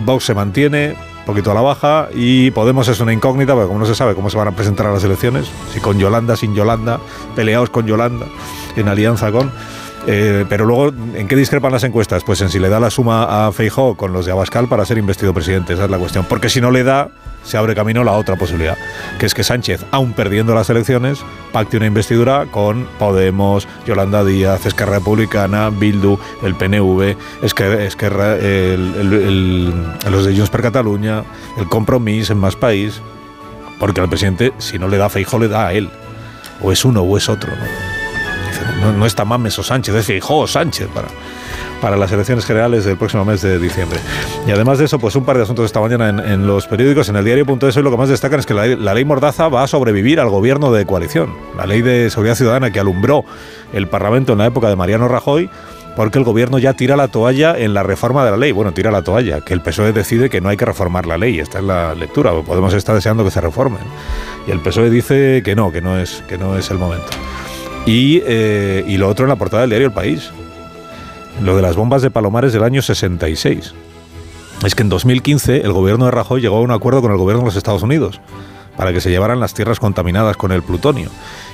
[0.05, 0.95] Vox se mantiene,
[1.25, 4.29] poquito a la baja y Podemos es una incógnita porque como no se sabe cómo
[4.29, 6.99] se van a presentar a las elecciones, si con Yolanda, sin Yolanda,
[7.35, 8.27] peleados con Yolanda,
[8.75, 9.51] en alianza con...
[10.07, 12.23] Eh, pero luego, ¿en qué discrepan las encuestas?
[12.23, 14.97] Pues en si le da la suma a Feijó con los de Abascal para ser
[14.97, 16.25] investido presidente, esa es la cuestión.
[16.27, 17.09] Porque si no le da,
[17.43, 18.77] se abre camino la otra posibilidad,
[19.19, 21.19] que es que Sánchez, aún perdiendo las elecciones,
[21.51, 29.73] pacte una investidura con Podemos, Yolanda Díaz, Esquerra Republicana, Bildu, el PNV, Esquerra, Esquerra el,
[30.09, 31.23] los de Junts per Cataluña,
[31.57, 33.01] el Compromís en Más País,
[33.79, 35.89] porque al presidente, si no le da Feijó, le da a él.
[36.63, 37.49] O es uno o es otro.
[37.49, 37.90] ¿no?
[38.97, 41.07] No, está Mames o Sánchez, es Feijóo Sánchez para,
[41.81, 43.99] para las elecciones generales del próximo mes de diciembre.
[44.47, 47.15] Y además de eso, pues un par de asuntos esta mañana en, los periódicos, en
[47.15, 49.67] el diario.es, hoy lo que más destacan es que la, la, ley Mordaza va a
[49.67, 51.33] sobrevivir al gobierno de coalición.
[51.57, 53.25] La ley de seguridad ciudadana que alumbró
[53.73, 55.49] el Parlamento en la época de Mariano Rajoy,
[55.95, 58.51] porque el gobierno ya tira la toalla en la reforma de la ley.
[58.51, 61.39] Bueno, tira la toalla, que el PSOE decide que no hay que reformar la ley.
[61.39, 62.31] Esta es la lectura.
[62.41, 63.81] Podemos estar deseando que se reformen.
[64.47, 67.07] Y el PSOE dice que no, que no es, que no es el momento.
[67.85, 70.31] Y, eh, y, lo otro en la portada del diario El País.
[71.41, 73.73] Lo de las bombas de Palomares del año 66.
[74.63, 77.41] Es que en 2015 el gobierno de Rajoy llegó a un acuerdo con el gobierno
[77.41, 78.21] de los Estados Unidos
[78.77, 81.09] para que se llevaran las tierras contaminadas con el plutonio.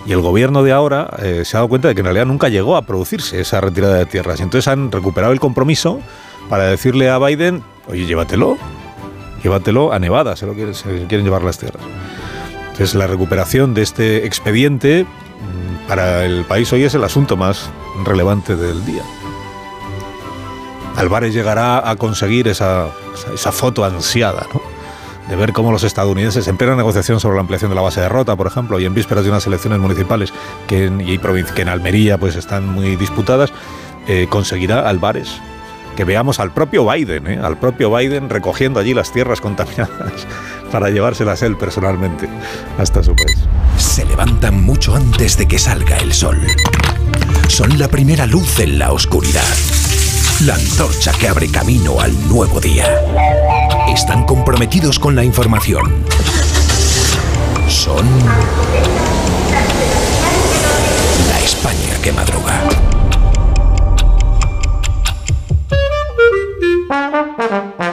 [0.06, 2.50] Y el gobierno de ahora eh, se ha dado cuenta de que en realidad nunca
[2.50, 4.40] llegó a producirse esa retirada de tierras.
[4.40, 6.00] Y entonces han recuperado el compromiso
[6.50, 8.58] para decirle a Biden, oye, llévatelo,
[9.44, 11.84] llévatelo a Nevada, se lo quieren llevar las tierras.
[12.72, 15.06] Entonces la recuperación de este expediente
[15.88, 17.70] para el país hoy es el asunto más
[18.04, 19.04] relevante del día.
[20.96, 22.88] Álvarez llegará a conseguir esa,
[23.34, 24.62] esa foto ansiada, ¿no?
[25.30, 28.10] de ver cómo los estadounidenses, en plena negociación sobre la ampliación de la base de
[28.10, 30.34] Rota, por ejemplo, y en vísperas de unas elecciones municipales
[30.68, 33.52] que en, y que en Almería pues, están muy disputadas,
[34.08, 35.42] eh, conseguirá Álvarez
[35.98, 37.40] que veamos al propio Biden, ¿eh?
[37.42, 40.28] al propio Biden recogiendo allí las tierras contaminadas
[40.72, 42.30] para llevárselas él personalmente
[42.78, 43.40] hasta su país.
[43.78, 46.40] Se levantan mucho antes de que salga el sol.
[47.48, 49.42] Son la primera luz en la oscuridad.
[50.46, 52.86] La antorcha que abre camino al nuevo día.
[53.92, 56.06] Están comprometidos con la información.
[57.68, 58.06] Son
[61.28, 62.87] la España que madruga.
[67.50, 67.87] Thank you.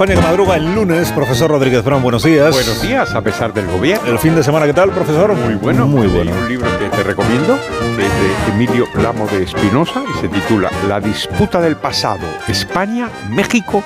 [0.00, 1.12] España que madruga el lunes.
[1.12, 2.54] Profesor Rodríguez Brown, buenos días.
[2.54, 4.10] Buenos días, a pesar del gobierno.
[4.10, 5.34] El fin de semana, ¿qué tal, profesor?
[5.34, 5.86] Muy bueno.
[5.86, 6.32] Muy bueno.
[6.32, 11.00] un libro que te recomiendo, es de Emilio Lamo de Espinosa, y se titula La
[11.00, 13.84] disputa del pasado, España, México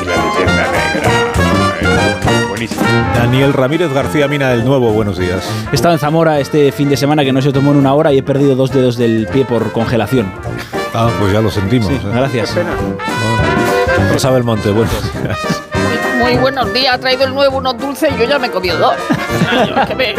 [0.00, 2.48] y la leyenda negra.
[2.48, 2.82] Buenísimo.
[3.14, 5.46] Daniel Ramírez García Mina del Nuevo, buenos días.
[5.70, 8.14] He estado en Zamora este fin de semana que no se tomó en una hora
[8.14, 10.32] y he perdido dos dedos del pie por congelación.
[10.94, 11.88] Ah, pues ya lo sentimos.
[11.88, 12.10] Sí, ¿eh?
[12.14, 12.56] gracias.
[14.12, 15.38] Rosa Belmonte, buenos días.
[16.18, 18.76] Muy buenos días, ha traído el nuevo unos dulces y yo ya me he comido
[18.78, 18.94] dos.
[19.80, 20.14] Es que me-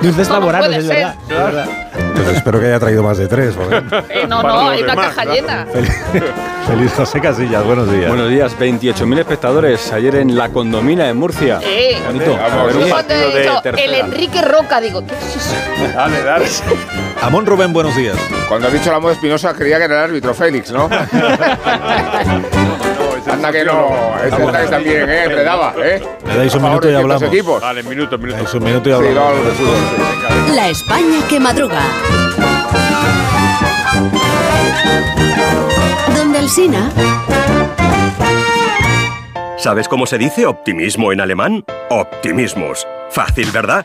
[0.00, 1.14] Dulces No, no laborales, puede es verdad.
[1.22, 1.68] es verdad.
[2.14, 3.54] Pues espero que haya traído más de tres.
[3.54, 5.32] porque- Eh, no, Para no, hay una caja claro.
[5.34, 5.66] llena.
[6.68, 8.08] Feliz José Casillas, buenos días.
[8.08, 11.58] Buenos días, 28.000 espectadores ayer en la condomina de Murcia.
[11.62, 12.38] Eh, Bonito.
[13.76, 13.94] El.
[13.94, 15.54] Enrique Roca, digo, ¿qué es eso?
[15.96, 16.46] Dale, dale.
[17.22, 18.16] Amón Rubén, buenos días.
[18.48, 20.88] Cuando has dicho la moda Espinosa creía que era el árbitro Félix, ¿no?
[23.34, 25.24] Anda que no, este también, ¿eh?
[25.24, 26.00] Enredaba, ¿eh?
[26.26, 27.22] Le dais un minuto y hablamos.
[27.22, 27.60] equipos.
[27.60, 28.42] Vale, minuto, minuto.
[28.44, 29.36] Es un minuto y Sí, hablamos.
[30.54, 31.80] La España que madruga.
[36.16, 36.90] Donde el Sina.
[39.58, 41.64] ¿Sabes cómo se dice optimismo en alemán?
[41.90, 42.86] Optimismus.
[43.10, 43.84] Fácil, ¿verdad?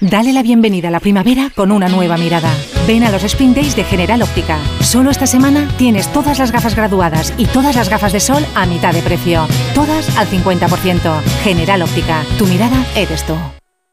[0.00, 2.50] Dale la bienvenida a la primavera con una nueva mirada.
[2.86, 4.58] Ven a los Spring Days de General Óptica.
[4.80, 8.64] Solo esta semana tienes todas las gafas graduadas y todas las gafas de sol a
[8.64, 9.46] mitad de precio.
[9.74, 11.20] Todas al 50%.
[11.42, 12.24] General Óptica.
[12.38, 13.34] Tu mirada eres tú.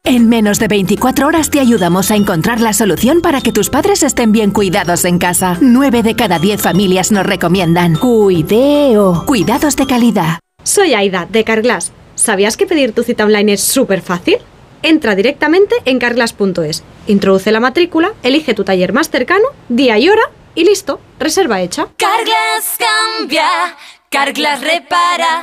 [0.02, 4.02] En menos de 24 horas te ayudamos a encontrar la solución para que tus padres
[4.02, 5.58] estén bien cuidados en casa.
[5.60, 7.96] 9 de cada 10 familias nos recomiendan.
[7.96, 9.26] Cuideo.
[9.26, 10.38] Cuidados de calidad.
[10.62, 11.92] Soy Aida, de Carglass.
[12.14, 14.38] ¿Sabías que pedir tu cita online es súper fácil?
[14.82, 20.22] Entra directamente en carglass.es, introduce la matrícula, elige tu taller más cercano, día y hora
[20.54, 21.88] y listo, reserva hecha.
[21.96, 23.76] Carglass cambia,
[24.10, 25.42] Carglass repara.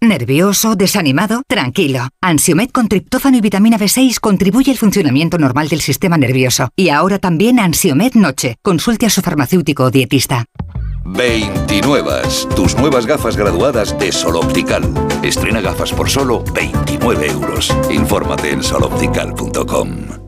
[0.00, 0.76] ¿Nervioso?
[0.76, 1.42] ¿Desanimado?
[1.48, 2.08] Tranquilo.
[2.22, 6.68] Ansiomed con triptófano y vitamina B6 contribuye al funcionamiento normal del sistema nervioso.
[6.76, 8.56] Y ahora también Ansiomed Noche.
[8.62, 10.44] Consulte a su farmacéutico o dietista.
[11.04, 12.22] 29.
[12.54, 14.84] Tus nuevas gafas graduadas de Sol Optical.
[15.22, 17.74] Estrena gafas por solo 29 euros.
[17.90, 20.27] Infórmate en soloptical.com.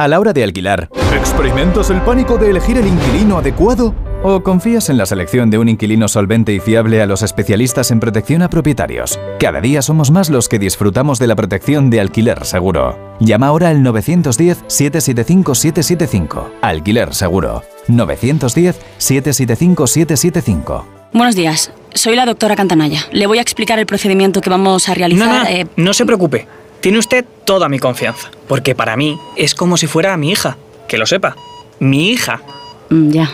[0.00, 3.94] A la hora de alquilar, ¿experimentas el pánico de elegir el inquilino adecuado?
[4.22, 8.00] ¿O confías en la selección de un inquilino solvente y fiable a los especialistas en
[8.00, 9.20] protección a propietarios?
[9.38, 12.98] Cada día somos más los que disfrutamos de la protección de alquiler seguro.
[13.20, 16.46] Llama ahora al 910-775-775.
[16.62, 17.62] Alquiler seguro.
[17.88, 20.84] 910-775-775.
[21.12, 23.02] Buenos días, soy la doctora Cantanaya.
[23.12, 25.28] Le voy a explicar el procedimiento que vamos a realizar.
[25.28, 26.48] No, no, eh, no se preocupe.
[26.80, 30.56] Tiene usted toda mi confianza, porque para mí es como si fuera mi hija.
[30.88, 31.36] Que lo sepa.
[31.78, 32.40] Mi hija.
[32.88, 33.30] mm, Ya,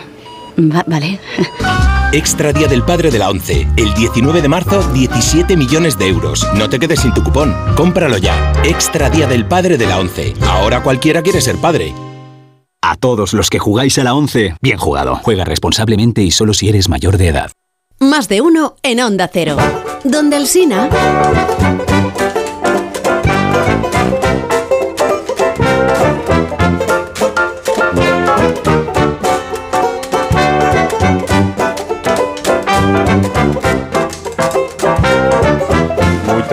[0.59, 1.19] Va- vale.
[2.13, 3.67] Extra Día del Padre de la ONCE.
[3.77, 6.47] El 19 de marzo, 17 millones de euros.
[6.55, 7.55] No te quedes sin tu cupón.
[7.75, 8.53] Cómpralo ya.
[8.63, 10.33] Extra Día del Padre de la ONCE.
[10.47, 11.93] Ahora cualquiera quiere ser padre.
[12.81, 15.17] A todos los que jugáis a la 11, bien jugado.
[15.21, 17.51] Juega responsablemente y solo si eres mayor de edad.
[17.99, 19.57] Más de uno en Onda Cero.
[20.03, 20.89] Donde el Sina.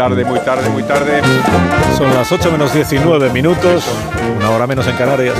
[0.08, 1.22] Tarde, muy tarde, muy tarde.
[1.96, 3.86] Son las 8 menos 19 minutos,
[4.36, 5.34] una hora menos en Canarias.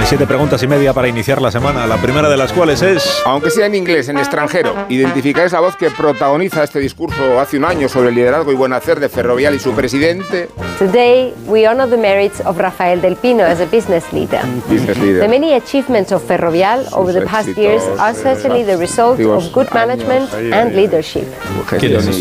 [0.00, 3.22] Hay siete preguntas y media para iniciar la semana, la primera de las cuales es...
[3.26, 7.66] Aunque sea en inglés, en extranjero, identificáis la voz que protagoniza este discurso hace un
[7.66, 10.48] año sobre el liderazgo y buen hacer de Ferrovial y su presidente.
[10.78, 14.40] Today, we honor the merits of Rafael Del Pino as a business leader.
[14.70, 15.20] Business leader.
[15.20, 19.68] The many achievements of Ferrovial over the past years are certainly the result of good
[19.74, 21.26] management and leadership.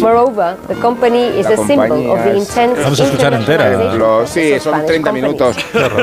[0.02, 3.69] Moreover, the company is a intense Vamos a escuchar entera.
[3.93, 5.55] Lo- sí, son 30 minutos.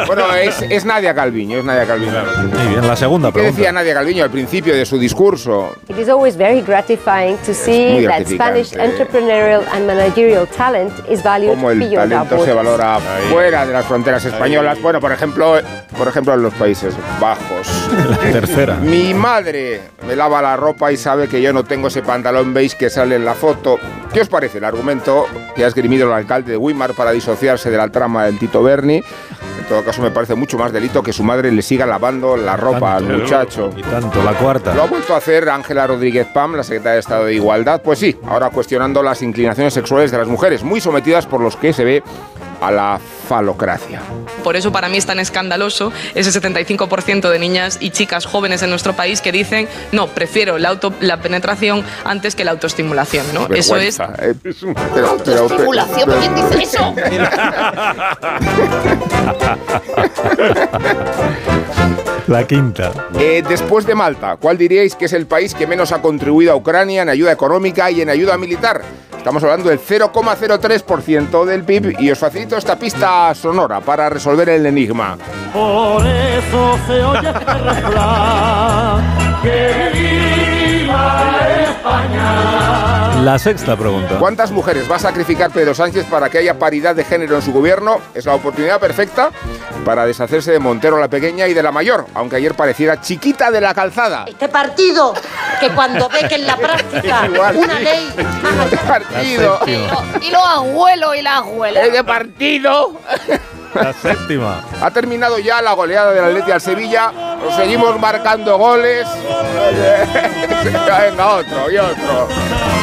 [0.07, 2.13] Bueno, es, es Nadia Calviño, es Nadia Calviño.
[2.57, 3.57] Muy bien, la segunda ¿Qué pregunta.
[3.57, 5.75] decía Nadia Calviño al principio de su discurso?
[5.89, 11.51] It is always very gratifying to see that Spanish entrepreneurial and managerial talent is valued
[11.51, 12.99] Cómo el talento se valora
[13.31, 14.81] fuera de las fronteras españolas.
[14.81, 15.55] Bueno, por ejemplo,
[15.97, 17.89] por ejemplo en los Países Bajos.
[18.11, 18.75] La tercera.
[18.77, 22.77] Mi madre me lava la ropa y sabe que yo no tengo ese pantalón beige
[22.77, 23.79] que sale en la foto.
[24.13, 27.77] ¿Qué os parece el argumento que ha esgrimido el alcalde de Weimar para disociarse de
[27.77, 28.97] la trama del Tito Berni?
[28.97, 32.57] En todo caso, me parece mucho más delito que su madre le siga lavando la
[32.57, 33.71] ropa al muchacho.
[33.77, 34.75] Y tanto, la cuarta.
[34.75, 37.83] ¿Lo ha vuelto a hacer Ángela Rodríguez Pam, la secretaria de Estado de Igualdad?
[37.83, 41.73] Pues sí, ahora cuestionando las inclinaciones sexuales de las mujeres, muy sometidas por los que
[41.73, 42.03] se ve
[42.61, 44.01] a la falocracia.
[44.43, 48.71] Por eso para mí es tan escandaloso ese 75% de niñas y chicas jóvenes en
[48.71, 53.47] nuestro país que dicen, no, prefiero la, auto, la penetración antes que la autoestimulación, ¿no?
[53.55, 53.99] Eso es...
[54.01, 56.95] Eh, es un- pero- pero- Estimulación, pero- ¿quién dice eso?
[62.29, 62.93] La quinta.
[63.19, 66.57] Eh, después de Malta, ¿cuál diríais que es el país que menos ha contribuido a
[66.57, 68.83] Ucrania en ayuda económica y en ayuda militar?
[69.17, 74.67] Estamos hablando del 0,03% del PIB y os facilito esta pista sonora para resolver el
[74.67, 75.17] enigma.
[75.55, 77.47] Por eso se oye este
[79.43, 79.89] que.
[83.29, 84.19] La sexta pregunta.
[84.19, 87.53] ¿Cuántas mujeres va a sacrificar Pedro Sánchez para que haya paridad de género en su
[87.53, 88.01] gobierno?
[88.15, 89.29] Es la oportunidad perfecta
[89.85, 93.61] para deshacerse de Montero la pequeña y de la mayor, aunque ayer pareciera chiquita de
[93.61, 94.25] la calzada.
[94.27, 95.13] Este partido,
[95.61, 97.85] que cuando ve que en la práctica Igual, una sí.
[97.85, 98.15] ley...
[98.65, 99.61] Este partido.
[100.23, 101.87] Y los abuelos y las abuelas.
[101.87, 102.99] ¡Ese partido!
[103.75, 104.63] La séptima.
[104.81, 107.13] Ha terminado ya la goleada del Atleti al Sevilla.
[107.57, 109.07] Seguimos marcando goles.
[110.65, 112.29] Venga, otro y otro.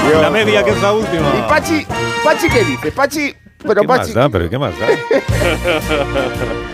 [0.08, 0.32] y La otro.
[0.32, 1.28] media, que es la última.
[1.38, 1.86] ¿Y Pachi?
[2.24, 2.92] ¿Pachi qué dice?
[2.92, 3.36] Pachi.
[3.68, 4.00] Pero ¿Qué Pachi.
[4.08, 4.30] más da?
[4.30, 4.86] ¿Pero qué más da?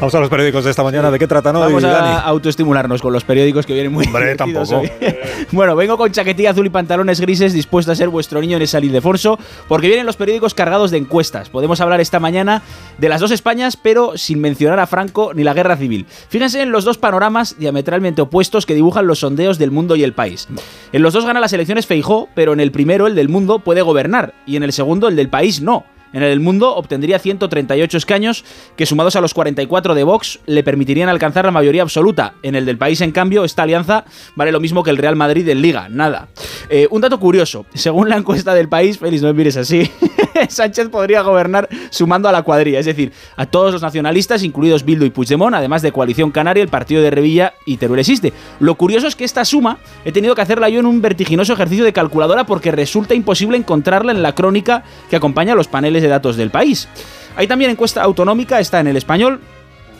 [0.00, 1.10] Vamos a los periódicos de esta mañana.
[1.10, 2.20] ¿De qué tratan hoy, Vamos a Dani?
[2.24, 4.78] autoestimularnos con los periódicos que vienen muy Hombre, tampoco.
[4.78, 4.90] hoy.
[5.52, 8.78] bueno, vengo con chaquetilla azul y pantalones grises dispuesto a ser vuestro niño en esa
[8.80, 9.38] Ildefonso
[9.68, 11.50] porque vienen los periódicos cargados de encuestas.
[11.50, 12.62] Podemos hablar esta mañana
[12.96, 16.06] de las dos Españas, pero sin mencionar a Franco ni la guerra civil.
[16.30, 20.14] Fíjense en los dos panoramas diametralmente opuestos que dibujan los sondeos del mundo y el
[20.14, 20.48] país.
[20.92, 23.82] En los dos gana las elecciones Feijó, pero en el primero, el del mundo, puede
[23.82, 25.84] gobernar y en el segundo, el del país, no.
[26.14, 28.44] En el mundo obtendría 138 escaños
[28.76, 32.34] que sumados a los 44 de Vox le permitirían alcanzar la mayoría absoluta.
[32.44, 34.04] En el del país, en cambio, esta alianza
[34.36, 36.28] vale lo mismo que el Real Madrid en Liga, nada.
[36.70, 39.90] Eh, un dato curioso, según la encuesta del país, Félix, no me mires así,
[40.48, 45.04] Sánchez podría gobernar sumando a la cuadrilla, es decir, a todos los nacionalistas, incluidos Bildu
[45.04, 48.32] y Puigdemont, además de Coalición Canaria, el partido de Revilla y Teruel existe.
[48.60, 51.84] Lo curioso es que esta suma he tenido que hacerla yo en un vertiginoso ejercicio
[51.84, 56.10] de calculadora porque resulta imposible encontrarla en la crónica que acompaña a los paneles de
[56.10, 56.88] datos del país.
[57.36, 59.40] Hay también encuesta autonómica, está en el español.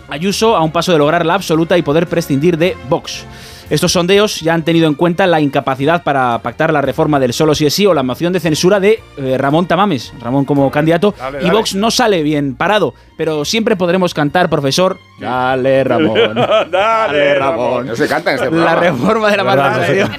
[0.09, 3.25] Ayuso a un paso de lograr la absoluta y poder prescindir de Vox.
[3.71, 7.55] Estos sondeos ya han tenido en cuenta la incapacidad para pactar la reforma del solo
[7.55, 11.15] si es sí o la moción de censura de eh, Ramón Tamames, Ramón como candidato,
[11.19, 11.51] Dale, y.
[11.51, 16.35] Vox no sale bien parado, pero siempre podremos cantar, profesor, dale Ramón,
[16.71, 17.87] dale Ramón.
[17.87, 18.81] No se canta en este La programa.
[18.81, 20.11] reforma de la no malversación.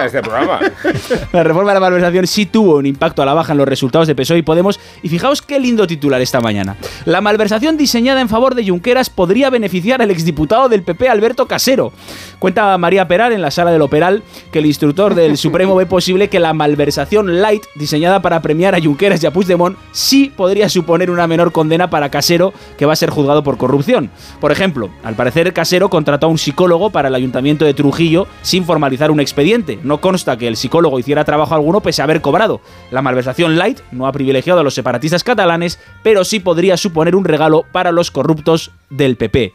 [0.00, 0.60] en este programa.
[1.32, 4.08] La reforma de la malversación sí tuvo un impacto a la baja en los resultados
[4.08, 4.80] de PSOE y Podemos.
[5.02, 6.76] Y fijaos qué lindo titular esta mañana.
[7.04, 11.92] La malversación diseñada en favor de Junqueras podría beneficiar al exdiputado del PP Alberto Casero.
[12.38, 14.22] Cuenta María Peral en la sala del Operal
[14.52, 18.80] que el instructor del Supremo ve posible que la malversación light diseñada para premiar a
[18.80, 22.96] Junqueras y a Puigdemont sí podría suponer una menor condena para Casero que va a
[22.96, 24.10] ser juzgado por corrupción.
[24.40, 28.64] Por ejemplo, al parecer Casero contrató a un psicólogo para el ayuntamiento de Trujillo sin
[28.64, 29.78] formalizar un expediente.
[29.82, 32.60] No consta que el psicólogo hiciera trabajo alguno pese a haber cobrado.
[32.90, 37.24] La malversación light no ha privilegiado a los separatistas catalanes, pero sí podría suponer un
[37.24, 39.52] regalo para los corruptos del PP.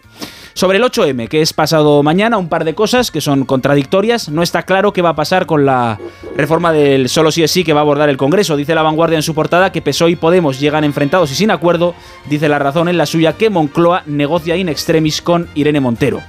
[0.54, 4.30] Sobre el 8M, que es pasado mañana, un par de cosas que son contradictorias.
[4.30, 6.00] No está claro qué va a pasar con la
[6.36, 8.56] reforma del solo sí es sí que va a abordar el Congreso.
[8.58, 11.96] Dice la vanguardia en su portada que PSOE y Podemos llegan enfrentados y sin acuerdo.
[12.30, 16.22] Dice la razón en la suya que Moncloa negocia in extremis con Irene Montero.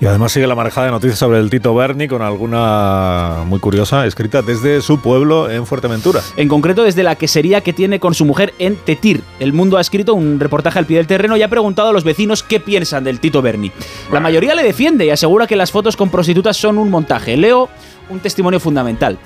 [0.00, 4.04] Y además sigue la marejada de noticias sobre el Tito Berni con alguna muy curiosa
[4.04, 6.20] escrita desde su pueblo en Fuerteventura.
[6.36, 9.22] En concreto desde la quesería que tiene con su mujer en Tetir.
[9.38, 12.02] El Mundo ha escrito un reportaje al pie del terreno y ha preguntado a los
[12.02, 13.70] vecinos qué piensan del Tito Berni.
[14.10, 17.36] La mayoría le defiende y asegura que las fotos con prostitutas son un montaje.
[17.36, 17.68] Leo
[18.10, 19.18] un testimonio fundamental.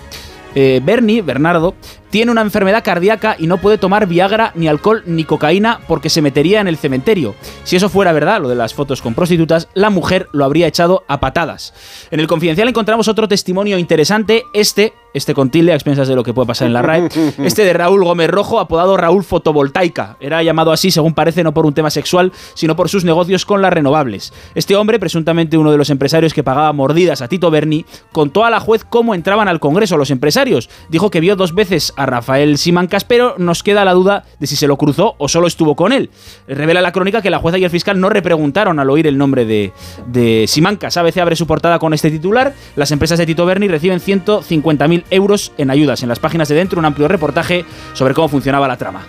[0.55, 1.75] Eh, Bernie, Bernardo,
[2.17, 6.23] tiene una enfermedad cardíaca y no puede tomar Viagra, ni alcohol, ni cocaína porque se
[6.23, 7.35] metería en el cementerio.
[7.63, 11.05] Si eso fuera verdad, lo de las fotos con prostitutas, la mujer lo habría echado
[11.09, 11.75] a patadas.
[12.11, 16.25] En el Confidencial encontramos otro testimonio interesante, este, este con tilde a expensas de lo
[16.25, 17.09] que puede pasar en la RAE,
[17.45, 20.17] este de Raúl Gómez Rojo, apodado Raúl Fotovoltaica.
[20.19, 23.61] Era llamado así, según parece, no por un tema sexual, sino por sus negocios con
[23.61, 24.33] las renovables.
[24.55, 28.51] Este hombre, presuntamente uno de los empresarios que pagaba mordidas a Tito Berni, contó a
[28.51, 30.71] la juez cómo entraban al Congreso los empresarios.
[30.89, 34.57] Dijo que vio dos veces a Rafael Simancas, pero nos queda la duda de si
[34.57, 36.11] se lo cruzó o solo estuvo con él.
[36.49, 39.45] Revela la crónica que la jueza y el fiscal no repreguntaron al oír el nombre
[39.45, 39.73] de,
[40.07, 40.97] de Simancas.
[40.97, 42.55] ABC abre su portada con este titular.
[42.77, 46.03] Las empresas de Tito Berni reciben 150.000 euros en ayudas.
[46.03, 49.03] En las páginas de dentro un amplio reportaje sobre cómo funcionaba la trama.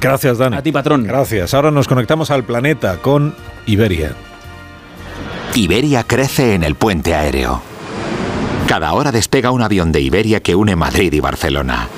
[0.00, 0.56] Gracias, Dani.
[0.56, 1.04] A ti, patrón.
[1.04, 1.54] Gracias.
[1.54, 3.34] Ahora nos conectamos al planeta con
[3.66, 4.14] Iberia.
[5.54, 7.71] Iberia crece en el puente aéreo.
[8.66, 11.88] Cada hora despega un avión de Iberia que une Madrid y Barcelona.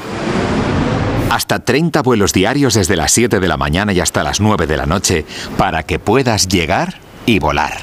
[1.31, 4.77] Hasta 30 vuelos diarios desde las 7 de la mañana y hasta las 9 de
[4.77, 5.25] la noche
[5.57, 7.75] para que puedas llegar y volar.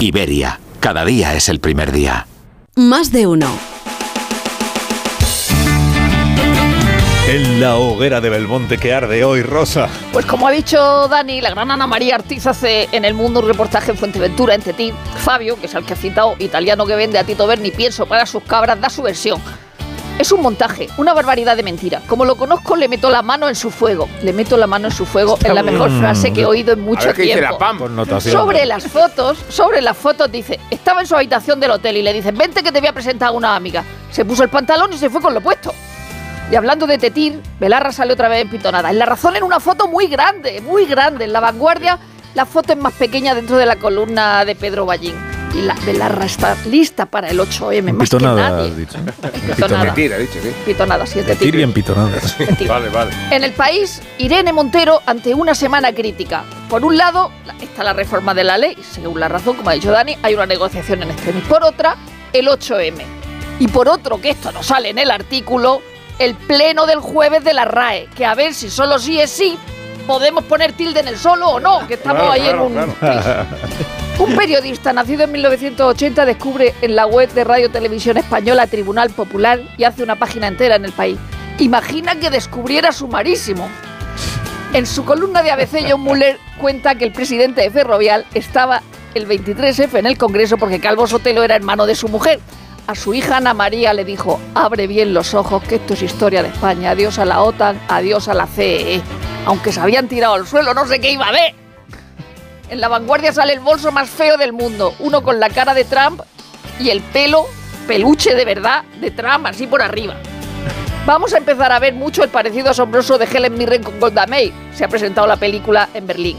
[0.00, 2.26] Iberia, cada día es el primer día.
[2.74, 3.71] Más de uno.
[7.62, 9.88] La hoguera de Belmonte que arde hoy, Rosa?
[10.12, 13.46] Pues como ha dicho Dani, la gran Ana María Artiz hace en el mundo un
[13.46, 14.92] reportaje en Fuenteventura, en Tetí.
[15.18, 18.26] Fabio, que es el que ha citado, italiano que vende a Tito Berni pienso para
[18.26, 19.40] sus cabras, da su versión.
[20.18, 22.02] Es un montaje, una barbaridad de mentira.
[22.08, 24.08] Como lo conozco, le meto la mano en su fuego.
[24.24, 26.80] Le meto la mano en su fuego es la mejor frase que he oído en
[26.80, 27.60] mucho tiempo.
[28.20, 32.12] Sobre las fotos, sobre las fotos dice, estaba en su habitación del hotel y le
[32.12, 33.84] dice, vente que te voy a presentar a una amiga.
[34.10, 35.72] Se puso el pantalón y se fue con lo puesto.
[36.50, 38.90] Y hablando de Tetir, Belarra sale otra vez en pitonada.
[38.90, 41.24] En la razón en una foto muy grande, muy grande.
[41.24, 41.98] En la vanguardia,
[42.34, 45.14] la foto es más pequeña dentro de la columna de Pedro Ballín
[45.54, 48.74] y la Belarra está lista para el 8M, más pitonada, que nadie.
[48.74, 48.98] dicho.
[49.54, 49.94] Pitonada.
[49.94, 50.52] Tira, dicho, ¿sí?
[50.64, 52.10] Pitonada, siete Tir bien pitonada.
[52.66, 53.12] Vale, vale.
[53.30, 56.44] En el país, Irene Montero ante una semana crítica.
[56.68, 59.90] Por un lado, está la reforma de la ley, según la razón, como ha dicho
[59.90, 61.44] Dani, hay una negociación en extremis.
[61.44, 61.96] Por otra,
[62.32, 63.02] el 8M.
[63.58, 65.82] Y por otro, que esto no sale en el artículo,
[66.18, 69.58] el pleno del jueves de la RAE, que a ver si solo sí es sí,
[70.06, 72.94] podemos poner tilde en el solo o no, que estamos ahí en un...
[74.18, 79.60] Un periodista nacido en 1980 descubre en la web de Radio Televisión Española Tribunal Popular
[79.78, 81.18] y hace una página entera en el país.
[81.58, 83.68] Imagina que descubriera sumarísimo.
[84.74, 88.82] En su columna de ABC, John Muller cuenta que el presidente de Ferrovial estaba
[89.14, 92.38] el 23F en el Congreso porque Calvo Sotelo era hermano de su mujer.
[92.86, 96.42] A su hija Ana María le dijo, abre bien los ojos, que esto es historia
[96.42, 96.90] de España.
[96.90, 99.00] Adiós a la OTAN, adiós a la CEE.
[99.46, 101.54] Aunque se habían tirado al suelo, no sé qué iba a ver.
[102.68, 104.94] En la vanguardia sale el bolso más feo del mundo.
[104.98, 106.22] Uno con la cara de Trump
[106.80, 107.46] y el pelo,
[107.86, 110.16] peluche de verdad, de Trump, así por arriba.
[111.06, 114.52] Vamos a empezar a ver mucho el parecido asombroso de Helen Mirren con Golda Meir.
[114.74, 116.36] Se ha presentado la película en Berlín.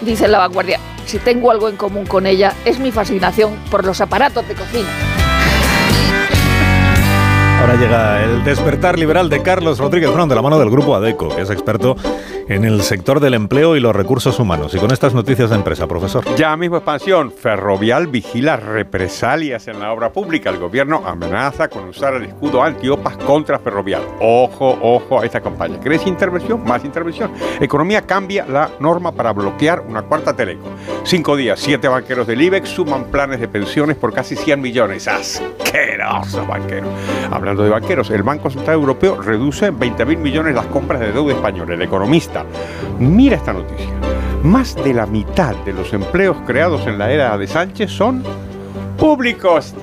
[0.00, 3.84] Dice en la vanguardia, si tengo algo en común con ella, es mi fascinación por
[3.84, 4.88] los aparatos de cocina.
[5.86, 6.33] Thank you.
[7.64, 11.34] Ahora llega el despertar liberal de Carlos Rodríguez Brown de la mano del grupo ADECO,
[11.34, 11.96] que es experto
[12.46, 14.74] en el sector del empleo y los recursos humanos.
[14.74, 16.24] Y con estas noticias de empresa, profesor.
[16.36, 17.32] Ya mismo expansión.
[17.32, 20.50] Ferrovial vigila represalias en la obra pública.
[20.50, 24.02] El gobierno amenaza con usar el escudo antiopas contra Ferrovial.
[24.20, 25.80] Ojo, ojo a esta campaña.
[25.80, 26.62] ¿Crees intervención?
[26.64, 27.32] Más intervención.
[27.60, 30.68] Economía cambia la norma para bloquear una cuarta teleco.
[31.04, 35.08] Cinco días, siete banqueros del IBEX suman planes de pensiones por casi 100 millones.
[35.08, 36.88] ¡Asqueroso banquero!
[37.30, 41.12] Hablando de banqueros, el Banco Central Europeo reduce en 20 mil millones las compras de
[41.12, 41.74] deuda española.
[41.74, 42.44] El economista
[42.98, 43.88] Mira esta noticia.
[44.42, 48.22] Más de la mitad de los empleos creados en la era de Sánchez son
[48.98, 49.74] públicos.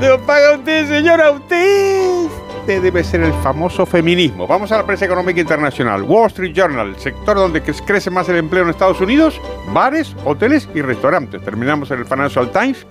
[0.00, 1.30] ¡Lo paga usted, señora!
[1.30, 2.28] ¡Usted!
[2.68, 4.46] Este debe ser el famoso feminismo.
[4.46, 6.02] Vamos a la prensa económica internacional.
[6.02, 9.40] Wall Street Journal, sector donde crece más el empleo en Estados Unidos,
[9.72, 11.42] bares, hoteles y restaurantes.
[11.42, 12.86] Terminamos en el Financial Times,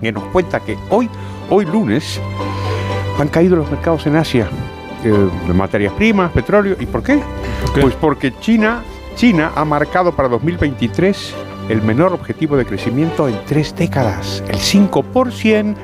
[0.00, 1.10] que nos cuenta que hoy,
[1.50, 2.18] hoy lunes,
[3.22, 4.48] han caído los mercados en Asia
[5.04, 5.08] eh,
[5.46, 6.76] de materias primas, petróleo.
[6.78, 7.20] ¿Y por qué?
[7.80, 8.82] Pues porque China,
[9.14, 11.34] China ha marcado para 2023
[11.68, 15.76] el menor objetivo de crecimiento en tres décadas, el 5%.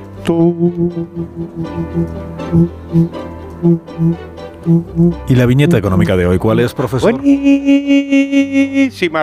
[5.29, 7.13] ¿Y la viñeta económica de hoy cuál es, profesor?
[7.13, 7.65] Buenísima,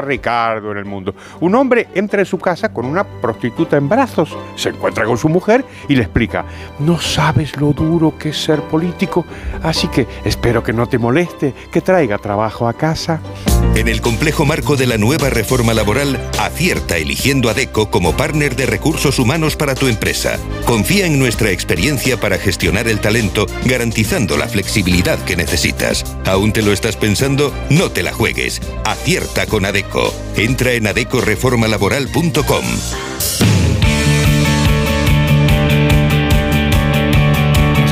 [0.01, 1.13] Ricardo, en el mundo.
[1.41, 5.27] Un hombre entra en su casa con una prostituta en brazos, se encuentra con su
[5.29, 6.45] mujer y le explica,
[6.79, 9.25] no sabes lo duro que es ser político,
[9.61, 13.19] así que espero que no te moleste, que traiga trabajo a casa.
[13.75, 18.55] En el complejo marco de la nueva reforma laboral, acierta eligiendo a DECO como partner
[18.55, 20.37] de recursos humanos para tu empresa.
[20.65, 26.03] Confía en nuestra experiencia para gestionar el talento, garantizando la flexibilidad que necesitas.
[26.25, 27.53] ¿Aún te lo estás pensando?
[27.69, 28.61] No te la juegues.
[28.85, 30.13] Acierta con ADECO.
[30.35, 32.65] Entra en adecoreformalaboral.com.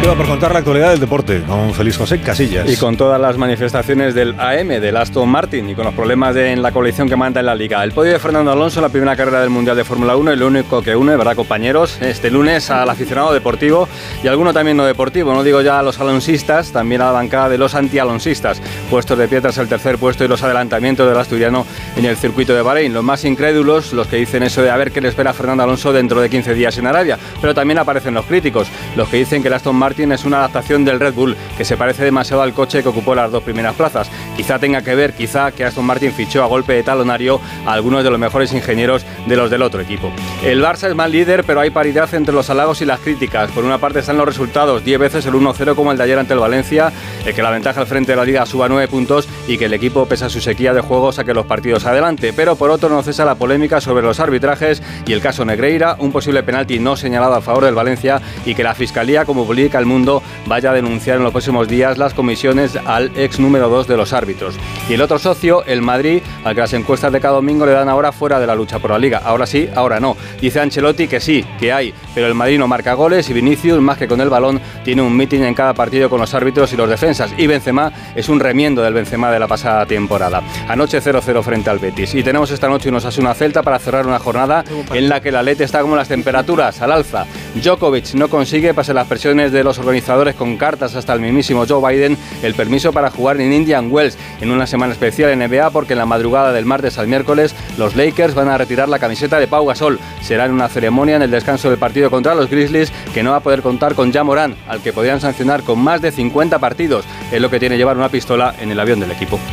[0.02, 2.68] Queda por contar la actualidad del deporte con Feliz José Casillas.
[2.68, 6.64] Y con todas las manifestaciones del AM, del Aston Martin y con los problemas en
[6.64, 7.84] la coalición que manda en la liga.
[7.84, 10.36] El podio de Fernando Alonso en la primera carrera del Mundial de Fórmula 1 y
[10.38, 12.02] lo único que une, ¿verdad, compañeros?
[12.02, 13.88] Este lunes al aficionado deportivo
[14.24, 15.36] y alguno también no deportivo.
[15.36, 18.60] No digo ya a los alonsistas, también a la bancada de los anti-alonsistas.
[18.90, 22.64] Puestos de piedras el tercer puesto y los adelantamientos del asturiano en el circuito de
[22.64, 22.92] Bahrein.
[22.92, 25.62] Los más incrédulos, los que dicen eso de a ver qué le espera a Fernando
[25.62, 27.20] Alonso dentro de 15 días en Arabia.
[27.40, 30.84] Pero también aparecen los críticos, los que dicen que el Aston Martin es una adaptación
[30.86, 34.10] del Red Bull, que se parece demasiado al coche que ocupó las dos primeras plazas.
[34.36, 38.04] Quizá tenga que ver, quizá que Aston Martin fichó a golpe de talonario a algunos
[38.04, 40.12] de los mejores ingenieros de los del otro equipo.
[40.44, 43.52] El Barça es más líder, pero hay paridad entre los halagos y las críticas.
[43.52, 46.34] Por una parte están los resultados, 10 veces el 1-0 como el de ayer ante
[46.34, 46.92] el Valencia,
[47.26, 49.74] el que la ventaja al frente de la liga suba 9 puntos y que el
[49.74, 52.34] equipo, pese a su sequía de juego, saque los partidos adelante.
[52.34, 56.12] Pero por otro no cesa la polémica sobre los arbitrajes y el caso Negreira, un
[56.12, 59.86] posible penalti no señalado a favor del Valencia y que la Fiscalía, como publica El
[59.86, 63.98] Mundo, vaya a denunciar en los próximos días las comisiones al ex número 2 de
[63.98, 64.56] los árbitros.
[64.90, 67.90] Y el otro socio, el Madrid, al que las encuestas de cada domingo le dan
[67.90, 69.22] ahora fuera de la lucha por la liga.
[69.24, 70.18] Ahora sí, ahora no.
[70.40, 73.98] Dice Ancelotti que sí, que hay, pero el Madrid no marca goles y Vinicius, más
[73.98, 76.90] que con el balón, tiene un meeting en cada partido con los árbitros y los
[76.90, 77.34] defensas.
[77.38, 80.42] Y Benzema es un remiendo del Benzema de la pasada temporada.
[80.68, 82.16] Anoche 0-0 frente al Betis.
[82.16, 84.64] Y tenemos esta noche unos una Celta para cerrar una jornada
[84.94, 87.26] en la que la Lete está como las temperaturas, al alza.
[87.56, 91.94] Djokovic no consigue, pase las presiones de los organizadores con cartas hasta el mismísimo Joe
[91.94, 95.94] Biden, el permiso para jugar en Indian Wells en una semana especial en NBA porque
[95.94, 99.48] en la madrugada del martes al miércoles los Lakers van a retirar la camiseta de
[99.48, 100.00] Pau Gasol.
[100.22, 103.38] Será en una ceremonia en el descanso del partido contra los Grizzlies que no va
[103.38, 107.06] a poder contar con Jamoran, al que podrían sancionar con más de 50 partidos.
[107.32, 109.40] Es lo que tiene llevar una pistola en el avión del equipo.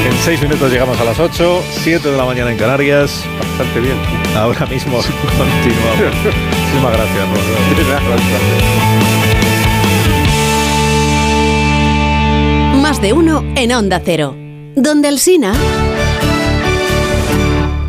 [0.00, 3.22] En seis minutos llegamos a las 8, 7 de la mañana en Canarias.
[3.38, 3.96] Bastante bien.
[4.34, 4.96] Ahora mismo
[5.38, 6.14] continuamos.
[6.70, 9.09] Muchísimas gracias.
[13.00, 14.34] De uno en Onda Cero.
[14.76, 15.89] Donde el Sina...